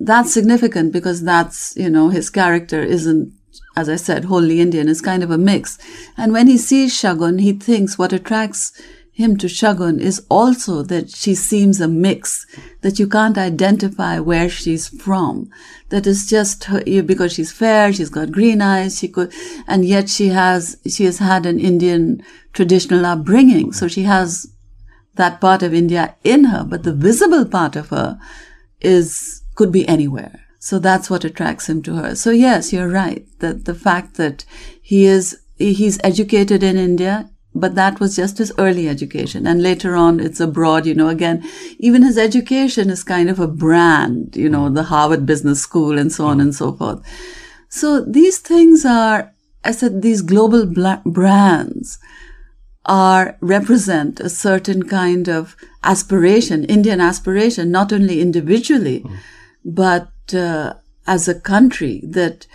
that's 0.00 0.32
significant 0.32 0.92
because 0.92 1.22
that's, 1.22 1.76
you 1.76 1.90
know, 1.90 2.08
his 2.08 2.30
character 2.30 2.82
isn't, 2.82 3.32
as 3.76 3.88
I 3.88 3.96
said, 3.96 4.24
wholly 4.24 4.60
Indian. 4.60 4.88
It's 4.88 5.00
kind 5.00 5.22
of 5.22 5.30
a 5.30 5.38
mix. 5.38 5.78
And 6.16 6.32
when 6.32 6.46
he 6.46 6.56
sees 6.56 6.94
Shagun, 6.94 7.40
he 7.40 7.52
thinks 7.52 7.98
what 7.98 8.12
attracts 8.12 8.72
him 9.12 9.36
to 9.36 9.46
Shagun 9.46 10.00
is 10.00 10.24
also 10.30 10.82
that 10.84 11.10
she 11.10 11.34
seems 11.34 11.80
a 11.80 11.88
mix, 11.88 12.46
that 12.80 12.98
you 12.98 13.06
can't 13.06 13.36
identify 13.36 14.18
where 14.18 14.48
she's 14.48 14.88
from. 14.88 15.50
That 15.90 16.06
is 16.06 16.28
just 16.28 16.64
her, 16.64 16.82
because 17.02 17.34
she's 17.34 17.52
fair, 17.52 17.92
she's 17.92 18.08
got 18.08 18.32
green 18.32 18.62
eyes, 18.62 18.98
she 18.98 19.08
could, 19.08 19.34
and 19.66 19.84
yet 19.84 20.08
she 20.08 20.28
has, 20.28 20.78
she 20.86 21.04
has 21.04 21.18
had 21.18 21.44
an 21.44 21.60
Indian 21.60 22.22
traditional 22.54 23.04
upbringing. 23.04 23.72
So 23.72 23.88
she 23.88 24.04
has 24.04 24.50
that 25.16 25.40
part 25.40 25.62
of 25.62 25.74
India 25.74 26.16
in 26.24 26.44
her, 26.44 26.64
but 26.64 26.84
the 26.84 26.94
visible 26.94 27.44
part 27.44 27.76
of 27.76 27.90
her 27.90 28.18
is, 28.80 29.42
could 29.54 29.72
be 29.72 29.86
anywhere. 29.88 30.40
So 30.58 30.78
that's 30.78 31.08
what 31.08 31.24
attracts 31.24 31.68
him 31.68 31.82
to 31.82 31.94
her. 31.96 32.14
So 32.14 32.30
yes, 32.30 32.72
you're 32.72 32.88
right. 32.88 33.26
That 33.38 33.64
the 33.64 33.74
fact 33.74 34.16
that 34.16 34.44
he 34.80 35.06
is, 35.06 35.40
he's 35.56 35.98
educated 36.04 36.62
in 36.62 36.76
India, 36.76 37.30
but 37.54 37.74
that 37.74 37.98
was 37.98 38.16
just 38.16 38.38
his 38.38 38.52
early 38.58 38.88
education. 38.88 39.46
And 39.46 39.62
later 39.62 39.96
on, 39.96 40.20
it's 40.20 40.38
abroad, 40.38 40.86
you 40.86 40.94
know, 40.94 41.08
again, 41.08 41.42
even 41.78 42.02
his 42.02 42.18
education 42.18 42.90
is 42.90 43.02
kind 43.02 43.28
of 43.30 43.40
a 43.40 43.48
brand, 43.48 44.36
you 44.36 44.48
know, 44.48 44.68
the 44.68 44.84
Harvard 44.84 45.26
Business 45.26 45.60
School 45.60 45.98
and 45.98 46.12
so 46.12 46.26
on 46.26 46.40
and 46.40 46.54
so 46.54 46.72
forth. 46.72 47.02
So 47.68 48.00
these 48.00 48.38
things 48.38 48.84
are, 48.84 49.32
I 49.64 49.72
said, 49.72 50.02
these 50.02 50.22
global 50.22 50.66
brands 51.04 51.98
are 52.86 53.36
represent 53.40 54.20
a 54.20 54.28
certain 54.28 54.82
kind 54.84 55.28
of 55.28 55.56
aspiration, 55.84 56.64
Indian 56.64 57.00
aspiration, 57.00 57.70
not 57.70 57.92
only 57.92 58.20
individually, 58.20 59.00
mm. 59.00 59.16
But 59.64 60.10
uh, 60.34 60.74
as 61.06 61.28
a 61.28 61.40
country 61.40 62.02
that 62.04 62.46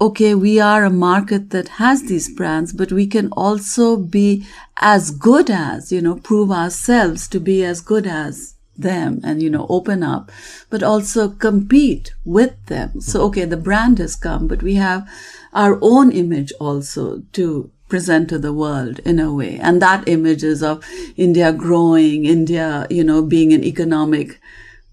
okay, 0.00 0.34
we 0.34 0.60
are 0.60 0.84
a 0.84 0.90
market 0.90 1.50
that 1.50 1.68
has 1.68 2.04
these 2.04 2.32
brands, 2.32 2.72
but 2.72 2.92
we 2.92 3.06
can 3.06 3.28
also 3.32 3.96
be 3.96 4.46
as 4.76 5.10
good 5.10 5.50
as, 5.50 5.90
you 5.90 6.00
know, 6.00 6.14
prove 6.14 6.50
ourselves 6.50 7.26
to 7.28 7.40
be 7.40 7.64
as 7.64 7.80
good 7.80 8.06
as 8.06 8.54
them 8.76 9.20
and, 9.24 9.42
you 9.42 9.50
know, 9.50 9.66
open 9.68 10.04
up, 10.04 10.30
but 10.70 10.84
also 10.84 11.28
compete 11.28 12.14
with 12.24 12.66
them. 12.66 13.00
So, 13.00 13.22
okay, 13.22 13.44
the 13.44 13.56
brand 13.56 13.98
has 13.98 14.14
come, 14.14 14.46
but 14.46 14.62
we 14.62 14.74
have 14.74 15.08
our 15.52 15.78
own 15.82 16.12
image 16.12 16.52
also 16.60 17.22
to 17.32 17.70
present 17.88 18.28
to 18.28 18.38
the 18.38 18.52
world 18.52 19.00
in 19.00 19.18
a 19.18 19.34
way. 19.34 19.58
And 19.58 19.82
that 19.82 20.06
image 20.06 20.44
is 20.44 20.62
of 20.62 20.84
India 21.16 21.52
growing, 21.52 22.24
India, 22.24 22.86
you 22.88 23.02
know, 23.02 23.22
being 23.22 23.52
an 23.52 23.64
economic 23.64 24.40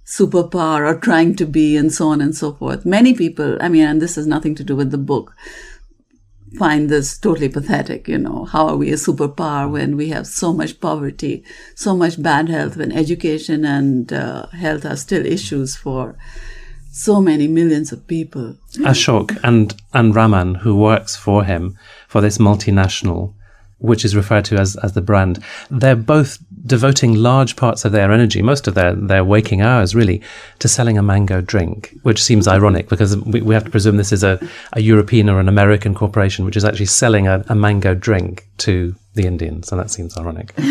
superpower 0.05 0.87
or 0.87 0.99
trying 0.99 1.35
to 1.35 1.45
be 1.45 1.75
and 1.75 1.91
so 1.91 2.07
on 2.07 2.21
and 2.21 2.35
so 2.35 2.53
forth. 2.53 2.85
Many 2.85 3.13
people, 3.13 3.57
I 3.59 3.69
mean, 3.69 3.83
and 3.83 4.01
this 4.01 4.15
has 4.15 4.27
nothing 4.27 4.55
to 4.55 4.63
do 4.63 4.75
with 4.75 4.91
the 4.91 4.97
book, 4.97 5.35
find 6.57 6.89
this 6.89 7.17
totally 7.17 7.49
pathetic. 7.49 8.07
You 8.07 8.19
know, 8.19 8.45
how 8.45 8.67
are 8.67 8.77
we 8.77 8.91
a 8.91 8.95
superpower 8.95 9.69
when 9.69 9.97
we 9.97 10.09
have 10.09 10.27
so 10.27 10.53
much 10.53 10.79
poverty, 10.79 11.43
so 11.73 11.95
much 11.95 12.21
bad 12.21 12.49
health, 12.49 12.77
when 12.77 12.91
education 12.91 13.65
and 13.65 14.13
uh, 14.13 14.47
health 14.47 14.85
are 14.85 14.95
still 14.95 15.25
issues 15.25 15.75
for 15.75 16.15
so 16.91 17.19
many 17.19 17.47
millions 17.47 17.91
of 17.91 18.07
people. 18.07 18.55
Ashok 18.77 19.37
and, 19.43 19.75
and 19.93 20.15
Raman, 20.15 20.55
who 20.55 20.77
works 20.77 21.15
for 21.15 21.43
him 21.43 21.77
for 22.07 22.21
this 22.21 22.37
multinational 22.37 23.33
which 23.77 24.05
is 24.05 24.15
referred 24.15 24.45
to 24.45 24.55
as, 24.55 24.75
as 24.77 24.93
the 24.93 25.01
brand, 25.01 25.43
they're 25.69 25.95
both 25.95 26.39
devoting 26.65 27.15
large 27.15 27.55
parts 27.55 27.85
of 27.85 27.91
their 27.91 28.11
energy, 28.11 28.41
most 28.41 28.67
of 28.67 28.73
their, 28.73 28.93
their 28.93 29.23
waking 29.23 29.61
hours 29.61 29.95
really, 29.95 30.21
to 30.59 30.67
selling 30.67 30.97
a 30.97 31.03
mango 31.03 31.41
drink, 31.41 31.93
which 32.03 32.21
seems 32.21 32.47
ironic 32.47 32.89
because 32.89 33.17
we, 33.17 33.41
we 33.41 33.53
have 33.53 33.65
to 33.65 33.69
presume 33.69 33.97
this 33.97 34.11
is 34.11 34.23
a, 34.23 34.39
a 34.73 34.81
European 34.81 35.29
or 35.29 35.39
an 35.39 35.49
American 35.49 35.93
corporation 35.93 36.45
which 36.45 36.57
is 36.57 36.65
actually 36.65 36.85
selling 36.85 37.27
a, 37.27 37.43
a 37.47 37.55
mango 37.55 37.93
drink 37.93 38.47
to 38.57 38.95
the 39.13 39.25
Indians. 39.25 39.71
and 39.71 39.79
that 39.79 39.91
seems 39.91 40.17
ironic. 40.17 40.53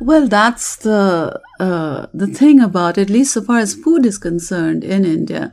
Well, 0.00 0.26
that's 0.26 0.76
the 0.76 1.40
uh, 1.60 2.06
the 2.12 2.26
thing 2.26 2.58
about 2.58 2.98
at 2.98 3.08
least 3.08 3.34
so 3.34 3.42
far 3.42 3.60
as 3.60 3.74
food 3.74 4.04
is 4.04 4.18
concerned 4.18 4.82
in 4.82 5.04
India. 5.04 5.52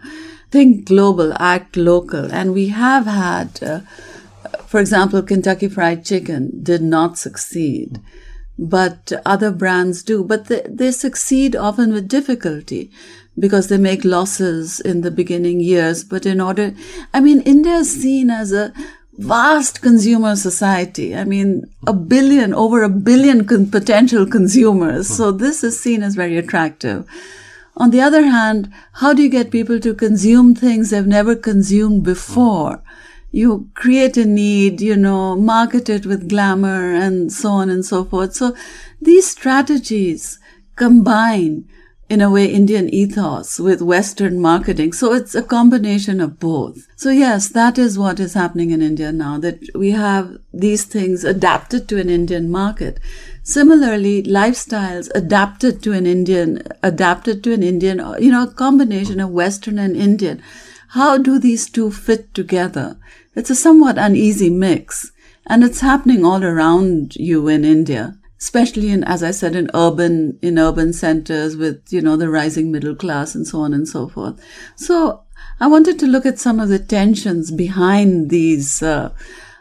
Think 0.50 0.88
global, 0.88 1.34
act 1.40 1.78
local, 1.78 2.34
and 2.34 2.52
we 2.52 2.70
have 2.70 3.06
had 3.06 3.62
uh, 3.62 3.82
for 4.70 4.80
example, 4.80 5.22
Kentucky 5.24 5.68
Fried 5.68 6.06
Chicken 6.06 6.52
did 6.62 6.82
not 6.82 7.18
succeed, 7.18 8.00
but 8.60 9.14
other 9.26 9.52
brands 9.52 10.04
do. 10.04 10.24
But 10.24 10.46
they, 10.46 10.62
they 10.68 10.92
succeed 10.92 11.56
often 11.56 11.94
with 11.94 12.10
difficulty 12.10 12.92
because 13.38 13.70
they 13.70 13.78
make 13.78 14.04
losses 14.04 14.82
in 14.82 15.02
the 15.02 15.12
beginning 15.12 15.62
years. 15.62 16.04
But 16.04 16.26
in 16.26 16.42
order, 16.42 16.74
I 17.14 17.22
mean, 17.22 17.42
India 17.42 17.76
is 17.78 18.02
seen 18.02 18.30
as 18.30 18.52
a 18.52 18.74
vast 19.18 19.82
consumer 19.82 20.36
society. 20.36 21.16
I 21.16 21.24
mean, 21.24 21.72
a 21.88 21.94
billion, 21.94 22.54
over 22.54 22.84
a 22.84 22.90
billion 22.90 23.46
con- 23.46 23.72
potential 23.72 24.26
consumers. 24.26 25.08
So 25.08 25.32
this 25.32 25.64
is 25.64 25.80
seen 25.80 26.04
as 26.04 26.16
very 26.16 26.38
attractive. 26.38 27.06
On 27.78 27.92
the 27.92 28.02
other 28.02 28.24
hand, 28.24 28.74
how 28.94 29.14
do 29.14 29.22
you 29.22 29.30
get 29.30 29.52
people 29.52 29.80
to 29.80 29.94
consume 29.94 30.54
things 30.54 30.90
they've 30.90 31.08
never 31.08 31.34
consumed 31.34 32.04
before? 32.04 32.82
You 33.32 33.70
create 33.74 34.18
a 34.18 34.26
need, 34.26 34.82
you 34.82 34.96
know, 34.96 35.36
market 35.36 35.90
it 35.90 36.06
with 36.06 36.30
glamour 36.30 36.94
and 36.94 37.32
so 37.32 37.50
on 37.50 37.70
and 37.70 37.86
so 37.86 38.04
forth. 38.04 38.36
So 38.36 38.56
these 39.02 39.30
strategies 39.30 40.40
combine 40.76 41.68
in 42.10 42.22
a 42.22 42.30
way 42.32 42.48
Indian 42.48 42.90
ethos 42.90 43.60
with 43.60 43.84
Western 43.84 44.40
marketing. 44.40 44.94
So 44.94 45.14
it's 45.14 45.36
a 45.36 45.44
combination 45.44 46.20
of 46.20 46.40
both. 46.40 46.88
So 46.96 47.12
yes, 47.12 47.50
that 47.50 47.78
is 47.78 48.00
what 48.00 48.20
is 48.20 48.34
happening 48.34 48.72
in 48.72 48.82
India 48.82 49.12
now, 49.12 49.38
that 49.38 49.60
we 49.76 49.92
have 49.92 50.38
these 50.52 50.86
things 50.86 51.24
adapted 51.24 51.88
to 51.90 52.00
an 52.00 52.10
Indian 52.10 52.50
market. 52.50 53.00
Similarly, 53.44 54.24
lifestyles 54.24 55.10
adapted 55.14 55.84
to 55.84 55.92
an 55.92 56.08
Indian, 56.08 56.64
adapted 56.82 57.44
to 57.44 57.54
an 57.54 57.62
Indian, 57.62 58.02
you 58.20 58.32
know, 58.32 58.44
a 58.44 58.54
combination 58.54 59.20
of 59.20 59.30
Western 59.30 59.78
and 59.78 59.96
Indian. 59.96 60.42
How 60.94 61.20
do 61.20 61.38
these 61.38 61.70
two 61.70 61.92
fit 61.92 62.34
together? 62.34 62.98
It's 63.36 63.52
a 63.52 63.56
somewhat 63.56 64.00
uneasy 64.00 64.50
mix, 64.50 65.12
and 65.46 65.64
it's 65.64 65.82
happening 65.82 66.26
all 66.26 66.44
around 66.44 67.16
you 67.16 67.48
in 67.48 67.64
India, 67.64 68.18
especially 68.40 68.90
in, 68.90 69.04
as 69.04 69.22
I 69.22 69.30
said, 69.30 69.56
in 69.56 69.70
urban, 69.76 70.40
in 70.42 70.58
urban 70.58 70.94
centers 70.94 71.56
with, 71.56 71.84
you 71.92 72.02
know, 72.02 72.16
the 72.16 72.28
rising 72.28 72.72
middle 72.72 72.96
class 72.96 73.36
and 73.36 73.46
so 73.46 73.60
on 73.60 73.72
and 73.72 73.88
so 73.88 74.08
forth. 74.08 74.44
So 74.76 75.22
I 75.60 75.68
wanted 75.68 76.00
to 76.00 76.08
look 76.08 76.26
at 76.26 76.40
some 76.40 76.60
of 76.60 76.70
the 76.70 76.80
tensions 76.80 77.52
behind 77.52 78.32
these, 78.32 78.82
uh, 78.82 79.14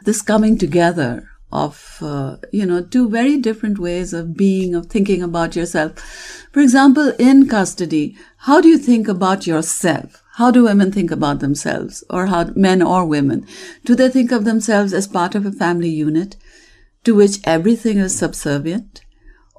this 0.04 0.22
coming 0.22 0.56
together 0.56 1.28
of 1.50 1.98
uh, 2.02 2.36
you 2.52 2.66
know 2.66 2.82
two 2.82 3.08
very 3.08 3.38
different 3.38 3.78
ways 3.78 4.12
of 4.12 4.36
being 4.36 4.74
of 4.74 4.84
thinking 4.86 5.22
about 5.22 5.56
yourself 5.56 5.98
for 6.52 6.60
example 6.60 7.10
in 7.18 7.48
custody 7.48 8.14
how 8.40 8.60
do 8.60 8.68
you 8.68 8.76
think 8.76 9.08
about 9.08 9.46
yourself 9.46 10.22
how 10.39 10.53
do 10.53 10.62
women 10.62 10.93
think 10.93 11.11
about 11.11 11.41
themselves, 11.41 12.05
or 12.09 12.26
how 12.26 12.45
men 12.55 12.80
or 12.80 13.05
women? 13.05 13.45
Do 13.84 13.97
they 13.97 14.09
think 14.09 14.30
of 14.30 14.45
themselves 14.45 14.93
as 14.93 15.09
part 15.09 15.34
of 15.34 15.45
a 15.45 15.51
family 15.51 15.89
unit 15.89 16.36
to 17.03 17.12
which 17.12 17.41
everything 17.43 17.99
is 17.99 18.16
subservient? 18.16 19.01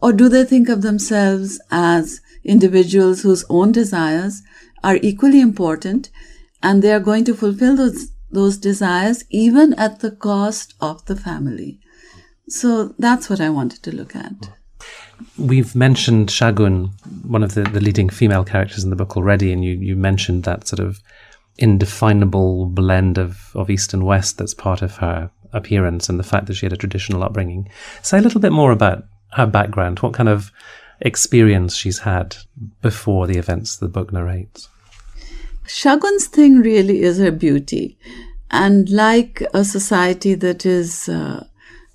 Or 0.02 0.14
do 0.14 0.30
they 0.30 0.46
think 0.46 0.70
of 0.70 0.82
themselves 0.82 1.60
as 1.70 2.22
individuals 2.46 3.24
whose 3.24 3.44
own 3.50 3.74
desires 3.74 4.42
are 4.82 4.96
equally 5.02 5.42
important 5.42 6.10
and 6.64 6.82
they 6.82 6.94
are 6.94 7.02
going 7.02 7.26
to 7.26 7.34
fulfill 7.34 7.76
those, 7.76 8.12
those 8.32 8.58
desires 8.58 9.26
even 9.30 9.74
at 9.74 10.00
the 10.00 10.12
cost 10.12 10.76
of 10.80 11.06
the 11.08 11.18
family? 11.18 11.82
So 12.48 12.96
that's 12.98 13.30
what 13.30 13.42
I 13.42 13.50
wanted 13.50 13.84
to 13.84 13.94
look 13.94 14.16
at. 14.16 14.50
We've 15.38 15.76
mentioned 15.76 16.30
Shagun, 16.30 16.92
one 17.26 17.44
of 17.44 17.54
the, 17.54 17.64
the 17.64 17.82
leading 17.82 18.10
female 18.10 18.44
characters 18.44 18.84
in 18.84 18.90
the 18.90 18.96
book 18.96 19.18
already, 19.18 19.52
and 19.52 19.64
you, 19.64 19.74
you 19.74 19.96
mentioned 19.96 20.44
that 20.44 20.68
sort 20.68 20.80
of 20.80 21.02
indefinable 21.58 22.66
blend 22.68 23.18
of, 23.18 23.52
of 23.56 23.70
East 23.70 23.94
and 23.94 24.06
West 24.06 24.38
that's 24.38 24.54
part 24.54 24.82
of 24.82 24.98
her 24.98 25.30
appearance 25.52 26.10
and 26.10 26.20
the 26.20 26.24
fact 26.24 26.46
that 26.48 26.54
she 26.54 26.66
had 26.66 26.74
a 26.74 26.78
traditional 26.78 27.24
upbringing. 27.24 27.70
Say 28.02 28.18
a 28.18 28.22
little 28.22 28.42
bit 28.42 28.52
more 28.52 28.72
about 28.72 29.06
her 29.34 29.46
background, 29.46 30.00
what 30.00 30.14
kind 30.14 30.30
of 30.30 30.52
experience 31.02 31.76
she's 31.76 32.00
had 32.00 32.36
before 32.82 33.28
the 33.28 33.38
events 33.38 33.78
the 33.78 33.88
book 33.88 34.12
narrates. 34.12 34.70
Shagun's 35.66 36.28
thing 36.28 36.60
really 36.60 37.02
is 37.02 37.20
her 37.20 37.32
beauty. 37.32 37.98
And 38.52 38.90
like 38.90 39.44
a 39.54 39.64
society 39.64 40.34
that 40.36 40.66
is 40.66 41.08
uh, 41.08 41.46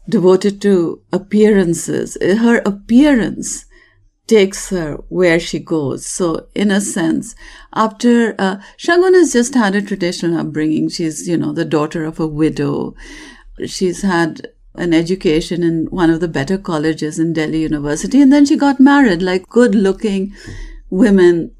devoted 0.09 0.61
to 0.62 1.02
appearances. 1.12 2.16
Her 2.20 2.59
appearance 2.59 3.66
takes 4.26 4.70
her 4.70 4.96
where 5.09 5.38
she 5.38 5.59
goes. 5.59 6.07
So, 6.07 6.46
in 6.55 6.70
a 6.70 6.80
sense, 6.80 7.34
after 7.74 8.34
uh, 8.38 8.57
Shagun 8.78 9.14
has 9.14 9.32
just 9.32 9.55
had 9.55 9.74
a 9.74 9.82
traditional 9.82 10.38
upbringing. 10.38 10.88
She's, 10.88 11.28
you 11.28 11.36
know, 11.36 11.52
the 11.52 11.64
daughter 11.64 12.05
of 12.05 12.18
a 12.18 12.26
widow. 12.26 12.94
She's 13.66 14.02
had 14.02 14.48
an 14.76 14.92
education 14.92 15.62
in 15.62 15.86
one 15.86 16.11
of 16.11 16.20
the 16.20 16.28
better 16.28 16.59
colleges 16.59 17.18
in 17.18 17.32
Delhi 17.32 17.61
University, 17.61 18.20
and 18.20 18.32
then 18.32 18.44
she 18.44 18.57
got 18.57 18.80
married, 18.80 19.22
like 19.22 19.48
good 19.48 19.74
looking 19.74 20.34
women 20.90 21.55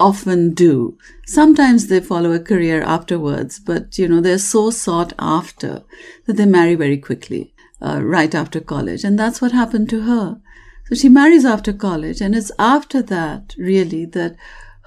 often 0.00 0.54
do. 0.54 0.96
Sometimes 1.26 1.86
they 1.86 2.00
follow 2.00 2.32
a 2.32 2.40
career 2.40 2.82
afterwards, 2.82 3.58
but 3.58 3.98
you 3.98 4.08
know, 4.08 4.20
they're 4.20 4.38
so 4.38 4.70
sought 4.70 5.12
after 5.18 5.82
that 6.26 6.36
they 6.36 6.46
marry 6.46 6.74
very 6.74 6.96
quickly 6.96 7.53
uh, 7.84 8.00
right 8.02 8.34
after 8.34 8.60
college. 8.60 9.04
And 9.04 9.18
that's 9.18 9.40
what 9.42 9.52
happened 9.52 9.88
to 9.90 10.02
her. 10.02 10.40
So 10.88 10.94
she 10.94 11.08
marries 11.08 11.44
after 11.44 11.72
college, 11.72 12.20
and 12.20 12.34
it's 12.34 12.52
after 12.58 13.00
that, 13.02 13.54
really, 13.58 14.04
that 14.06 14.36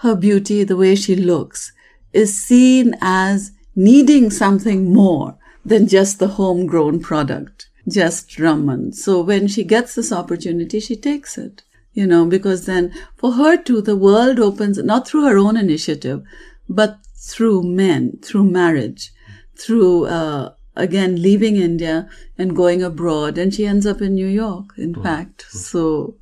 her 0.02 0.16
beauty, 0.16 0.64
the 0.64 0.78
way 0.78 0.96
she 0.96 1.16
looks, 1.16 1.72
is 2.14 2.44
seen 2.44 2.96
as 3.02 3.52
needing 3.76 4.30
something 4.30 4.94
more 4.94 5.38
than 5.66 5.88
just 5.88 6.20
the 6.20 6.30
homegrown 6.30 7.00
product, 7.00 7.68
just 7.88 8.40
Raman. 8.40 8.94
So 8.94 9.22
when 9.22 9.48
she 9.48 9.64
gets 9.64 9.96
this 9.96 10.12
opportunity, 10.12 10.80
she 10.80 10.96
takes 10.96 11.38
it, 11.38 11.64
you 11.94 12.06
know, 12.06 12.26
because 12.26 12.66
then 12.66 12.94
for 13.16 13.34
her 13.34 13.58
too, 13.58 13.82
the 13.82 13.96
world 13.96 14.40
opens 14.40 14.78
not 14.78 15.08
through 15.08 15.26
her 15.26 15.38
own 15.38 15.58
initiative, 15.58 16.24
but 16.70 17.00
through 17.16 17.64
men, 17.64 18.20
through 18.24 18.46
marriage, 18.46 19.12
through, 19.56 20.06
uh, 20.06 20.54
again, 20.78 21.22
leaving 21.22 21.58
India 21.58 22.10
and 22.38 22.56
going 22.56 22.82
abroad. 22.82 23.38
And 23.38 23.54
she 23.54 23.66
ends 23.66 23.86
up 23.86 24.02
in 24.02 24.16
New 24.16 24.28
York, 24.28 24.74
in 24.78 24.94
mm. 24.96 25.04
fact. 25.04 25.46
So. 25.50 26.16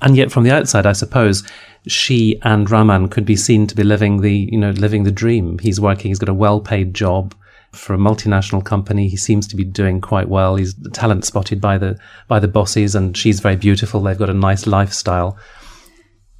And 0.00 0.16
yet, 0.16 0.32
from 0.32 0.44
the 0.44 0.50
outside, 0.50 0.86
I 0.86 0.92
suppose 0.92 1.42
she 1.86 2.40
and 2.42 2.70
Raman 2.70 3.08
could 3.08 3.26
be 3.26 3.36
seen 3.36 3.66
to 3.66 3.76
be 3.76 3.82
living 3.82 4.20
the, 4.20 4.48
you 4.50 4.58
know, 4.58 4.70
living 4.70 5.04
the 5.04 5.12
dream. 5.12 5.58
He's 5.58 5.80
working, 5.80 6.10
he's 6.10 6.18
got 6.18 6.28
a 6.28 6.34
well 6.34 6.60
paid 6.60 6.94
job 6.94 7.34
for 7.72 7.94
a 7.94 7.98
multinational 7.98 8.64
company. 8.64 9.08
He 9.08 9.16
seems 9.16 9.46
to 9.48 9.56
be 9.56 9.64
doing 9.64 10.00
quite 10.00 10.28
well. 10.28 10.56
He's 10.56 10.74
talent 10.92 11.24
spotted 11.24 11.60
by 11.60 11.78
the 11.78 11.98
by 12.28 12.38
the 12.38 12.48
bosses, 12.48 12.94
and 12.94 13.16
she's 13.16 13.40
very 13.40 13.56
beautiful. 13.56 14.00
They've 14.00 14.18
got 14.18 14.30
a 14.30 14.34
nice 14.34 14.66
lifestyle. 14.66 15.38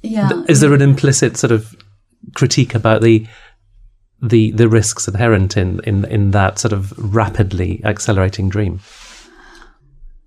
Yeah. 0.01 0.43
Is 0.47 0.61
there 0.61 0.73
an 0.73 0.81
implicit 0.81 1.37
sort 1.37 1.51
of 1.51 1.75
critique 2.35 2.75
about 2.75 3.01
the 3.01 3.25
the 4.23 4.51
the 4.51 4.69
risks 4.69 5.07
inherent 5.07 5.57
in 5.57 5.81
in 5.83 6.05
in 6.05 6.31
that 6.31 6.57
sort 6.57 6.73
of 6.73 6.93
rapidly 6.97 7.81
accelerating 7.83 8.49
dream? 8.49 8.79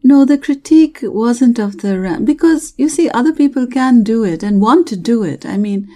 No, 0.05 0.25
the 0.25 0.39
critique 0.39 1.01
wasn't 1.03 1.59
of 1.59 1.79
the 1.79 2.21
because 2.23 2.75
you 2.77 2.89
see, 2.89 3.09
other 3.11 3.33
people 3.33 3.67
can 3.67 4.05
do 4.05 4.23
it 4.23 4.43
and 4.43 4.61
want 4.61 4.87
to 4.89 4.97
do 4.97 5.25
it. 5.25 5.45
I 5.45 5.57
mean, 5.57 5.89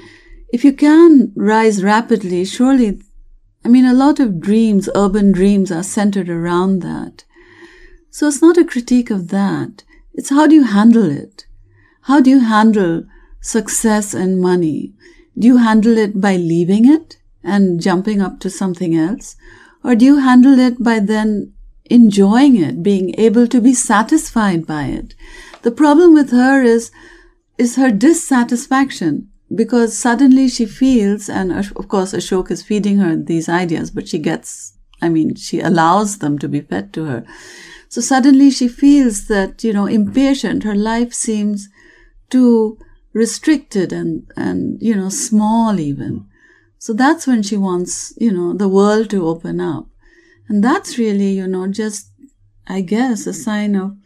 if 0.53 0.65
you 0.65 0.73
can 0.73 1.33
rise 1.37 1.85
rapidly, 1.85 2.45
surely, 2.45 3.01
I 3.65 3.69
mean, 3.69 3.85
a 3.85 3.95
lot 3.95 4.19
of 4.19 4.41
dreams, 4.41 4.89
urban 4.97 5.31
dreams, 5.31 5.71
are 5.71 5.85
centered 5.85 6.29
around 6.29 6.81
that. 6.81 7.25
So 8.11 8.27
it's 8.27 8.43
not 8.43 8.59
a 8.59 8.65
critique 8.65 9.11
of 9.11 9.29
that. 9.29 9.85
It's 10.13 10.31
how 10.31 10.49
do 10.49 10.57
you 10.57 10.65
handle 10.65 11.09
it? 11.09 11.47
How 12.03 12.21
do 12.21 12.31
you 12.31 12.41
handle 12.41 13.05
success 13.41 14.13
and 14.13 14.41
money? 14.41 14.93
Do 15.39 15.47
you 15.47 15.59
handle 15.59 15.97
it 15.97 16.21
by 16.21 16.35
leaving 16.35 16.91
it 16.91 17.20
and 17.43 17.81
jumping 17.81 18.21
up 18.21 18.41
to 18.41 18.51
something 18.51 18.95
else? 18.95 19.37
Or 19.83 19.95
do 19.95 20.05
you 20.05 20.19
handle 20.19 20.59
it 20.59 20.83
by 20.83 20.99
then 20.99 21.53
enjoying 21.91 22.57
it, 22.57 22.83
being 22.83 23.15
able 23.19 23.47
to 23.49 23.61
be 23.61 23.75
satisfied 23.75 24.67
by 24.67 24.85
it. 24.85 25.15
The 25.63 25.73
problem 25.73 26.15
with 26.15 26.31
her 26.31 26.63
is, 26.63 26.91
is 27.59 27.77
her 27.77 27.91
dissatisfaction 27.91 29.29
because 29.53 29.99
suddenly 29.99 30.49
she 30.49 30.65
feels, 30.65 31.29
and 31.29 31.53
of 31.53 31.89
course 31.89 32.13
Ashok 32.13 32.53
is 32.53 32.63
feeding 32.63 32.99
her 32.99 33.17
these 33.17 33.49
ideas, 33.49 33.91
but 33.91 34.07
she 34.09 34.19
gets, 34.19 34.75
I 35.03 35.09
mean, 35.09 35.35
she 35.35 35.59
allows 35.61 36.19
them 36.19 36.39
to 36.39 36.49
be 36.49 36.61
fed 36.61 36.93
to 36.93 37.05
her. 37.05 37.27
So 37.89 38.01
suddenly 38.01 38.53
she 38.53 38.69
feels 38.69 39.27
that, 39.27 39.65
you 39.65 39.73
know, 39.73 39.87
impatient. 39.87 40.63
Her 40.63 40.77
life 40.77 41.13
seems 41.13 41.69
too 42.31 42.79
restricted 43.13 43.93
and, 43.93 44.31
and, 44.37 44.81
you 44.81 44.95
know, 44.95 45.09
small 45.09 45.81
even. 45.81 46.27
So 46.81 46.95
that's 46.95 47.27
when 47.27 47.43
she 47.43 47.59
wants, 47.59 48.15
you 48.17 48.33
know, 48.33 48.55
the 48.55 48.67
world 48.67 49.11
to 49.11 49.29
open 49.29 49.61
up. 49.61 49.87
And 50.49 50.65
that's 50.65 50.97
really, 50.97 51.33
you 51.33 51.47
know, 51.47 51.67
just, 51.67 52.11
I 52.67 52.81
guess, 52.81 53.27
a 53.27 53.35
sign 53.35 53.77
of 53.77 53.99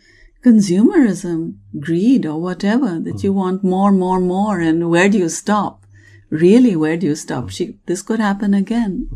consumerism, 0.45 1.55
greed, 1.79 2.27
or 2.27 2.41
whatever, 2.41 2.99
that 2.99 3.23
you 3.23 3.33
mm. 3.33 3.37
want 3.37 3.63
more, 3.63 3.93
more, 3.93 4.19
more. 4.19 4.59
And 4.59 4.91
where 4.91 5.09
do 5.09 5.19
you 5.19 5.29
stop? 5.29 5.87
Really, 6.31 6.75
where 6.75 6.97
do 6.97 7.07
you 7.07 7.15
stop? 7.15 7.45
Mm. 7.45 7.51
She, 7.53 7.79
this 7.87 8.03
could 8.03 8.19
happen 8.19 8.55
again. 8.55 9.09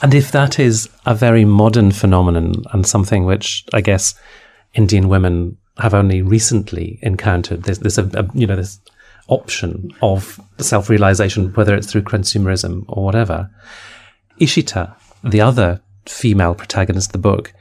And 0.00 0.14
if 0.14 0.32
that 0.32 0.58
is 0.58 0.88
a 1.04 1.14
very 1.14 1.44
modern 1.44 1.92
phenomenon 1.92 2.54
and 2.72 2.86
something 2.86 3.26
which 3.26 3.66
I 3.74 3.82
guess 3.82 4.14
Indian 4.72 5.10
women 5.10 5.58
have 5.76 5.92
only 5.92 6.22
recently 6.22 6.98
encountered, 7.02 7.64
there's, 7.64 7.80
there's 7.80 7.98
a, 7.98 8.08
a 8.14 8.26
you 8.32 8.46
know, 8.46 8.56
this 8.56 8.80
option 9.28 9.90
of 10.02 10.40
self-realization, 10.58 11.52
whether 11.54 11.74
it's 11.74 11.90
through 11.90 12.02
consumerism 12.02 12.84
or 12.88 13.04
whatever. 13.04 13.50
Ishita, 14.40 14.94
the 15.22 15.40
other 15.40 15.80
female 16.06 16.54
protagonist 16.54 17.08
of 17.08 17.12
the 17.12 17.18
book 17.18 17.52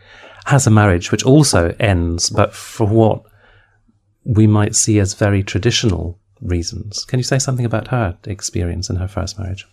has 0.46 0.68
a 0.68 0.72
marriage 0.72 1.12
which 1.12 1.24
also 1.24 1.74
ends, 1.80 2.30
but 2.30 2.54
for 2.54 2.86
what 2.86 3.24
we 4.26 4.48
might 4.48 4.76
see 4.76 5.00
as 5.00 5.14
very 5.14 5.44
traditional 5.44 6.20
reasons. 6.42 7.06
Can 7.06 7.20
you 7.20 7.24
say 7.24 7.40
something 7.40 7.66
about 7.66 7.90
her 7.90 8.18
experience 8.26 8.90
in 8.90 8.98
her 8.98 9.08
first 9.08 9.40
marriage? 9.40 9.66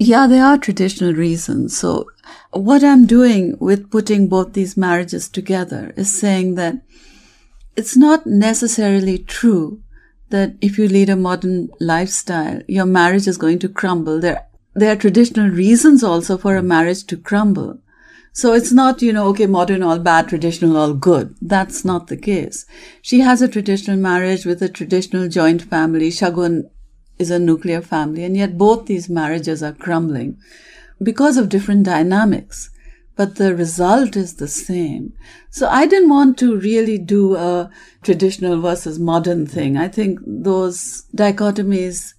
Yeah, 0.00 0.28
there 0.28 0.44
are 0.44 0.58
traditional 0.58 1.12
reasons. 1.12 1.76
So, 1.76 2.06
what 2.52 2.84
I'm 2.84 3.04
doing 3.04 3.56
with 3.58 3.90
putting 3.90 4.28
both 4.28 4.52
these 4.52 4.76
marriages 4.76 5.28
together 5.28 5.92
is 5.96 6.16
saying 6.16 6.54
that 6.54 6.76
it's 7.78 7.96
not 7.96 8.26
necessarily 8.26 9.18
true 9.18 9.80
that 10.30 10.54
if 10.60 10.78
you 10.78 10.88
lead 10.88 11.08
a 11.08 11.16
modern 11.16 11.68
lifestyle, 11.80 12.60
your 12.66 12.84
marriage 12.84 13.28
is 13.28 13.38
going 13.38 13.60
to 13.60 13.68
crumble. 13.68 14.20
There 14.20 14.44
there 14.74 14.92
are 14.92 14.96
traditional 15.04 15.48
reasons 15.48 16.02
also 16.04 16.36
for 16.36 16.56
a 16.56 16.62
marriage 16.62 17.04
to 17.04 17.16
crumble. 17.16 17.78
So 18.32 18.52
it's 18.52 18.70
not, 18.70 19.00
you 19.02 19.12
know, 19.12 19.26
okay, 19.28 19.46
modern 19.46 19.82
all 19.82 19.98
bad, 19.98 20.28
traditional 20.28 20.76
all 20.76 20.92
good. 20.94 21.34
That's 21.40 21.84
not 21.84 22.08
the 22.08 22.16
case. 22.16 22.66
She 23.02 23.20
has 23.20 23.42
a 23.42 23.48
traditional 23.48 23.96
marriage 23.96 24.44
with 24.44 24.62
a 24.62 24.68
traditional 24.68 25.28
joint 25.28 25.62
family. 25.62 26.10
Shagun 26.10 26.64
is 27.18 27.30
a 27.30 27.38
nuclear 27.38 27.80
family, 27.80 28.24
and 28.24 28.36
yet 28.36 28.58
both 28.58 28.86
these 28.86 29.08
marriages 29.08 29.62
are 29.62 29.72
crumbling 29.72 30.36
because 31.02 31.36
of 31.36 31.48
different 31.48 31.84
dynamics. 31.84 32.70
But 33.18 33.34
the 33.34 33.54
result 33.54 34.16
is 34.16 34.36
the 34.36 34.46
same. 34.46 35.12
So 35.50 35.68
I 35.68 35.86
didn't 35.86 36.08
want 36.08 36.38
to 36.38 36.56
really 36.56 36.98
do 36.98 37.34
a 37.34 37.68
traditional 38.02 38.60
versus 38.60 39.00
modern 39.00 39.44
thing. 39.44 39.76
I 39.76 39.88
think 39.88 40.20
those 40.24 41.04
dichotomies 41.16 42.14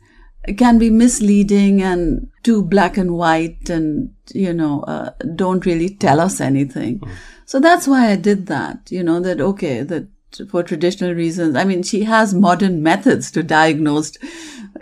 can 0.58 0.78
be 0.78 0.90
misleading 0.90 1.82
and 1.82 2.30
too 2.44 2.64
black 2.64 2.98
and 2.98 3.14
white 3.14 3.70
and 3.70 4.14
you 4.34 4.54
know 4.54 4.82
uh, 4.82 5.12
don't 5.36 5.66
really 5.66 5.90
tell 5.90 6.20
us 6.20 6.40
anything 6.40 7.00
mm. 7.00 7.12
so 7.46 7.60
that's 7.60 7.88
why 7.88 8.10
i 8.10 8.16
did 8.16 8.48
that 8.48 8.90
you 8.90 9.04
know 9.04 9.20
that 9.20 9.42
okay 9.42 9.84
that 9.84 10.08
for 10.50 10.64
traditional 10.64 11.14
reasons 11.14 11.56
i 11.56 11.64
mean 11.64 11.84
she 11.84 12.04
has 12.04 12.34
modern 12.34 12.82
methods 12.82 13.30
to 13.30 13.44
diagnose 13.44 14.18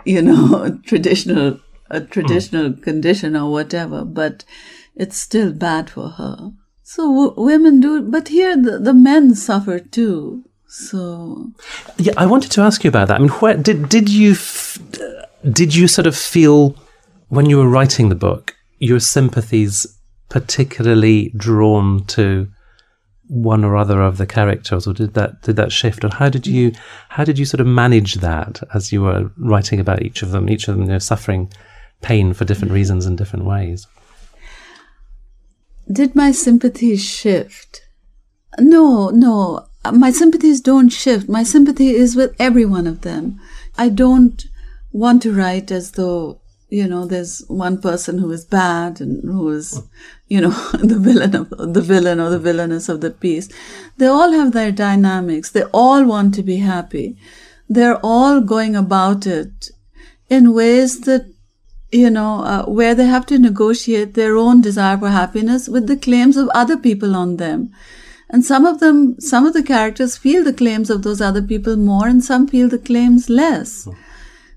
you 0.04 0.22
know 0.22 0.78
traditional 0.86 1.58
a 1.90 2.00
traditional 2.00 2.70
mm. 2.70 2.82
condition 2.82 3.34
or 3.34 3.50
whatever 3.50 4.04
but 4.04 4.44
it's 4.98 5.16
still 5.16 5.52
bad 5.52 5.88
for 5.88 6.10
her. 6.10 6.52
So 6.82 7.02
w- 7.02 7.34
women 7.36 7.80
do 7.80 8.02
but 8.02 8.28
here 8.28 8.56
the, 8.56 8.78
the 8.78 8.94
men 8.94 9.34
suffer 9.34 9.78
too 9.78 10.44
so. 10.66 11.50
Yeah 11.96 12.12
i 12.16 12.26
wanted 12.26 12.50
to 12.52 12.60
ask 12.60 12.84
you 12.84 12.88
about 12.88 13.08
that. 13.08 13.16
I 13.16 13.18
mean 13.20 13.28
where 13.40 13.56
did 13.56 13.88
did 13.88 14.08
you 14.08 14.32
f- 14.32 14.78
did 15.50 15.74
you 15.74 15.88
sort 15.88 16.06
of 16.06 16.16
feel 16.16 16.76
when 17.28 17.46
you 17.48 17.58
were 17.58 17.68
writing 17.68 18.08
the 18.08 18.14
book 18.14 18.54
your 18.78 19.00
sympathies 19.00 19.86
particularly 20.28 21.30
drawn 21.36 22.04
to 22.06 22.48
one 23.28 23.64
or 23.64 23.76
other 23.76 24.00
of 24.00 24.16
the 24.16 24.26
characters 24.26 24.86
or 24.86 24.94
did 24.94 25.14
that 25.14 25.42
did 25.42 25.56
that 25.56 25.72
shift? 25.72 26.04
Or 26.04 26.08
how 26.08 26.28
did 26.28 26.46
you 26.46 26.72
how 27.10 27.24
did 27.24 27.38
you 27.38 27.44
sort 27.44 27.60
of 27.60 27.66
manage 27.66 28.14
that 28.14 28.62
as 28.74 28.92
you 28.92 29.02
were 29.02 29.30
writing 29.36 29.78
about 29.80 30.02
each 30.02 30.22
of 30.22 30.30
them 30.30 30.48
each 30.48 30.68
of 30.68 30.74
them 30.74 30.84
you 30.84 30.92
know, 30.92 30.98
suffering 30.98 31.52
pain 32.00 32.32
for 32.32 32.44
different 32.46 32.72
reasons 32.72 33.06
in 33.06 33.16
different 33.16 33.44
ways 33.44 33.86
did 35.90 36.14
my 36.14 36.32
sympathies 36.32 37.04
shift? 37.04 37.82
No 38.58 39.10
no. 39.10 39.66
My 39.90 40.10
sympathies 40.10 40.60
don't 40.60 40.90
shift. 40.90 41.28
My 41.28 41.42
sympathy 41.42 41.90
is 41.90 42.16
with 42.16 42.34
every 42.38 42.64
one 42.64 42.86
of 42.86 43.02
them. 43.02 43.40
I 43.76 43.88
don't 43.88 44.44
want 44.92 45.22
to 45.22 45.32
write 45.32 45.70
as 45.70 45.92
though 45.92 46.40
you 46.68 46.86
know 46.86 47.06
there's 47.06 47.42
one 47.48 47.80
person 47.80 48.18
who 48.18 48.30
is 48.30 48.44
bad 48.44 49.00
and 49.00 49.22
who 49.24 49.48
is 49.48 49.80
you 50.26 50.40
know 50.40 50.50
the 50.72 50.98
villain 50.98 51.34
of 51.34 51.48
the 51.50 51.80
villain 51.80 52.20
or 52.20 52.28
the 52.30 52.38
villainess 52.38 52.88
of 52.88 53.00
the 53.00 53.10
piece. 53.10 53.48
They 53.96 54.06
all 54.06 54.32
have 54.32 54.52
their 54.52 54.72
dynamics. 54.72 55.50
They 55.50 55.64
all 55.72 56.04
want 56.04 56.34
to 56.34 56.42
be 56.42 56.58
happy. 56.58 57.16
They're 57.68 58.00
all 58.02 58.40
going 58.40 58.76
about 58.76 59.26
it 59.26 59.70
in 60.28 60.54
ways 60.54 61.00
that 61.02 61.26
you 61.90 62.10
know 62.10 62.42
uh, 62.42 62.64
where 62.66 62.94
they 62.94 63.06
have 63.06 63.26
to 63.26 63.38
negotiate 63.38 64.14
their 64.14 64.36
own 64.36 64.60
desire 64.60 64.98
for 64.98 65.08
happiness 65.08 65.68
with 65.68 65.86
the 65.86 65.96
claims 65.96 66.36
of 66.36 66.48
other 66.54 66.76
people 66.76 67.16
on 67.16 67.36
them 67.36 67.72
and 68.30 68.44
some 68.44 68.66
of 68.66 68.80
them 68.80 69.18
some 69.20 69.46
of 69.46 69.54
the 69.54 69.62
characters 69.62 70.16
feel 70.16 70.44
the 70.44 70.52
claims 70.52 70.90
of 70.90 71.02
those 71.02 71.20
other 71.20 71.42
people 71.42 71.76
more 71.76 72.06
and 72.06 72.22
some 72.22 72.46
feel 72.46 72.68
the 72.68 72.78
claims 72.78 73.30
less 73.30 73.88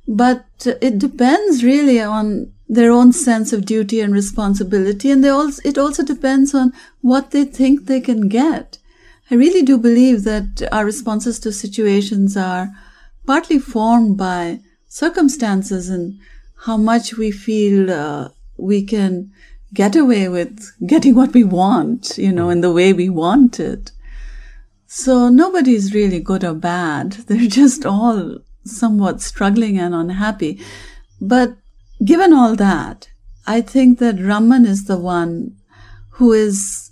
but 0.07 0.45
it 0.82 0.99
depends 0.99 1.63
really 1.63 2.01
on 2.01 2.51
their 2.71 2.89
own 2.89 3.11
sense 3.11 3.51
of 3.51 3.65
duty 3.65 3.99
and 3.99 4.13
responsibility. 4.13 5.11
And 5.11 5.21
they 5.21 5.29
also, 5.29 5.61
it 5.65 5.77
also 5.77 6.05
depends 6.05 6.55
on 6.55 6.71
what 7.01 7.32
they 7.32 7.43
think 7.43 7.86
they 7.86 7.99
can 7.99 8.29
get. 8.29 8.77
I 9.29 9.36
really 9.36 9.61
do 9.61 9.77
believe 9.77 10.23
that 10.23 10.67
our 10.71 10.86
responses 10.86 11.38
to 11.39 11.51
situations 11.51 12.38
are 12.38 12.69
partly 13.25 13.59
formed 13.59 14.17
by 14.17 14.61
circumstances 14.88 15.89
and 15.89 16.17
how 16.66 16.78
much 16.78 17.18
we 17.18 17.32
feel 17.32 17.89
uh, 17.91 18.30
we 18.57 18.84
can 18.84 19.32
get 19.74 19.95
away 19.95 20.28
with 20.28 20.72
getting 20.86 21.16
what 21.16 21.34
we 21.34 21.43
want, 21.43 22.18
you 22.18 22.32
know, 22.32 22.49
in 22.49 22.62
the 22.62 22.72
way 22.72 22.93
we 22.93 23.09
want 23.09 23.59
it. 23.59 23.91
So 24.86 25.30
nobody's 25.30 25.93
really 25.93 26.20
good 26.20 26.43
or 26.43 26.53
bad. 26.53 27.12
They're 27.28 27.47
just 27.47 27.86
all 27.86 28.39
somewhat 28.64 29.22
struggling 29.22 29.80
and 29.80 29.95
unhappy. 29.95 30.62
But 31.20 31.55
given 32.03 32.32
all 32.34 32.55
that, 32.55 33.09
I 33.47 33.62
think 33.62 33.97
that 33.99 34.20
Raman 34.20 34.66
is 34.66 34.86
the 34.86 34.97
one 34.97 35.57
who 36.12 36.32
is 36.32 36.91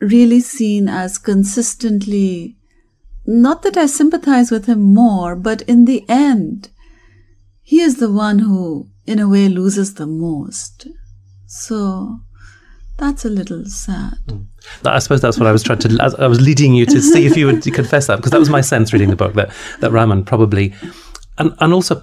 really 0.00 0.40
seen 0.40 0.88
as 0.88 1.18
consistently, 1.18 2.56
not 3.26 3.62
that 3.62 3.76
I 3.76 3.86
sympathize 3.86 4.52
with 4.52 4.66
him 4.66 4.80
more, 4.80 5.34
but 5.34 5.62
in 5.62 5.86
the 5.86 6.04
end, 6.08 6.70
he 7.68 7.82
is 7.82 7.96
the 7.96 8.10
one 8.10 8.38
who, 8.38 8.88
in 9.04 9.18
a 9.18 9.28
way, 9.28 9.46
loses 9.46 9.92
the 9.92 10.06
most. 10.06 10.86
So 11.46 12.20
that's 12.96 13.26
a 13.26 13.28
little 13.28 13.66
sad. 13.66 14.14
Mm. 14.26 14.46
I 14.86 14.98
suppose 15.00 15.20
that's 15.20 15.38
what 15.38 15.46
I 15.46 15.52
was 15.52 15.62
trying 15.62 15.80
to. 15.80 16.16
I 16.18 16.28
was 16.28 16.40
leading 16.40 16.74
you 16.74 16.86
to 16.86 17.02
see 17.02 17.26
if 17.26 17.36
you 17.36 17.44
would 17.44 17.62
confess 17.74 18.06
that 18.06 18.16
because 18.16 18.30
that 18.30 18.40
was 18.40 18.48
my 18.48 18.62
sense 18.62 18.94
reading 18.94 19.10
the 19.10 19.16
book 19.16 19.34
that 19.34 19.50
that 19.80 19.92
Raman 19.92 20.24
probably, 20.24 20.74
and 21.36 21.54
and 21.60 21.74
also 21.74 22.02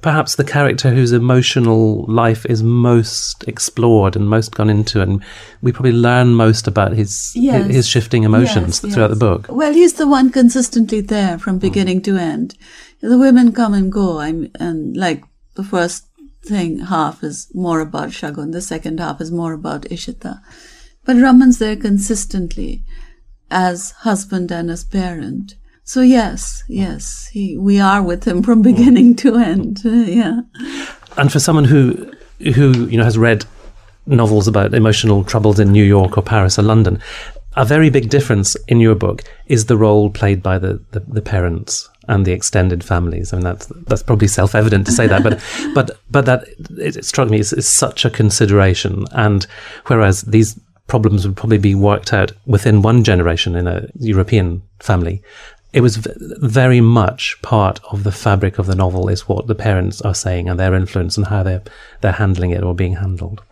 perhaps 0.00 0.36
the 0.36 0.44
character 0.44 0.90
whose 0.90 1.12
emotional 1.12 2.06
life 2.06 2.46
is 2.46 2.62
most 2.62 3.46
explored 3.46 4.16
and 4.16 4.30
most 4.30 4.54
gone 4.54 4.70
into, 4.70 5.02
and 5.02 5.22
we 5.60 5.72
probably 5.72 5.92
learn 5.92 6.32
most 6.32 6.66
about 6.66 6.92
his 6.92 7.32
yes. 7.34 7.70
his 7.70 7.86
shifting 7.86 8.22
emotions 8.22 8.80
yes, 8.82 8.94
throughout 8.94 9.10
yes. 9.10 9.18
the 9.18 9.26
book. 9.26 9.46
Well, 9.50 9.74
he's 9.74 9.92
the 9.92 10.08
one 10.08 10.30
consistently 10.30 11.02
there 11.02 11.38
from 11.38 11.58
beginning 11.58 12.00
mm. 12.00 12.04
to 12.04 12.16
end. 12.16 12.56
The 13.02 13.18
women 13.18 13.52
come 13.52 13.74
and 13.74 13.92
go. 13.92 14.18
I'm 14.18 14.50
and 14.58 14.96
like 14.96 15.24
the 15.54 15.64
first 15.64 16.06
thing 16.42 16.78
half 16.80 17.22
is 17.22 17.48
more 17.54 17.80
about 17.80 18.10
Shagun, 18.10 18.52
the 18.52 18.60
second 18.60 19.00
half 19.00 19.20
is 19.20 19.30
more 19.30 19.52
about 19.52 19.82
Ishita. 19.82 20.40
But 21.04 21.16
Raman's 21.16 21.58
there 21.58 21.76
consistently 21.76 22.82
as 23.50 23.90
husband 23.90 24.50
and 24.50 24.70
as 24.70 24.84
parent. 24.84 25.54
So 25.84 26.00
yes, 26.00 26.62
yes, 26.68 27.28
he, 27.32 27.58
we 27.58 27.80
are 27.80 28.02
with 28.02 28.24
him 28.24 28.42
from 28.42 28.62
beginning 28.70 29.16
to 29.16 29.36
end. 29.36 29.82
Uh, 29.84 29.90
yeah. 29.90 30.40
And 31.16 31.30
for 31.30 31.38
someone 31.38 31.64
who 31.64 32.12
who 32.38 32.86
you 32.86 32.96
know 32.96 33.04
has 33.04 33.18
read 33.18 33.44
novels 34.06 34.48
about 34.48 34.74
emotional 34.74 35.22
troubles 35.22 35.60
in 35.60 35.70
New 35.70 35.84
York 35.84 36.16
or 36.16 36.22
Paris 36.22 36.58
or 36.58 36.62
London, 36.62 37.00
a 37.56 37.64
very 37.64 37.90
big 37.90 38.08
difference 38.08 38.56
in 38.66 38.80
your 38.80 38.94
book 38.94 39.22
is 39.46 39.66
the 39.66 39.76
role 39.76 40.10
played 40.10 40.42
by 40.42 40.58
the, 40.58 40.82
the, 40.90 41.00
the 41.00 41.22
parents 41.22 41.88
and 42.08 42.24
the 42.26 42.32
extended 42.32 42.82
families. 42.84 43.32
I 43.32 43.36
mean, 43.36 43.44
that's 43.44 43.66
that's 43.86 44.02
probably 44.02 44.28
self 44.28 44.54
evident 44.54 44.86
to 44.86 44.92
say 44.92 45.06
that, 45.06 45.22
but 45.22 45.42
but 45.74 45.98
but 46.10 46.26
that 46.26 46.44
it, 46.78 47.04
struck 47.04 47.30
me 47.30 47.40
as, 47.40 47.52
as 47.52 47.68
such 47.68 48.04
a 48.04 48.10
consideration. 48.10 49.04
And 49.12 49.46
whereas 49.86 50.22
these 50.22 50.58
problems 50.86 51.26
would 51.26 51.36
probably 51.36 51.58
be 51.58 51.74
worked 51.74 52.12
out 52.12 52.32
within 52.46 52.82
one 52.82 53.04
generation 53.04 53.56
in 53.56 53.66
a 53.66 53.86
European 53.98 54.62
family, 54.80 55.22
it 55.72 55.80
was 55.80 55.96
v- 55.96 56.10
very 56.40 56.80
much 56.80 57.40
part 57.42 57.80
of 57.90 58.04
the 58.04 58.12
fabric 58.12 58.58
of 58.58 58.66
the 58.66 58.74
novel 58.74 59.08
is 59.08 59.28
what 59.28 59.46
the 59.46 59.54
parents 59.54 60.02
are 60.02 60.14
saying 60.14 60.48
and 60.48 60.58
their 60.60 60.74
influence 60.74 61.16
and 61.16 61.26
how 61.26 61.42
they're 61.42 61.62
they're 62.00 62.12
handling 62.12 62.50
it 62.50 62.62
or 62.62 62.74
being 62.74 62.96
handled. 62.96 63.42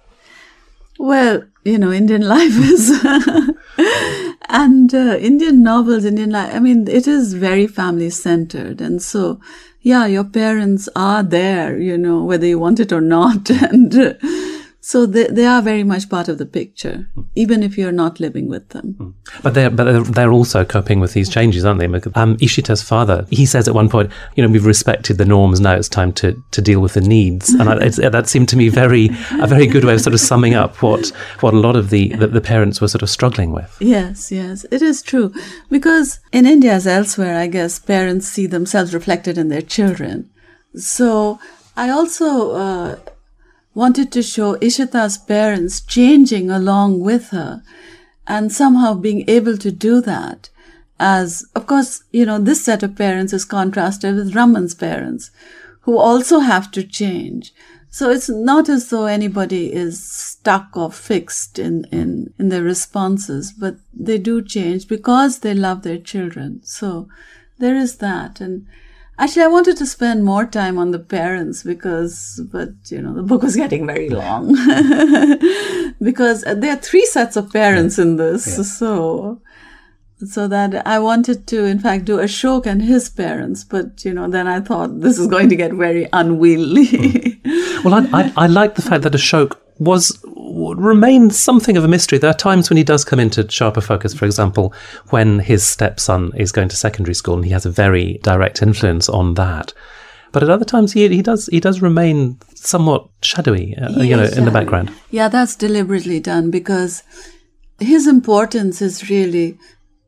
Well, 0.98 1.44
you 1.64 1.78
know, 1.78 1.92
Indian 1.92 2.28
life 2.28 2.56
is 2.58 2.90
and 4.50 4.94
uh, 4.94 5.16
Indian 5.20 5.62
novels, 5.62 6.04
Indian 6.04 6.30
life. 6.30 6.54
I 6.54 6.58
mean, 6.58 6.88
it 6.88 7.06
is 7.06 7.34
very 7.34 7.66
family 7.66 8.10
centered, 8.10 8.80
and 8.80 9.00
so 9.00 9.40
yeah, 9.82 10.06
your 10.06 10.24
parents 10.24 10.88
are 10.94 11.22
there, 11.22 11.78
you 11.78 11.96
know, 11.96 12.24
whether 12.24 12.46
you 12.46 12.58
want 12.58 12.80
it 12.80 12.92
or 12.92 13.00
not, 13.00 13.50
and. 13.72 13.94
Uh, 13.94 14.14
so 14.82 15.04
they, 15.04 15.26
they 15.26 15.44
are 15.44 15.60
very 15.60 15.84
much 15.84 16.08
part 16.08 16.28
of 16.28 16.38
the 16.38 16.46
picture, 16.46 17.06
even 17.34 17.62
if 17.62 17.76
you're 17.76 17.92
not 17.92 18.18
living 18.18 18.48
with 18.48 18.70
them. 18.70 18.94
Hmm. 18.94 19.10
But 19.42 19.52
they're 19.52 19.68
but 19.68 20.04
they're 20.14 20.32
also 20.32 20.64
coping 20.64 21.00
with 21.00 21.12
these 21.12 21.28
changes, 21.28 21.66
aren't 21.66 21.80
they? 21.80 21.86
Um, 22.14 22.36
Ishita's 22.38 22.82
father, 22.82 23.26
he 23.30 23.44
says 23.44 23.68
at 23.68 23.74
one 23.74 23.90
point, 23.90 24.10
you 24.36 24.42
know, 24.42 24.50
we've 24.50 24.64
respected 24.64 25.18
the 25.18 25.26
norms. 25.26 25.60
Now 25.60 25.74
it's 25.74 25.88
time 25.88 26.14
to, 26.14 26.42
to 26.50 26.62
deal 26.62 26.80
with 26.80 26.94
the 26.94 27.02
needs, 27.02 27.50
and 27.50 27.68
I, 27.68 27.88
that 28.08 28.28
seemed 28.28 28.48
to 28.50 28.56
me 28.56 28.70
very 28.70 29.10
a 29.32 29.46
very 29.46 29.66
good 29.66 29.84
way 29.84 29.94
of 29.94 30.00
sort 30.00 30.14
of 30.14 30.20
summing 30.20 30.54
up 30.54 30.82
what 30.82 31.08
what 31.40 31.52
a 31.52 31.58
lot 31.58 31.76
of 31.76 31.90
the, 31.90 32.08
the 32.16 32.28
the 32.28 32.40
parents 32.40 32.80
were 32.80 32.88
sort 32.88 33.02
of 33.02 33.10
struggling 33.10 33.52
with. 33.52 33.76
Yes, 33.80 34.32
yes, 34.32 34.64
it 34.70 34.80
is 34.80 35.02
true 35.02 35.34
because 35.68 36.20
in 36.32 36.46
India 36.46 36.72
as 36.72 36.86
elsewhere, 36.86 37.36
I 37.36 37.48
guess 37.48 37.78
parents 37.78 38.28
see 38.28 38.46
themselves 38.46 38.94
reflected 38.94 39.36
in 39.36 39.48
their 39.48 39.62
children. 39.62 40.30
So 40.74 41.38
I 41.76 41.90
also. 41.90 42.52
Uh, 42.52 42.96
wanted 43.74 44.10
to 44.12 44.22
show 44.22 44.56
Ishita's 44.56 45.18
parents 45.18 45.80
changing 45.80 46.50
along 46.50 47.00
with 47.00 47.30
her 47.30 47.62
and 48.26 48.52
somehow 48.52 48.94
being 48.94 49.28
able 49.28 49.56
to 49.58 49.70
do 49.70 50.00
that. 50.00 50.50
As, 50.98 51.44
of 51.54 51.66
course, 51.66 52.04
you 52.12 52.26
know, 52.26 52.38
this 52.38 52.64
set 52.64 52.82
of 52.82 52.96
parents 52.96 53.32
is 53.32 53.44
contrasted 53.44 54.14
with 54.16 54.34
Raman's 54.34 54.74
parents, 54.74 55.30
who 55.82 55.96
also 55.96 56.40
have 56.40 56.70
to 56.72 56.82
change. 56.82 57.52
So 57.88 58.10
it's 58.10 58.28
not 58.28 58.68
as 58.68 58.90
though 58.90 59.06
anybody 59.06 59.72
is 59.72 60.00
stuck 60.02 60.76
or 60.76 60.92
fixed 60.92 61.58
in, 61.58 61.86
in, 61.90 62.32
in 62.38 62.50
their 62.50 62.62
responses, 62.62 63.52
but 63.52 63.76
they 63.92 64.18
do 64.18 64.42
change 64.42 64.86
because 64.86 65.40
they 65.40 65.54
love 65.54 65.82
their 65.82 65.98
children. 65.98 66.60
So 66.62 67.08
there 67.58 67.74
is 67.74 67.96
that. 67.96 68.40
And 68.40 68.66
Actually, 69.20 69.42
I 69.42 69.48
wanted 69.48 69.76
to 69.76 69.86
spend 69.86 70.24
more 70.24 70.46
time 70.46 70.78
on 70.78 70.92
the 70.92 70.98
parents 70.98 71.62
because, 71.62 72.40
but 72.50 72.70
you 72.86 73.02
know, 73.02 73.12
the 73.12 73.22
book 73.22 73.42
was 73.42 73.54
getting 73.54 73.86
very 73.86 74.08
long 74.08 74.54
because 76.02 76.40
there 76.40 76.72
are 76.72 76.80
three 76.80 77.04
sets 77.04 77.36
of 77.36 77.52
parents 77.52 77.98
in 77.98 78.16
this. 78.16 78.46
Yeah. 78.46 78.64
So, 78.64 79.42
so 80.26 80.48
that 80.48 80.86
I 80.86 80.98
wanted 81.00 81.46
to, 81.48 81.64
in 81.66 81.78
fact, 81.78 82.06
do 82.06 82.16
Ashok 82.16 82.64
and 82.64 82.80
his 82.80 83.10
parents, 83.10 83.62
but 83.62 84.02
you 84.06 84.14
know, 84.14 84.26
then 84.26 84.46
I 84.46 84.60
thought 84.60 85.00
this 85.00 85.18
is 85.18 85.26
going 85.26 85.50
to 85.50 85.56
get 85.56 85.74
very 85.74 86.08
unwieldy. 86.14 86.86
mm. 87.44 87.84
Well, 87.84 87.94
I, 87.94 88.22
I, 88.22 88.32
I 88.36 88.46
like 88.46 88.74
the 88.76 88.82
fact 88.82 89.02
that 89.02 89.12
Ashok 89.12 89.58
was 89.78 90.18
remains 90.78 91.38
something 91.38 91.76
of 91.76 91.84
a 91.84 91.88
mystery. 91.88 92.18
There 92.18 92.30
are 92.30 92.34
times 92.34 92.70
when 92.70 92.76
he 92.76 92.84
does 92.84 93.04
come 93.04 93.20
into 93.20 93.48
sharper 93.50 93.80
focus. 93.80 94.14
For 94.14 94.24
example, 94.24 94.74
when 95.10 95.38
his 95.40 95.66
stepson 95.66 96.32
is 96.36 96.52
going 96.52 96.68
to 96.68 96.76
secondary 96.76 97.14
school, 97.14 97.36
and 97.36 97.44
he 97.44 97.50
has 97.50 97.66
a 97.66 97.70
very 97.70 98.18
direct 98.22 98.62
influence 98.62 99.08
on 99.08 99.34
that. 99.34 99.72
But 100.32 100.42
at 100.42 100.50
other 100.50 100.64
times, 100.64 100.92
he 100.92 101.08
he 101.08 101.22
does 101.22 101.46
he 101.46 101.60
does 101.60 101.82
remain 101.82 102.38
somewhat 102.54 103.08
shadowy, 103.22 103.76
uh, 103.76 104.02
you 104.02 104.16
know, 104.16 104.24
in 104.24 104.44
the 104.44 104.50
background. 104.50 104.92
Yeah, 105.10 105.28
that's 105.28 105.56
deliberately 105.56 106.20
done 106.20 106.50
because 106.50 107.02
his 107.78 108.06
importance 108.06 108.80
is 108.80 109.10
really 109.10 109.58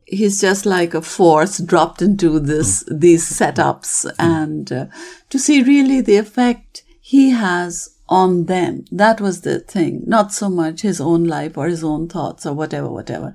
he's 0.05 0.39
just 0.39 0.65
like 0.65 0.93
a 0.93 1.01
force 1.01 1.57
dropped 1.59 2.01
into 2.01 2.39
this 2.39 2.85
these 2.89 3.29
setups, 3.29 4.09
and 4.17 4.71
uh, 4.71 4.85
to 5.29 5.39
see 5.39 5.61
really 5.61 6.01
the 6.01 6.17
effect 6.17 6.83
he 7.01 7.31
has 7.31 7.92
on 8.13 8.45
them. 8.45 8.85
That 8.91 9.19
was 9.19 9.41
the 9.41 9.59
thing. 9.59 10.03
Not 10.05 10.31
so 10.31 10.47
much 10.47 10.81
his 10.81 11.01
own 11.01 11.23
life 11.23 11.57
or 11.57 11.67
his 11.67 11.83
own 11.83 12.07
thoughts 12.07 12.45
or 12.45 12.53
whatever, 12.53 12.87
whatever, 12.87 13.33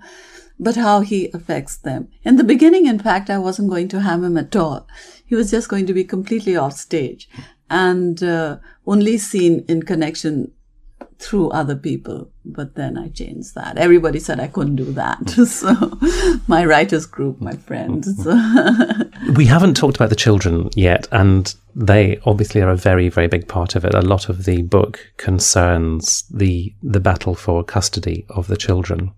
but 0.57 0.77
how 0.77 1.01
he 1.01 1.31
affects 1.35 1.77
them. 1.77 2.09
In 2.23 2.37
the 2.37 2.45
beginning, 2.45 2.87
in 2.87 3.01
fact, 3.01 3.29
I 3.29 3.39
wasn't 3.39 3.71
going 3.71 3.89
to 3.89 4.01
have 4.01 4.23
him 4.23 4.39
at 4.39 4.55
all. 4.55 4.87
He 5.27 5.35
was 5.35 5.51
just 5.51 5.69
going 5.69 5.87
to 5.87 5.93
be 5.93 6.05
completely 6.05 6.55
off 6.57 6.75
stage 6.75 7.29
and 7.69 8.23
uh, 8.23 8.59
only 8.87 9.19
seen 9.19 9.65
in 9.69 9.83
connection 9.83 10.53
through 11.19 11.51
other 11.51 11.77
people. 11.77 12.31
But 12.45 12.75
then 12.75 12.97
I 12.97 13.09
changed 13.09 13.55
that. 13.55 13.77
Everybody 13.77 14.19
said 14.19 14.41
I 14.41 14.47
couldn't 14.47 14.77
do 14.77 14.93
that. 14.93 15.35
So 15.49 15.99
my 16.47 16.65
writers 16.65 17.07
group, 17.07 17.41
my 17.41 17.53
friends. 17.53 18.09
we 19.35 19.47
haven't 19.47 19.77
talked 19.77 19.97
about 19.97 20.11
the 20.11 20.17
children 20.17 20.71
yet, 20.75 21.09
and 21.11 21.55
they 21.75 22.21
obviously 22.25 22.61
are 22.61 22.71
a 22.71 22.77
very, 22.77 23.09
very 23.09 23.29
big 23.29 23.49
part 23.49 23.75
of 23.75 23.85
it. 23.85 23.95
A 23.95 24.01
lot 24.01 24.29
of 24.29 24.45
the 24.45 24.63
book 24.63 25.01
concerns 25.17 26.25
the 26.31 26.75
the 26.83 27.01
battle 27.01 27.35
for 27.35 27.65
custody 27.65 28.25
of 28.31 28.47
the 28.47 28.57
children. 28.57 29.13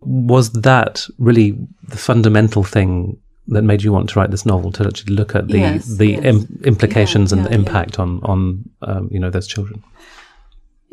Was 0.00 0.52
that 0.52 1.06
really 1.18 1.56
the 1.88 1.96
fundamental 1.96 2.64
thing 2.64 3.18
that 3.48 3.62
made 3.62 3.82
you 3.82 3.92
want 3.92 4.08
to 4.10 4.18
write 4.18 4.30
this 4.30 4.46
novel 4.46 4.72
to 4.72 4.86
actually 4.86 5.14
look 5.14 5.34
at 5.34 5.48
the 5.48 5.58
yes, 5.58 5.86
the 5.96 6.12
yes. 6.12 6.24
Im- 6.24 6.60
implications 6.64 7.32
yeah, 7.32 7.38
and 7.38 7.44
yeah, 7.44 7.48
the 7.48 7.54
impact 7.54 7.98
yeah. 7.98 8.02
on 8.02 8.20
on 8.24 8.70
um, 8.82 9.08
you 9.10 9.18
know 9.18 9.30
those 9.30 9.46
children? 9.46 9.82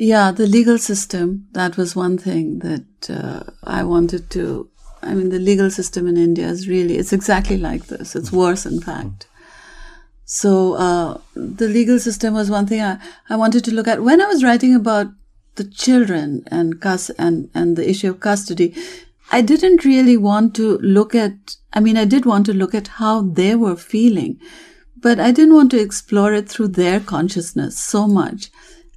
Yeah, 0.02 0.32
the 0.32 0.48
legal 0.48 0.78
system, 0.78 1.50
that 1.52 1.76
was 1.76 1.94
one 1.94 2.18
thing 2.18 2.60
that 2.60 3.10
uh, 3.10 3.44
I 3.66 3.84
wanted 3.84 4.30
to. 4.30 4.70
I 5.04 5.14
mean, 5.14 5.28
the 5.28 5.40
legal 5.40 5.70
system 5.70 6.08
in 6.08 6.16
India 6.16 6.48
is 6.48 6.70
really, 6.70 6.98
it's 6.98 7.12
exactly 7.12 7.58
like 7.58 7.88
this. 7.88 8.16
It's 8.16 8.32
worse, 8.32 8.66
in 8.66 8.80
fact. 8.80 9.28
So, 10.24 10.76
uh, 10.76 11.18
the 11.36 11.68
legal 11.68 12.00
system 12.00 12.34
was 12.34 12.50
one 12.50 12.66
thing 12.66 12.80
I, 12.82 12.98
I 13.30 13.36
wanted 13.36 13.66
to 13.66 13.74
look 13.76 13.90
at. 13.90 14.02
When 14.02 14.22
I 14.22 14.28
was 14.28 14.42
writing 14.42 14.74
about 14.74 15.08
the 15.56 15.66
children 15.66 16.46
and, 16.48 16.80
cus- 16.80 17.10
and, 17.20 17.50
and 17.54 17.76
the 17.76 17.90
issue 17.90 18.10
of 18.10 18.22
custody, 18.22 18.74
I 19.34 19.42
didn't 19.42 19.84
really 19.84 20.16
want 20.16 20.56
to 20.56 20.78
look 20.78 21.14
at, 21.14 21.58
I 21.74 21.82
mean, 21.82 21.98
I 21.98 22.06
did 22.06 22.26
want 22.26 22.46
to 22.46 22.54
look 22.54 22.74
at 22.74 22.88
how 22.88 23.24
they 23.24 23.54
were 23.54 23.76
feeling, 23.76 24.40
but 24.96 25.20
I 25.20 25.34
didn't 25.34 25.56
want 25.56 25.72
to 25.72 25.82
explore 25.82 26.32
it 26.34 26.48
through 26.48 26.70
their 26.70 27.02
consciousness 27.02 27.78
so 27.78 28.08
much 28.08 28.50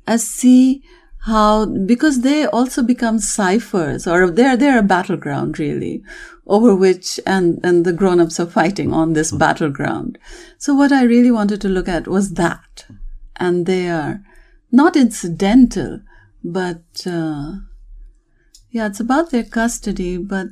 as 0.07 0.26
see 0.26 0.82
how, 1.24 1.66
because 1.66 2.22
they 2.22 2.46
also 2.46 2.82
become 2.82 3.18
ciphers 3.18 4.07
or 4.07 4.30
they're, 4.30 4.57
they're 4.57 4.78
a 4.78 4.82
battleground 4.82 5.59
really 5.59 6.03
over 6.46 6.74
which, 6.74 7.20
and, 7.24 7.61
and 7.64 7.84
the 7.84 7.92
grown-ups 7.92 8.40
are 8.40 8.46
fighting 8.46 8.92
on 8.92 9.12
this 9.12 9.30
battleground. 9.30 10.18
So 10.59 10.74
what 10.74 10.90
I 10.90 11.05
really 11.05 11.30
wanted 11.30 11.61
to 11.61 11.68
look 11.68 11.88
at 11.88 12.09
was 12.09 12.34
that. 12.34 12.86
And 13.36 13.66
they 13.66 13.88
are 13.88 14.22
not 14.72 14.96
incidental, 14.96 16.00
but, 16.42 17.07
uh, 17.07 17.53
yeah, 18.70 18.86
it's 18.86 19.00
about 19.00 19.30
their 19.30 19.44
custody, 19.44 20.16
but 20.16 20.48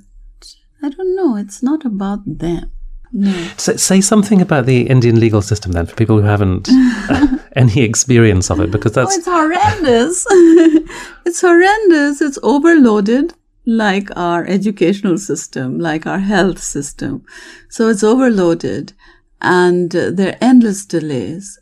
I 0.83 0.91
don't 0.91 1.17
know. 1.17 1.37
It's 1.37 1.63
not 1.63 1.85
about 1.85 2.21
them. 2.25 2.71
No. 3.13 3.33
So, 3.57 3.77
say 3.77 4.01
something 4.01 4.41
about 4.41 4.67
the 4.67 4.83
Indian 4.83 5.19
legal 5.19 5.43
system 5.43 5.73
then, 5.73 5.87
for 5.87 5.97
people 5.97 6.21
who 6.21 6.27
haven't 6.27 6.69
uh, 6.71 7.39
any 7.57 7.83
experience 7.83 8.51
of 8.51 8.61
it, 8.61 8.71
because 8.71 8.93
that's. 8.93 9.13
Oh, 9.13 9.19
it's 9.19 9.27
horrendous. 9.27 10.27
it's 11.27 11.41
horrendous. 11.41 12.21
It's 12.21 12.39
overloaded, 12.43 13.35
like 13.67 14.09
our 14.17 14.47
educational 14.47 15.19
system, 15.19 15.79
like 15.79 16.07
our 16.07 16.21
health 16.21 16.61
system. 16.61 17.25
So 17.69 17.89
it's 17.89 18.05
overloaded, 18.05 18.93
and 19.41 19.95
uh, 19.95 20.11
there 20.13 20.35
are 20.35 20.39
endless 20.41 20.87
delays. 20.87 21.59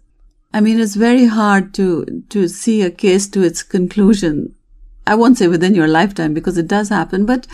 I 0.52 0.60
mean, 0.60 0.80
it's 0.80 0.96
very 0.96 1.26
hard 1.26 1.72
to 1.74 2.24
to 2.28 2.48
see 2.48 2.82
a 2.82 2.90
case 2.90 3.26
to 3.28 3.42
its 3.42 3.62
conclusion 3.62 4.54
I 5.08 5.14
won't 5.14 5.38
say 5.38 5.48
within 5.48 5.74
your 5.74 5.88
lifetime 5.88 6.34
because 6.34 6.58
it 6.58 6.68
does 6.68 6.90
happen, 6.90 7.24
but 7.24 7.46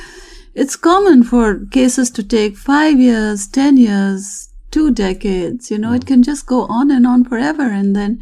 it's 0.54 0.76
common 0.76 1.24
for 1.24 1.66
cases 1.66 2.10
to 2.12 2.22
take 2.22 2.56
five 2.56 2.98
years, 2.98 3.46
10 3.48 3.76
years, 3.76 4.48
two 4.70 4.92
decades. 4.92 5.70
You 5.70 5.78
know, 5.78 5.92
it 5.92 6.02
mm. 6.02 6.06
can 6.06 6.22
just 6.22 6.46
go 6.46 6.66
on 6.66 6.90
and 6.90 7.06
on 7.06 7.24
forever. 7.24 7.62
And 7.62 7.94
then 7.94 8.20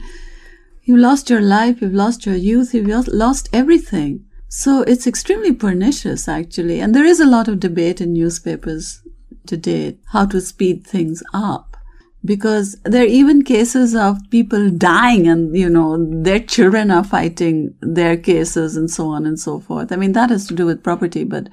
you've 0.82 1.00
lost 1.00 1.30
your 1.30 1.42
life, 1.42 1.82
you've 1.82 1.94
lost 1.94 2.26
your 2.26 2.36
youth, 2.36 2.74
you've 2.74 3.08
lost 3.08 3.48
everything. 3.52 4.24
So 4.48 4.82
it's 4.82 5.06
extremely 5.06 5.52
pernicious, 5.52 6.28
actually. 6.28 6.80
And 6.80 6.94
there 6.94 7.06
is 7.06 7.20
a 7.20 7.26
lot 7.26 7.48
of 7.48 7.60
debate 7.60 8.00
in 8.00 8.12
newspapers 8.12 9.02
today 9.46 9.98
how 10.12 10.26
to 10.26 10.40
speed 10.40 10.86
things 10.86 11.22
up 11.34 11.76
because 12.24 12.76
there 12.84 13.02
are 13.02 13.06
even 13.06 13.42
cases 13.42 13.94
of 13.94 14.16
people 14.30 14.70
dying 14.70 15.26
and 15.26 15.56
you 15.56 15.68
know 15.68 15.96
their 16.22 16.38
children 16.38 16.90
are 16.90 17.02
fighting 17.02 17.74
their 17.80 18.16
cases 18.16 18.76
and 18.76 18.90
so 18.90 19.08
on 19.08 19.26
and 19.26 19.40
so 19.40 19.58
forth 19.58 19.90
i 19.90 19.96
mean 19.96 20.12
that 20.12 20.30
has 20.30 20.46
to 20.46 20.54
do 20.54 20.64
with 20.64 20.84
property 20.84 21.24
but 21.24 21.48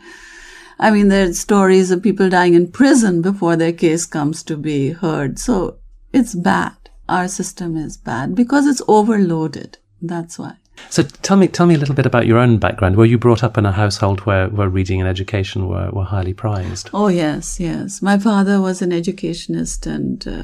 i 0.79 0.89
mean 0.91 1.07
there 1.07 1.29
are 1.29 1.33
stories 1.33 1.91
of 1.91 2.03
people 2.03 2.29
dying 2.29 2.53
in 2.53 2.71
prison 2.71 3.21
before 3.21 3.55
their 3.55 3.73
case 3.73 4.05
comes 4.05 4.43
to 4.43 4.57
be 4.57 4.91
heard 4.91 5.37
so 5.39 5.77
it's 6.13 6.35
bad 6.35 6.75
our 7.07 7.27
system 7.27 7.75
is 7.75 7.97
bad 7.97 8.35
because 8.35 8.67
it's 8.67 8.81
overloaded 8.87 9.77
that's 10.01 10.39
why 10.39 10.55
so 10.89 11.03
tell 11.03 11.37
me, 11.37 11.47
tell 11.47 11.65
me 11.65 11.75
a 11.75 11.77
little 11.77 11.95
bit 11.95 12.05
about 12.05 12.25
your 12.25 12.37
own 12.37 12.57
background. 12.57 12.95
Were 12.95 13.05
you 13.05 13.17
brought 13.17 13.43
up 13.43 13.57
in 13.57 13.65
a 13.65 13.71
household 13.71 14.21
where, 14.21 14.47
where 14.47 14.69
reading 14.69 14.99
and 15.01 15.09
education 15.09 15.67
were, 15.67 15.89
were 15.91 16.05
highly 16.05 16.33
prized? 16.33 16.89
Oh 16.93 17.09
yes, 17.09 17.59
yes. 17.59 18.01
My 18.01 18.17
father 18.17 18.61
was 18.61 18.81
an 18.81 18.91
educationist 18.91 19.85
and 19.85 20.25
uh, 20.27 20.43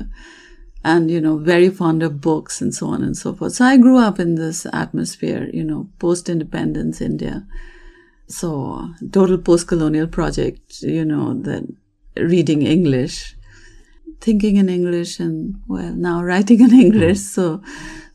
and 0.83 1.09
you 1.09 1.19
know 1.19 1.37
very 1.37 1.69
fond 1.69 2.03
of 2.03 2.21
books 2.21 2.61
and 2.61 2.73
so 2.73 2.87
on 2.87 3.03
and 3.03 3.17
so 3.17 3.33
forth. 3.33 3.53
So 3.53 3.65
I 3.65 3.77
grew 3.77 3.97
up 3.97 4.19
in 4.19 4.35
this 4.35 4.67
atmosphere, 4.71 5.49
you 5.53 5.63
know, 5.63 5.89
post 5.99 6.29
independence 6.29 7.01
India. 7.01 7.45
So 8.27 8.89
total 9.11 9.37
post 9.37 9.67
colonial 9.67 10.07
project, 10.07 10.81
you 10.81 11.05
know, 11.05 11.33
that 11.41 11.63
reading 12.17 12.63
English, 12.63 13.35
thinking 14.19 14.55
in 14.55 14.69
English, 14.69 15.19
and 15.19 15.61
well 15.67 15.93
now 15.93 16.23
writing 16.23 16.61
in 16.61 16.73
English. 16.73 17.17
Mm. 17.17 17.33
So 17.35 17.61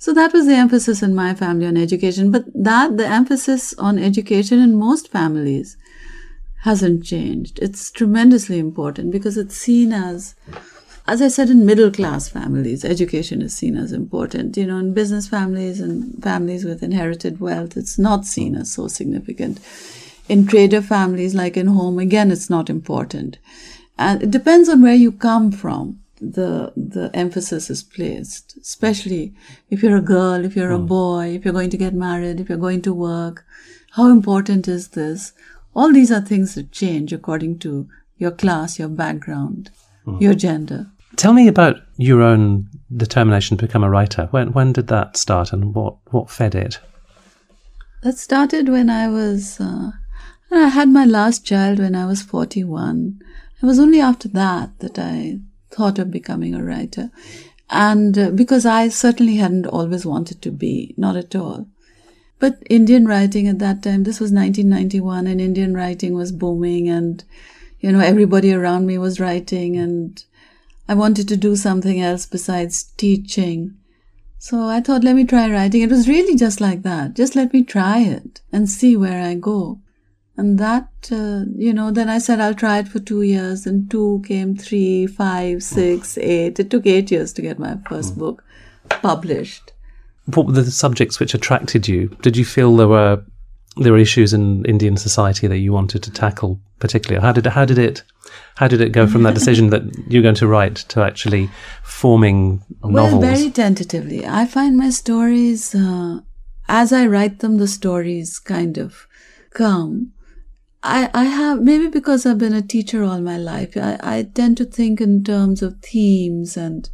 so 0.00 0.14
that 0.14 0.32
was 0.32 0.46
the 0.46 0.54
emphasis 0.54 1.02
in 1.02 1.14
my 1.14 1.34
family 1.34 1.66
on 1.66 1.76
education. 1.76 2.30
But 2.30 2.46
that, 2.54 2.96
the 2.96 3.06
emphasis 3.06 3.74
on 3.74 3.98
education 3.98 4.58
in 4.58 4.74
most 4.74 5.08
families 5.08 5.76
hasn't 6.62 7.04
changed. 7.04 7.58
It's 7.60 7.90
tremendously 7.90 8.58
important 8.58 9.12
because 9.12 9.36
it's 9.36 9.54
seen 9.54 9.92
as, 9.92 10.34
as 11.06 11.20
I 11.20 11.28
said, 11.28 11.50
in 11.50 11.66
middle 11.66 11.90
class 11.90 12.30
families, 12.30 12.82
education 12.82 13.42
is 13.42 13.54
seen 13.54 13.76
as 13.76 13.92
important. 13.92 14.56
You 14.56 14.66
know, 14.66 14.78
in 14.78 14.94
business 14.94 15.28
families 15.28 15.80
and 15.80 16.22
families 16.22 16.64
with 16.64 16.82
inherited 16.82 17.38
wealth, 17.38 17.76
it's 17.76 17.98
not 17.98 18.24
seen 18.24 18.54
as 18.56 18.72
so 18.72 18.88
significant. 18.88 19.60
In 20.30 20.46
trader 20.46 20.80
families, 20.80 21.34
like 21.34 21.56
in 21.56 21.66
home, 21.66 21.98
again, 21.98 22.30
it's 22.30 22.48
not 22.48 22.70
important. 22.70 23.38
And 23.98 24.22
it 24.22 24.30
depends 24.30 24.68
on 24.68 24.80
where 24.80 24.94
you 24.94 25.12
come 25.12 25.50
from 25.52 26.00
the 26.20 26.72
the 26.76 27.10
emphasis 27.14 27.70
is 27.70 27.82
placed 27.82 28.56
especially 28.58 29.32
if 29.70 29.82
you're 29.82 29.96
a 29.96 30.02
girl 30.02 30.44
if 30.44 30.54
you're 30.54 30.70
a 30.70 30.78
hmm. 30.78 30.86
boy 30.86 31.28
if 31.34 31.44
you're 31.44 31.54
going 31.54 31.70
to 31.70 31.78
get 31.78 31.94
married 31.94 32.38
if 32.38 32.48
you're 32.48 32.58
going 32.58 32.82
to 32.82 32.92
work 32.92 33.44
how 33.92 34.10
important 34.10 34.68
is 34.68 34.88
this 34.88 35.32
all 35.74 35.92
these 35.92 36.12
are 36.12 36.20
things 36.20 36.54
that 36.54 36.70
change 36.70 37.12
according 37.12 37.58
to 37.58 37.88
your 38.18 38.30
class 38.30 38.78
your 38.78 38.88
background 38.88 39.70
mm. 40.06 40.20
your 40.20 40.34
gender 40.34 40.86
tell 41.16 41.32
me 41.32 41.48
about 41.48 41.76
your 41.96 42.20
own 42.20 42.68
determination 42.94 43.56
to 43.56 43.66
become 43.66 43.82
a 43.82 43.90
writer 43.90 44.28
when 44.30 44.52
when 44.52 44.72
did 44.74 44.88
that 44.88 45.16
start 45.16 45.54
and 45.54 45.74
what 45.74 45.96
what 46.10 46.28
fed 46.28 46.54
it 46.54 46.78
that 48.02 48.18
started 48.18 48.68
when 48.68 48.90
i 48.90 49.08
was 49.08 49.58
uh, 49.58 49.90
i 50.50 50.68
had 50.68 50.88
my 50.88 51.04
last 51.04 51.44
child 51.44 51.78
when 51.78 51.94
i 51.94 52.06
was 52.06 52.22
41 52.22 53.20
it 53.62 53.66
was 53.66 53.78
only 53.78 54.00
after 54.00 54.28
that 54.28 54.78
that 54.80 54.98
i 54.98 55.38
thought 55.70 55.98
of 55.98 56.10
becoming 56.10 56.54
a 56.54 56.62
writer. 56.62 57.10
And 57.70 58.18
uh, 58.18 58.30
because 58.30 58.66
I 58.66 58.88
certainly 58.88 59.36
hadn't 59.36 59.66
always 59.66 60.04
wanted 60.04 60.42
to 60.42 60.50
be, 60.50 60.94
not 60.96 61.16
at 61.16 61.36
all. 61.36 61.68
But 62.38 62.62
Indian 62.68 63.06
writing 63.06 63.46
at 63.46 63.58
that 63.60 63.82
time, 63.82 64.02
this 64.02 64.18
was 64.18 64.32
1991, 64.32 65.26
and 65.26 65.40
Indian 65.40 65.74
writing 65.74 66.14
was 66.14 66.32
booming, 66.32 66.88
and, 66.88 67.22
you 67.80 67.92
know, 67.92 68.00
everybody 68.00 68.52
around 68.52 68.86
me 68.86 68.98
was 68.98 69.20
writing, 69.20 69.76
and 69.76 70.24
I 70.88 70.94
wanted 70.94 71.28
to 71.28 71.36
do 71.36 71.54
something 71.54 72.00
else 72.00 72.26
besides 72.26 72.82
teaching. 72.96 73.76
So 74.38 74.64
I 74.64 74.80
thought, 74.80 75.04
let 75.04 75.16
me 75.16 75.24
try 75.24 75.50
writing. 75.50 75.82
It 75.82 75.90
was 75.90 76.08
really 76.08 76.34
just 76.34 76.62
like 76.62 76.82
that. 76.82 77.14
Just 77.14 77.36
let 77.36 77.52
me 77.52 77.62
try 77.62 78.00
it 78.00 78.40
and 78.50 78.70
see 78.70 78.96
where 78.96 79.22
I 79.22 79.34
go. 79.34 79.80
And 80.40 80.58
that, 80.58 80.88
uh, 81.12 81.44
you 81.54 81.74
know, 81.74 81.90
then 81.90 82.08
I 82.08 82.16
said 82.16 82.40
I'll 82.40 82.54
try 82.54 82.78
it 82.78 82.88
for 82.88 82.98
two 82.98 83.20
years. 83.20 83.66
And 83.66 83.90
two 83.90 84.22
came 84.26 84.56
three, 84.56 85.06
five, 85.06 85.62
six, 85.62 86.16
eight. 86.16 86.58
It 86.58 86.70
took 86.70 86.86
eight 86.86 87.10
years 87.10 87.34
to 87.34 87.42
get 87.42 87.58
my 87.58 87.76
first 87.86 88.16
book 88.16 88.42
published. 88.88 89.74
What 90.24 90.46
were 90.46 90.52
the 90.52 90.70
subjects 90.70 91.20
which 91.20 91.34
attracted 91.34 91.86
you? 91.88 92.08
Did 92.22 92.38
you 92.38 92.46
feel 92.46 92.74
there 92.74 92.88
were 92.88 93.22
there 93.76 93.92
were 93.92 93.98
issues 93.98 94.32
in 94.32 94.64
Indian 94.64 94.96
society 94.96 95.46
that 95.46 95.58
you 95.58 95.74
wanted 95.74 96.02
to 96.04 96.10
tackle 96.10 96.58
particularly? 96.78 97.20
How 97.20 97.32
did 97.32 97.44
how 97.44 97.66
did 97.66 97.76
it 97.76 98.02
how 98.54 98.66
did 98.66 98.80
it 98.80 98.92
go 98.92 99.06
from 99.06 99.24
that 99.24 99.34
decision 99.40 99.68
that 99.68 99.82
you're 100.08 100.22
going 100.22 100.36
to 100.36 100.46
write 100.46 100.76
to 100.88 101.02
actually 101.02 101.50
forming 101.82 102.62
novels? 102.82 103.22
Well, 103.22 103.34
very 103.34 103.50
tentatively. 103.50 104.26
I 104.26 104.46
find 104.46 104.78
my 104.78 104.88
stories 104.88 105.74
uh, 105.74 106.20
as 106.66 106.94
I 106.94 107.04
write 107.06 107.40
them, 107.40 107.58
the 107.58 107.68
stories 107.68 108.38
kind 108.38 108.78
of 108.78 109.06
come 109.50 110.12
I, 110.82 111.10
I 111.12 111.24
have 111.24 111.60
maybe 111.60 111.88
because 111.88 112.24
I've 112.24 112.38
been 112.38 112.54
a 112.54 112.62
teacher 112.62 113.04
all 113.04 113.20
my 113.20 113.36
life, 113.36 113.76
I, 113.76 113.98
I 114.02 114.22
tend 114.22 114.56
to 114.58 114.64
think 114.64 115.00
in 115.00 115.22
terms 115.24 115.62
of 115.62 115.80
themes 115.82 116.56
and 116.56 116.88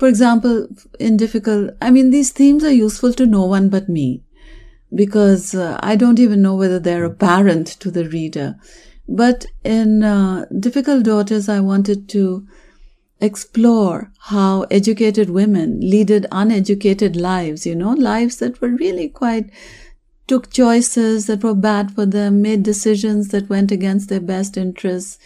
for 0.00 0.08
example, 0.08 0.66
in 0.98 1.18
difficult, 1.18 1.72
I 1.82 1.90
mean, 1.90 2.10
these 2.10 2.32
themes 2.32 2.64
are 2.64 2.72
useful 2.72 3.12
to 3.12 3.26
no 3.26 3.44
one 3.44 3.68
but 3.68 3.86
me 3.86 4.24
because 4.94 5.54
uh, 5.54 5.78
I 5.82 5.94
don't 5.94 6.18
even 6.18 6.40
know 6.40 6.54
whether 6.54 6.78
they're 6.78 7.04
apparent 7.04 7.66
to 7.80 7.90
the 7.90 8.08
reader. 8.08 8.56
But 9.06 9.44
in 9.62 10.02
uh, 10.02 10.46
Difficult 10.58 11.04
Daughters, 11.04 11.50
I 11.50 11.60
wanted 11.60 12.08
to 12.10 12.46
explore 13.20 14.10
how 14.20 14.62
educated 14.70 15.28
women 15.28 15.80
leaded 15.80 16.26
uneducated 16.32 17.14
lives, 17.14 17.66
you 17.66 17.74
know, 17.74 17.92
lives 17.92 18.38
that 18.38 18.58
were 18.62 18.70
really 18.70 19.10
quite 19.10 19.50
took 20.30 20.52
choices 20.52 21.26
that 21.26 21.42
were 21.42 21.56
bad 21.56 21.90
for 21.90 22.06
them, 22.06 22.40
made 22.40 22.62
decisions 22.62 23.30
that 23.30 23.48
went 23.48 23.72
against 23.72 24.08
their 24.08 24.20
best 24.20 24.56
interests 24.56 25.18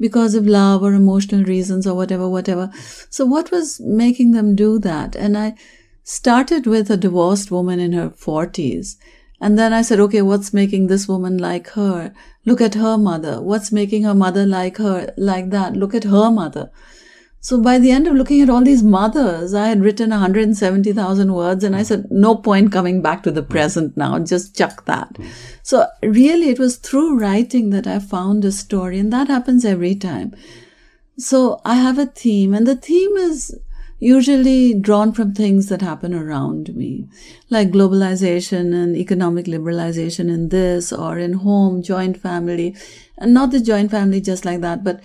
because 0.00 0.34
of 0.34 0.46
love 0.46 0.82
or 0.82 0.94
emotional 0.94 1.44
reasons 1.44 1.86
or 1.86 1.94
whatever, 1.94 2.26
whatever. 2.26 2.70
So 3.10 3.26
what 3.26 3.50
was 3.50 3.78
making 3.78 4.30
them 4.30 4.56
do 4.56 4.78
that? 4.78 5.14
And 5.14 5.36
I 5.36 5.54
started 6.02 6.66
with 6.66 6.90
a 6.90 6.96
divorced 6.96 7.50
woman 7.50 7.78
in 7.78 7.92
her 7.92 8.08
forties. 8.08 8.96
And 9.38 9.58
then 9.58 9.74
I 9.74 9.82
said, 9.82 10.00
okay, 10.00 10.22
what's 10.22 10.54
making 10.54 10.86
this 10.86 11.06
woman 11.06 11.36
like 11.36 11.68
her? 11.72 12.14
Look 12.46 12.62
at 12.62 12.74
her 12.74 12.96
mother. 12.96 13.42
What's 13.42 13.70
making 13.70 14.04
her 14.04 14.14
mother 14.14 14.46
like 14.46 14.78
her, 14.78 15.12
like 15.18 15.50
that? 15.50 15.76
Look 15.76 15.94
at 15.94 16.04
her 16.04 16.30
mother. 16.30 16.70
So 17.40 17.60
by 17.60 17.78
the 17.78 17.92
end 17.92 18.08
of 18.08 18.14
looking 18.14 18.40
at 18.40 18.50
all 18.50 18.62
these 18.62 18.82
mothers, 18.82 19.54
I 19.54 19.68
had 19.68 19.80
written 19.80 20.10
170,000 20.10 21.32
words 21.32 21.62
and 21.62 21.76
I 21.76 21.84
said, 21.84 22.10
no 22.10 22.34
point 22.34 22.72
coming 22.72 23.00
back 23.00 23.22
to 23.22 23.30
the 23.30 23.42
hmm. 23.42 23.50
present 23.50 23.96
now, 23.96 24.18
just 24.18 24.56
chuck 24.56 24.84
that. 24.86 25.16
Hmm. 25.16 25.26
So 25.62 25.86
really 26.02 26.48
it 26.48 26.58
was 26.58 26.76
through 26.76 27.18
writing 27.18 27.70
that 27.70 27.86
I 27.86 28.00
found 28.00 28.44
a 28.44 28.52
story 28.52 28.98
and 28.98 29.12
that 29.12 29.28
happens 29.28 29.64
every 29.64 29.94
time. 29.94 30.34
So 31.16 31.60
I 31.64 31.74
have 31.74 31.98
a 31.98 32.06
theme 32.06 32.54
and 32.54 32.66
the 32.66 32.76
theme 32.76 33.16
is 33.16 33.56
usually 34.00 34.74
drawn 34.74 35.12
from 35.12 35.34
things 35.34 35.68
that 35.68 35.82
happen 35.82 36.14
around 36.14 36.74
me, 36.76 37.08
like 37.50 37.70
globalization 37.70 38.72
and 38.72 38.96
economic 38.96 39.46
liberalization 39.46 40.28
in 40.28 40.50
this 40.50 40.92
or 40.92 41.18
in 41.18 41.32
home, 41.32 41.82
joint 41.82 42.16
family, 42.16 42.76
and 43.16 43.34
not 43.34 43.50
the 43.50 43.60
joint 43.60 43.90
family 43.90 44.20
just 44.20 44.44
like 44.44 44.60
that, 44.60 44.84
but 44.84 45.00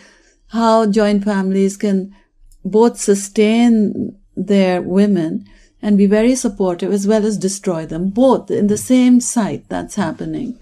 how 0.50 0.86
joint 0.86 1.24
families 1.24 1.76
can 1.76 2.16
both 2.64 3.00
sustain 3.00 4.18
their 4.36 4.82
women 4.82 5.46
and 5.82 5.98
be 5.98 6.06
very 6.06 6.36
supportive 6.36 6.92
as 6.92 7.06
well 7.06 7.26
as 7.26 7.38
destroy 7.38 7.86
them, 7.86 8.10
both 8.10 8.50
in 8.50 8.68
the 8.68 8.78
same 8.78 9.20
site 9.20 9.68
that's 9.68 9.96
happening. 9.96 10.58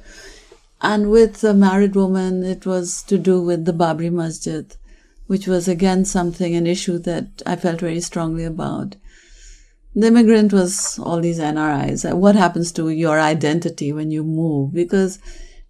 And 0.82 1.12
with 1.12 1.42
the 1.42 1.54
married 1.54 1.96
woman, 1.96 2.44
it 2.44 2.66
was 2.66 3.04
to 3.04 3.20
do 3.20 3.40
with 3.42 3.66
the 3.66 3.74
Babri 3.74 4.12
Masjid, 4.12 4.76
which 5.28 5.48
was 5.48 5.68
again 5.68 6.06
something, 6.06 6.56
an 6.56 6.66
issue 6.66 6.98
that 7.00 7.44
I 7.46 7.56
felt 7.56 7.82
very 7.82 8.02
strongly 8.02 8.44
about. 8.44 8.96
The 9.94 10.08
immigrant 10.08 10.54
was 10.54 10.98
all 10.98 11.22
these 11.22 11.40
NRIs. 11.40 12.12
What 12.16 12.36
happens 12.36 12.72
to 12.74 12.90
your 12.90 13.20
identity 13.20 13.94
when 13.94 14.10
you 14.10 14.24
move? 14.24 14.74
Because 14.74 15.20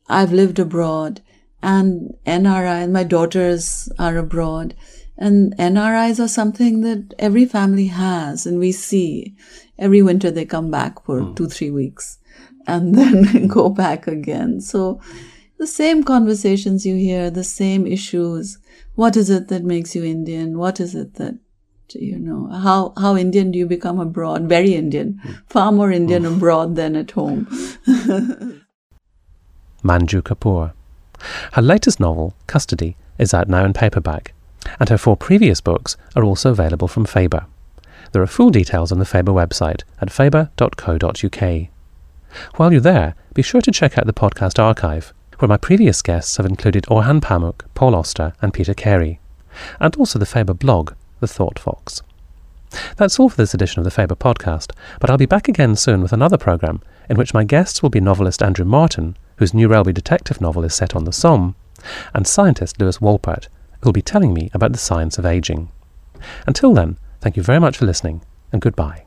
I've 0.08 0.32
lived 0.32 0.60
abroad 0.60 1.22
and 1.62 2.16
NRI, 2.26 2.84
and 2.84 2.94
my 2.94 3.04
daughters 3.04 3.92
are 4.00 4.18
abroad 4.18 4.76
and 5.22 5.56
NRIs 5.58 6.20
are 6.20 6.28
something 6.28 6.82
that 6.82 7.14
every 7.20 7.46
family 7.46 7.86
has, 7.86 8.48
and 8.48 8.58
we 8.58 8.72
see 8.72 9.36
every 9.78 10.02
winter 10.02 10.32
they 10.32 10.46
come 10.46 10.72
back 10.72 11.06
for 11.06 11.20
mm. 11.22 11.36
two, 11.36 11.48
three 11.48 11.70
weeks 11.70 12.18
and 12.66 12.96
then 12.98 13.46
go 13.48 13.70
back 13.70 14.08
again. 14.08 14.60
So 14.62 15.00
the 15.60 15.68
same 15.68 16.04
conversations 16.04 16.88
you 16.88 16.96
hear, 16.96 17.30
the 17.30 17.44
same 17.44 17.86
issues. 17.86 18.58
What 18.96 19.16
is 19.16 19.30
it 19.30 19.48
that 19.50 19.64
makes 19.64 19.96
you 19.96 20.04
Indian? 20.04 20.58
What 20.58 20.80
is 20.80 20.96
it 20.96 21.14
that 21.16 21.38
you 21.94 22.18
know 22.18 22.48
how 22.48 22.94
how 22.98 23.16
Indian 23.16 23.52
do 23.52 23.60
you 23.60 23.68
become 23.68 24.00
abroad? 24.00 24.50
Very 24.50 24.74
Indian, 24.74 25.22
mm. 25.24 25.42
far 25.48 25.72
more 25.72 25.92
Indian 25.92 26.24
mm. 26.24 26.36
abroad 26.36 26.76
than 26.76 26.96
at 26.96 27.12
home. 27.12 27.46
Manju 29.84 30.24
Kapur. 30.24 30.74
Her 31.54 31.62
latest 31.62 32.00
novel, 32.00 32.34
Custody, 32.48 32.98
is 33.20 33.36
out 33.36 33.48
now 33.48 33.64
in 33.64 33.74
paperback 33.74 34.34
and 34.80 34.90
her 34.90 34.98
four 34.98 35.18
previous 35.18 35.62
books 35.62 35.98
are 36.16 36.24
also 36.24 36.52
available 36.52 36.88
from 36.88 37.06
Faber. 37.06 37.46
There 38.12 38.22
are 38.22 38.28
full 38.28 38.50
details 38.50 38.92
on 38.92 39.00
the 39.00 39.06
Faber 39.06 39.32
website 39.32 39.84
at 40.02 40.12
faber.co.uk. 40.12 41.68
While 42.56 42.72
you're 42.72 42.82
there, 42.82 43.16
be 43.34 43.42
sure 43.42 43.62
to 43.62 43.72
check 43.72 43.98
out 43.98 44.06
the 44.06 44.14
podcast 44.14 44.62
archive, 44.62 45.14
where 45.40 45.50
my 45.50 45.58
previous 45.58 46.02
guests 46.02 46.38
have 46.38 46.46
included 46.46 46.86
Orhan 46.86 47.22
Pamuk, 47.22 47.62
Paul 47.74 47.96
Auster, 47.96 48.34
and 48.42 48.54
Peter 48.54 48.74
Carey, 48.74 49.20
and 49.80 49.96
also 49.96 50.20
the 50.20 50.26
Faber 50.26 50.54
blog, 50.54 50.94
The 51.20 51.28
Thought 51.28 51.58
Fox. 51.58 52.02
That's 52.98 53.20
all 53.20 53.30
for 53.30 53.38
this 53.38 53.54
edition 53.54 53.80
of 53.80 53.86
the 53.86 53.92
Faber 53.92 54.16
podcast, 54.16 54.72
but 55.00 55.10
I'll 55.10 55.18
be 55.18 55.26
back 55.26 55.48
again 55.48 55.76
soon 55.76 56.02
with 56.02 56.14
another 56.14 56.38
programme 56.38 56.82
in 57.10 57.18
which 57.18 57.34
my 57.34 57.44
guests 57.44 57.82
will 57.82 57.90
be 57.90 58.00
novelist 58.00 58.42
Andrew 58.42 58.66
Martin, 58.66 59.18
whose 59.38 59.54
New 59.54 59.68
railway 59.68 59.92
detective 59.92 60.40
novel 60.40 60.64
is 60.64 60.74
set 60.74 60.96
on 60.96 61.04
the 61.04 61.12
Somme, 61.12 61.56
and 62.14 62.26
scientist 62.28 62.80
Lewis 62.80 63.00
Wolpert, 63.00 63.48
who'll 63.82 63.94
be 63.94 64.02
telling 64.02 64.34
me 64.34 64.50
about 64.54 64.72
the 64.72 64.78
science 64.78 65.18
of 65.18 65.26
aging. 65.26 65.72
Until 66.48 66.74
then, 66.74 66.98
thank 67.20 67.38
you 67.38 67.44
very 67.44 67.60
much 67.60 67.78
for 67.78 67.86
listening, 67.86 68.22
and 68.52 68.62
goodbye. 68.62 69.06